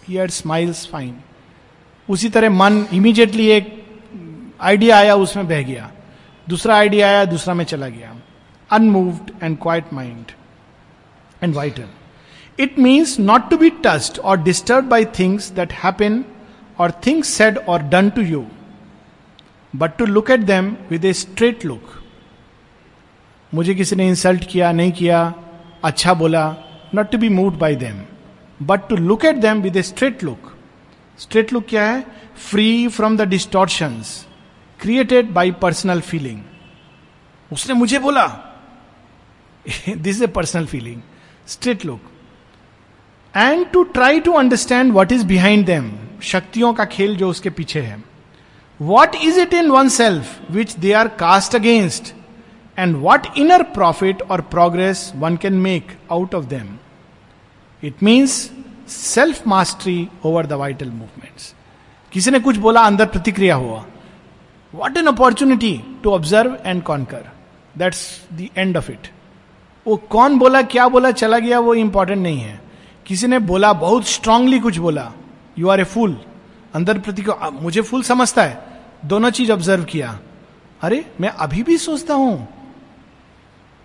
he 0.08 0.26
smiles 0.28 0.86
fine 0.92 1.14
उसी 2.08 2.28
तरह 2.28 2.50
मन 2.50 2.84
इमीजिएटली 2.92 3.46
एक 3.48 3.76
आइडिया 4.60 4.96
आया, 4.98 5.14
उसमें 5.14 5.46
बह 5.48 5.62
गया। 5.62 5.90
दूसरा 6.46 6.76
आइडिया 6.76 7.08
आया, 7.08 7.24
दूसरा 7.24 7.54
में 7.54 7.64
चला 7.64 7.88
गया। 7.88 8.14
Unmoved 8.70 9.30
and 9.42 9.56
quiet 9.58 9.92
mind 9.92 10.32
and 11.42 11.54
vital 11.54 12.62
it 12.62 12.78
means 12.78 13.18
not 13.20 13.48
to 13.50 13.56
be 13.56 13.70
tossed 13.84 14.18
or 14.18 14.42
disturb 14.42 14.88
by 14.88 15.04
things 15.18 15.50
that 15.50 15.72
happen 15.84 16.22
or 16.80 16.90
things 17.06 17.28
said 17.28 17.58
or 17.58 17.82
done 17.82 18.10
to 18.10 18.22
you 18.22 18.44
but 19.74 19.96
to 19.96 20.06
look 20.06 20.30
at 20.30 20.40
them 20.40 20.74
with 20.90 21.04
a 21.04 21.12
straight 21.12 21.66
look. 21.66 21.99
मुझे 23.52 23.74
किसी 23.74 23.96
ने 23.96 24.08
insult 24.08 24.44
किया, 24.50 24.72
नहीं 24.72 24.92
किया 24.92 25.34
अच्छा 25.84 26.14
बोला 26.14 26.56
not 26.94 27.10
to 27.10 27.18
be 27.18 27.28
move 27.28 27.50
by 27.58 27.76
them 27.76 28.00
but 28.62 28.88
to 28.88 28.96
look 28.96 29.24
at 29.24 29.36
them 29.36 29.62
with 29.62 29.76
a 29.76 29.82
straight 29.82 30.24
look 30.24 30.52
straight 31.18 31.52
look 31.52 31.66
क्या 31.68 31.84
है? 31.84 32.04
Free 32.50 32.88
from 32.88 33.16
the 33.16 33.28
distortions 33.28 34.26
created 34.80 35.30
by 35.30 35.50
personal 35.62 36.00
feeling 36.00 36.40
उसने 37.50 37.74
मुझे 37.74 37.98
बोला 37.98 38.26
this 39.88 40.16
is 40.16 40.22
a 40.24 40.26
personal 40.26 40.66
feeling 40.66 41.00
straight 41.48 41.84
look 41.86 42.00
and 43.34 43.66
to 43.72 43.82
try 43.96 44.20
to 44.20 44.32
understand 44.32 44.92
what 44.92 45.12
is 45.12 45.26
behind 45.26 45.66
them 45.66 45.92
शक्तियों 46.22 46.72
का 46.74 46.84
खेल 46.84 47.16
जो 47.16 47.28
उसके 47.30 47.50
पीछे 47.50 47.80
है. 47.80 48.02
What 48.80 49.14
is 49.14 49.40
it 49.40 49.54
in 49.54 49.70
oneself 49.88 50.50
which 50.50 50.76
they 50.76 50.92
are 50.92 51.08
cast 51.18 51.54
against 51.54 52.14
and 52.78 52.96
what 52.96 53.26
inner 53.36 53.62
profit 53.62 54.22
और 54.22 54.40
progress 54.40 55.12
one 55.16 55.36
can 55.36 55.52
make 55.52 55.98
out 56.12 56.34
of 56.34 56.44
them 56.44 56.76
it 57.84 58.02
means 58.02 58.50
self 58.88 59.46
mastery 59.46 60.08
over 60.24 60.46
the 60.46 60.52
vital 60.52 60.90
movements 60.90 61.54
किसी 62.12 62.30
ने 62.30 62.40
कुछ 62.40 62.56
बोला, 62.56 62.80
अंदर 62.80 63.06
प्रतिक्रिया 63.06 63.54
हुआ। 63.54 63.84
What 64.74 64.96
an 64.96 65.06
opportunity 65.06 65.84
to 66.02 66.10
observe 66.10 66.58
and 66.66 66.82
conquer 66.82 67.30
that's 67.78 68.26
the 68.32 68.48
end 68.56 68.76
of 68.76 68.90
it 68.90 69.08
वो 69.86 69.96
कौन 69.96 70.38
बोला, 70.38 70.62
क्या 70.62 70.88
बोला, 70.88 71.10
चला 71.10 71.38
गया, 71.38 71.60
वो 71.60 71.74
इंपॉर्टेंट 71.74 72.22
नहीं 72.22 72.40
है। 72.40 72.60
किसी 73.06 73.26
ने 73.26 73.38
बोला, 73.38 73.72
बहुत 73.72 74.06
स्ट्रांगली 74.06 74.60
कुछ 74.60 74.76
बोला। 74.76 75.12
यू 75.58 75.68
आर 75.68 75.80
ए 75.80 75.84
फूल 75.84 76.20
अंदर 76.74 76.98
प्रतिक्रिया 76.98 77.50
मुझे 77.50 77.80
फूल 77.80 78.02
समझता 78.02 78.42
है। 78.42 78.82
दोनों 79.04 79.30
चीज़ 79.30 79.52
ऑब्ज़र्व 79.52 79.84
किया। 79.84 80.18
अरे, 80.82 81.06
मैं 81.20 81.28
अभी 81.28 81.62
भी 81.62 81.78
सोचता 81.78 82.14
हूँ। 82.14 82.59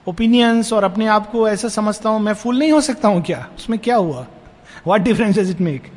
ओपिनियंस 0.07 0.71
और 0.73 0.83
अपने 0.83 1.07
आप 1.07 1.29
को 1.31 1.47
ऐसा 1.49 1.67
समझता 1.67 2.09
हूँ, 2.09 2.19
मैं 2.19 2.33
फूल 2.33 2.59
नहीं 2.59 2.71
हो 2.71 2.81
सकता 2.81 3.07
हूँ 3.07 3.21
क्या? 3.23 3.47
उसमें 3.55 3.79
क्या 3.79 3.95
हुआ? 3.95 4.25
What 4.87 5.01
difference 5.01 5.37
is 5.37 5.51
it 5.51 5.61
make 5.61 5.91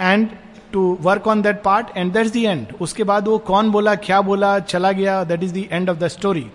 and 0.00 0.28
to 0.72 0.96
work 1.02 1.26
on 1.28 1.42
that 1.42 1.62
part 1.62 1.96
and 1.96 2.12
that 2.12 2.26
the 2.26 2.36
end 2.36 2.72
उसके 2.80 3.04
बाद 3.04 3.28
वो 3.28 3.38
कौन 3.40 3.70
बोला, 3.70 3.94
क्या 3.96 4.20
बोला, 4.20 4.58
चला 4.58 4.92
गया 4.92 5.22
that 5.24 5.42
is 5.42 5.54
the 5.54 5.66
end 5.72 5.90
of 5.90 5.98
the 5.98 6.08
story 6.08 6.46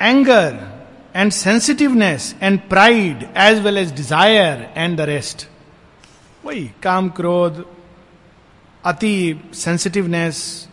anger 0.00 0.58
and 1.16 1.32
sensitiveness 1.32 2.34
and 2.42 2.58
pride 2.68 3.26
as 3.36 3.60
well 3.60 3.78
as 3.78 3.94
desire 3.96 4.68
and 4.76 4.96
the 4.98 5.00
rest 5.00 5.46
वही, 6.44 6.70
काम, 6.82 7.08
क्रोध, 7.08 7.64
अति 8.84 9.40
सेंसिटिवनेस 9.54 10.68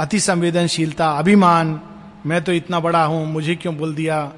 अति 0.00 0.18
संवेदनशीलता, 0.20 1.06
अभिमान, 1.10 1.80
मैं 2.26 2.42
तो 2.44 2.52
इतना 2.52 2.80
बड़ा 2.80 3.04
हूँ, 3.04 3.26
मुझे 3.26 3.54
क्यों 3.54 3.76
बोल 3.76 3.94
दिया? 3.94 4.32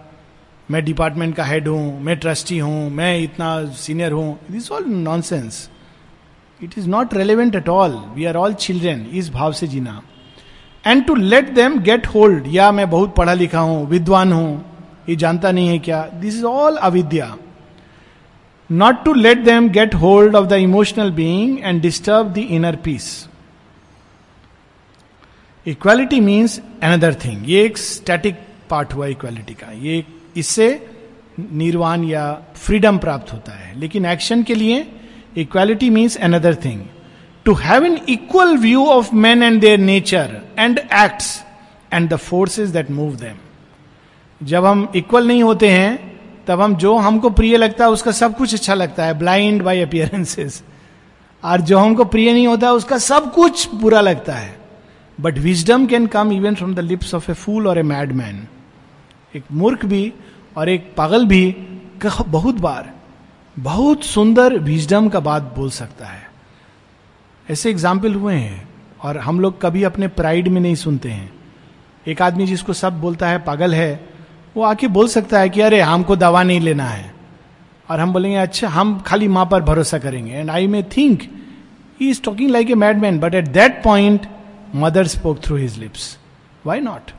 मैं 0.68 0.84
डिपार्टमेंट 0.84 1.34
का 1.36 1.44
हेड 1.44 1.68
हूँ, 1.68 2.00
मैं 2.00 2.16
ट्रस्टी 2.16 2.58
हूँ, 2.58 2.90
मैं 2.90 3.18
इतना 3.18 3.64
सीनियर 3.76 4.12
हूँ। 4.12 4.38
This 4.50 4.70
all 4.72 4.84
nonsense 5.20 5.68
it 6.60 6.78
is 6.78 6.88
not 6.88 7.14
relevant 7.14 7.54
at 7.56 7.68
all 7.68 7.96
we 8.14 8.24
are 8.24 8.36
all 8.36 8.54
children 8.54 9.06
इस 9.14 9.30
भाव 9.32 9.52
से 9.52 9.66
जीना। 9.66 10.00
And 10.84 11.04
to 11.06 11.14
let 11.14 11.54
them 11.54 11.78
get 11.82 12.06
hold 12.06 12.46
या 12.48 12.70
मैं 12.72 12.90
बहुत 12.90 13.14
पढ़ा 13.16 13.34
लिखा 13.34 13.60
हूँ, 13.60 13.86
विद्वान 13.88 14.32
हूँ, 14.32 14.64
ये 15.08 15.16
जानता 15.16 15.50
नहीं 15.52 15.68
है 15.68 15.78
क्या? 15.78 16.02
दिस 16.14 16.34
इज़ 16.34 16.44
ऑल 16.44 16.76
अविद्या। 16.76 17.34
Not 18.70 19.04
to 19.04 19.14
let 19.14 19.44
them 19.44 19.68
get 19.70 19.94
hold 19.94 20.36
of 20.36 20.46
the 20.46 20.52
emotional 20.62 21.10
being 21.12 21.58
and 21.58 21.82
disturb 21.82 22.32
the 22.32 22.38
inner 22.38 22.76
peace 22.84 23.28
equality 25.66 26.20
means 26.20 26.60
another 26.82 27.14
thing 27.14 27.50
ये 27.50 27.64
एक 27.64 27.78
स्टैटिक 27.78 28.36
पार्ट 28.70 28.94
हुआ 28.94 29.06
इक्वालिटी 29.06 29.54
का। 29.54 29.72
ये 29.72 30.04
इससे 30.36 30.86
निर्वाण 31.40 32.04
या 32.04 32.42
फ्रीडम 32.56 32.98
प्राप्त 32.98 33.32
होता 33.32 33.52
है। 33.52 33.78
लेकिन 33.80 34.06
एक्शन 34.06 34.42
के 34.42 34.54
लिए 34.54 34.92
equality 35.36 35.90
means 35.90 36.16
another 36.16 36.54
thing 36.54 36.82
to 37.44 37.54
have 37.54 37.84
an 37.84 37.98
equal 38.08 38.56
view 38.56 38.86
of 38.86 39.14
man 39.14 39.42
and 39.42 39.60
their 39.60 39.78
nature 39.78 40.40
and 40.58 40.78
acts 40.78 41.44
and 41.92 42.08
the 42.10 42.16
forces 42.16 42.70
that 42.70 42.90
move 42.90 43.14
them 43.16 43.36
जब 44.46 44.64
हम 44.64 44.92
इक्वल 44.96 45.28
नहीं 45.28 45.42
होते 45.42 45.68
हैं, 45.68 46.20
तब 46.46 46.60
हम 46.60 46.76
जो 46.76 46.96
हमको 46.96 47.30
प्रिय 47.30 47.56
लगता 47.56 47.84
है, 47.84 47.90
उसका 47.90 48.10
सब 48.10 48.36
कुछ 48.36 48.54
अच्छा 48.54 48.74
लगता 48.74 49.04
है। 49.04 49.18
ब्लाइंड 49.18 49.62
बाई 49.62 49.80
अपियरेंसेस 49.80 50.62
और 51.44 51.60
जो 51.60 51.78
हमको 51.78 52.04
प्रिय 52.04 52.32
नहीं 52.32 52.46
होता, 52.46 52.72
उसका 52.72 52.98
सब 52.98 53.32
कुछ 53.32 53.74
बुरा 53.74 54.00
लगता 54.00 54.32
है। 54.32 54.61
But 55.22 55.38
wisdom 55.38 55.86
can 55.86 56.06
come 56.06 56.32
even 56.32 56.54
from 56.54 56.74
the 56.74 56.80
lips 56.80 57.14
of 57.14 57.30
a 57.30 57.34
fool 57.34 57.66
और 57.68 57.78
ए 57.78 57.82
मैड 57.84 58.12
मैन 58.12 58.46
एक 59.34 59.44
मूर्ख 59.52 59.84
भी 59.86 60.12
और 60.56 60.68
एक 60.68 60.92
पागल 60.96 61.26
भी 61.26 61.44
बहुत 62.04 62.54
बार, 62.56 62.92
बहुत 63.56 64.04
सुंदर 64.04 64.58
विजडम 64.60 65.08
का 65.08 65.20
बात 65.20 65.42
बोल 65.56 65.70
सकता 65.70 66.06
है। 66.06 66.26
ऐसे 67.46 67.70
एग्ज़ाम्पल 67.70 68.14
हुए 68.14 68.34
हैं 68.34 68.68
और 69.00 69.18
हम 69.18 69.40
लोग 69.40 69.60
कभी 69.62 69.82
अपने 69.82 70.08
प्राइड 70.10 70.48
में 70.48 70.60
नहीं 70.60 70.74
सुनते 70.74 71.10
हैं। 71.10 71.30
एक 72.06 72.22
आदमी 72.22 72.46
जिसको 72.46 72.72
सब 72.72 73.00
बोलता 73.00 73.28
है 73.28 73.38
पागल 73.44 73.74
है, 73.74 74.00
वो 74.56 74.62
आके 74.64 74.88
बोल 74.88 75.08
सकता 75.08 75.40
है 75.40 75.48
कि 75.48 75.60
अरे 75.60 75.80
हमको 75.80 76.16
दवा 76.16 76.42
नहीं 76.42 76.60
लेना 76.60 76.84
है। 76.84 77.12
और 77.88 78.00
हम 78.00 78.12
बोलेंगे 78.12 78.36
अच्छा 78.38 78.68
हम 78.70 78.98
खाली 79.06 79.28
माँ 79.28 79.46
पर 79.46 79.62
भरोसा 79.62 79.98
करेंगे। 79.98 80.32
And 80.32 80.50
I 80.50 80.66
may 80.66 80.82
think 80.96 81.22
he 82.00 82.10
is 82.10 82.22
talking 82.22 82.50
like 82.50 82.70
a 82.70 82.74
mad 82.74 82.98
man 82.98 83.18
but 83.20 83.34
at 83.34 83.48
that 83.50 83.82
point 83.84 84.26
mother 84.74 85.06
spoke 85.06 85.40
through 85.44 85.56
his 85.56 85.78
lips 85.78 86.16
why 86.66 86.80
not 86.80 87.10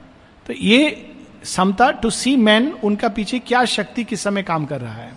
तो 0.48 0.54
ये 0.54 1.10
समता 1.46 1.90
टू 1.92 2.10
सी 2.10 2.36
मैन 2.38 2.72
उनका 2.84 3.10
पीछे 3.10 3.40
क्या 3.40 3.66
शक्ति 3.66 4.04
किस 4.04 4.22
समय 4.22 4.44
काम 4.44 4.66
कर 4.66 4.82
रहा 4.82 4.94
है। 4.94 5.12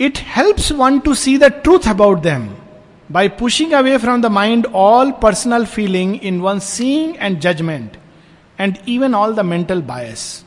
It 0.00 0.18
helps 0.36 0.72
one 0.72 0.98
to 0.98 1.14
see 1.14 1.36
the 1.38 1.44
truth 1.44 1.88
about 1.88 2.22
them 2.22 2.48
by 3.12 3.28
pushing 3.28 3.72
away 3.72 3.96
from 3.98 4.22
the 4.22 4.26
mind 4.26 4.66
all 4.74 5.10
personal 5.22 5.64
feeling 5.66 6.14
in 6.22 6.40
one 6.40 6.58
seeing 6.58 7.14
and 7.18 7.38
judgement 7.40 7.96
and 8.60 8.76
even 8.88 9.14
all 9.14 9.34
the 9.34 9.40
mental 9.40 9.82
bias 9.82 10.44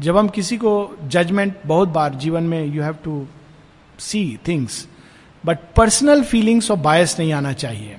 जब 0.00 0.16
हम 0.16 0.28
किसी 0.28 0.56
को 0.56 0.72
जजमेंट 1.04 1.56
बहुत 1.66 1.88
बार 1.88 2.14
जीवन 2.14 2.42
में 2.42 2.64
you 2.64 2.82
have 2.82 2.96
to 3.04 3.26
see 3.98 4.38
things 4.48 4.86
but 5.46 5.58
personal 5.76 6.22
feelings 6.22 6.70
और 6.70 6.76
bias 6.76 7.18
नहीं 7.18 7.32
आना 7.32 7.52
चाहिए। 7.52 7.96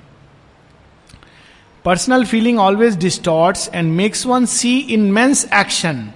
Personal 1.85 2.25
feeling 2.25 2.59
always 2.59 2.97
distorts 2.99 3.69
and 3.73 3.91
makes 3.93 4.25
one 4.25 4.45
see 4.45 4.77
in 4.89 5.11
men's 5.11 5.47
action 5.53 6.07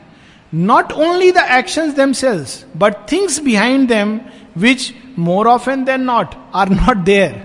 not 0.53 0.91
only 0.93 1.31
the 1.31 1.45
action 1.51 1.91
themselves 2.13 2.63
but 2.77 2.95
things 3.11 3.39
behind 3.43 3.87
them 3.89 4.19
which 4.57 4.93
more 5.19 5.47
often 5.69 5.83
than 5.83 6.01
not 6.01 6.35
are 6.55 6.69
not 6.69 6.97
there 7.05 7.43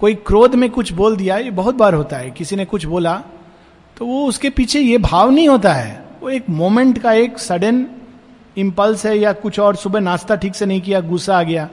कोई 0.00 0.14
क्रोध 0.26 0.54
में 0.54 0.68
कुछ 0.70 0.92
बोल 0.92 1.16
दिया, 1.16 1.36
ये 1.36 1.50
बहुत 1.50 1.74
बार 1.74 1.94
होता 1.94 2.16
है। 2.16 2.30
किसी 2.30 2.56
ने 2.56 2.64
कुछ 2.64 2.84
बोला 2.86 3.14
तो 3.96 4.06
वो 4.06 4.26
उसके 4.26 4.50
पीछे 4.50 4.80
ये 4.80 4.98
भाव 4.98 5.30
नहीं 5.30 5.48
होता 5.48 5.72
है। 5.72 6.04
वो 6.22 6.28
एक 6.30 6.48
मोमेंट 6.50 6.98
का 6.98 7.12
एक 7.12 7.38
सडन 7.38 7.84
इम्पल्स 8.56 9.04
है 9.06 9.18
या 9.18 9.32
कुछ 9.34 9.58
और। 9.60 9.76
सुबह 9.76 10.00
नाश्ता 10.00 10.36
ठीक 10.36 10.54
से 10.54 10.66
नहीं 10.66 10.80
किया, 10.80 11.00
गुस्सा 11.00 11.38
आ 11.38 11.42
गया। 11.42 11.68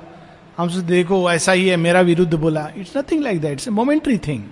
हमसे 0.58 0.82
देखो, 0.82 1.32
ऐसा 1.32 1.52
ही 1.52 1.68
है, 1.68 1.78
मेरा 1.78 2.02
विरुद्ध 2.02 2.34
बोला। 2.34 2.68
It's 2.78 2.98
nothing 2.98 3.24
like 3.24 3.42
that 3.42 3.52
it's 3.52 3.68
a 3.68 3.72
momentary 3.72 4.18
thing 4.18 4.44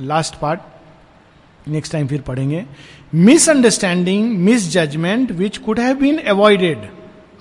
last 0.00 0.38
part 0.40 1.68
next 1.68 1.92
time 1.92 2.06
फिर 2.06 2.20
पढ़ेंगे. 2.20 2.64
Misunderstanding 3.14 4.32
misjudgement 4.72 5.30
which 5.32 5.58
could 5.58 5.80
have 5.80 5.96
been 5.98 6.18
avoided 6.18 6.88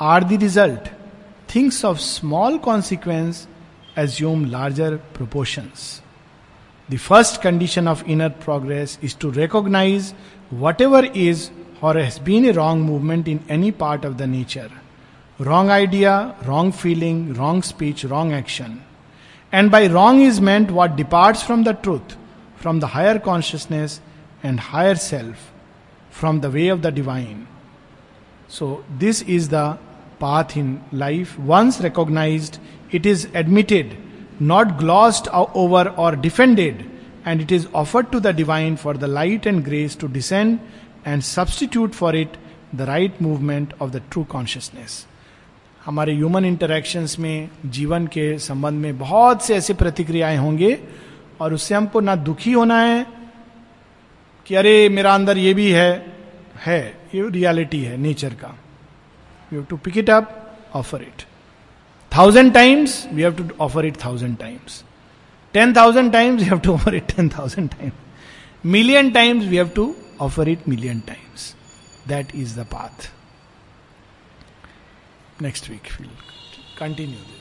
are 0.01 0.23
the 0.23 0.39
result 0.41 0.87
things 1.55 1.83
of 1.85 1.97
small 1.99 2.57
consequence 2.67 3.47
assume 3.99 4.45
larger 4.51 4.95
proportions 5.15 6.01
the 6.89 6.97
first 6.97 7.41
condition 7.41 7.87
of 7.87 8.03
inner 8.09 8.29
progress 8.45 8.99
is 9.03 9.17
to 9.21 9.31
recognise 9.31 10.13
whatever 10.81 11.05
is 11.05 11.49
or 11.83 11.99
has 12.01 12.21
been 12.23 12.45
a 12.45 12.51
wrong 12.61 12.85
movement 12.85 13.27
in 13.27 13.39
any 13.51 13.71
part 13.83 14.05
of 14.05 14.13
the 14.13 14.21
nature 14.37 14.69
wrong 15.39 15.69
idea, 15.69 16.35
wrong 16.45 16.71
feeling, 16.71 17.33
wrong 17.33 17.61
speech, 17.63 18.05
wrong 18.05 18.33
action. 18.33 18.83
And 19.53 19.71
by 19.71 19.87
wrong 19.87 20.21
is 20.21 20.39
meant 20.39 20.71
what 20.71 20.95
departs 20.95 21.41
from 21.43 21.63
the 21.63 21.73
truth, 21.73 22.15
from 22.63 22.79
the 22.79 22.87
higher 22.87 23.19
consciousness 23.19 23.99
and 24.41 24.57
higher 24.57 24.95
self, 24.95 25.51
from 26.09 26.39
the 26.39 26.49
way 26.49 26.69
of 26.69 26.81
the 26.81 26.91
divine. 26.91 27.45
So, 28.47 28.85
this 28.97 29.21
is 29.23 29.49
the 29.49 29.77
path 30.19 30.55
in 30.55 30.81
life. 30.93 31.37
Once 31.37 31.81
recognized, 31.81 32.59
it 32.91 33.05
is 33.05 33.25
admitted, 33.33 33.97
not 34.39 34.77
glossed 34.77 35.27
over 35.33 35.89
or 35.89 36.15
defended, 36.15 36.89
and 37.25 37.41
it 37.41 37.51
is 37.51 37.67
offered 37.73 38.13
to 38.13 38.21
the 38.21 38.31
divine 38.31 38.77
for 38.77 38.93
the 38.93 39.09
light 39.09 39.45
and 39.45 39.65
grace 39.65 39.95
to 39.95 40.07
descend 40.07 40.59
and 41.03 41.21
substitute 41.21 41.93
for 41.93 42.15
it 42.15 42.37
the 42.71 42.85
right 42.85 43.19
movement 43.19 43.73
of 43.81 43.91
the 43.91 43.99
true 44.09 44.25
consciousness. 44.37 45.05
हमारे 45.85 46.13
human 46.15 46.45
interactions 46.45 47.19
में 47.19 47.49
जीवन 47.65 48.07
के 48.07 48.37
संबंध 48.39 48.81
में 48.81 48.97
बहुत 48.97 49.41
से 49.41 49.55
ऐसे 49.55 49.73
प्रतिक्रियाएँ 49.73 50.37
होंगे 50.37 50.77
और 51.41 51.53
उससे 51.53 51.75
हमको 51.75 51.99
ना 51.99 52.15
दुखी 52.15 52.51
होना 52.51 52.79
है 52.81 53.05
कि 54.45 54.55
अरे 54.55 54.89
मेरा 54.89 55.13
अंदर 55.15 55.37
ये 55.37 55.53
भी 55.53 55.69
है 55.71 55.91
है, 56.65 56.81
ये 57.15 57.29
रियलिटी 57.29 57.81
है 57.83 57.97
नेचर 57.97 58.33
का। 58.33 58.55
You 59.53 59.59
have 59.59 59.65
to 59.69 59.77
pick 59.77 59.97
it 59.97 60.09
up 60.09 60.39
offer 60.75 61.01
it 61.01 61.25
thousand 62.11 62.53
times 62.53 63.05
we 63.13 63.21
have 63.21 63.33
to 63.35 63.49
offer 63.63 63.85
it 63.85 63.97
thousand 64.05 64.37
times 64.37 64.83
ten 65.53 65.73
thousand 65.75 66.11
times 66.13 66.41
we 66.41 66.47
have 66.49 66.59
to 66.59 66.73
offer 66.73 66.95
it 66.95 67.11
ten 67.15 67.29
thousand 67.29 67.69
times 67.69 68.65
million 68.65 69.11
times 69.11 69.45
we 69.45 69.55
have 69.57 69.69
to 69.75 69.93
offer 70.21 70.49
it 70.49 70.67
million 70.69 70.99
times 71.07 71.53
that 72.07 72.35
is 72.35 72.59
the 72.59 72.65
path 72.73 73.11
next 75.41 75.69
week 75.69 75.87
will 75.99 76.09
continue 76.79 77.32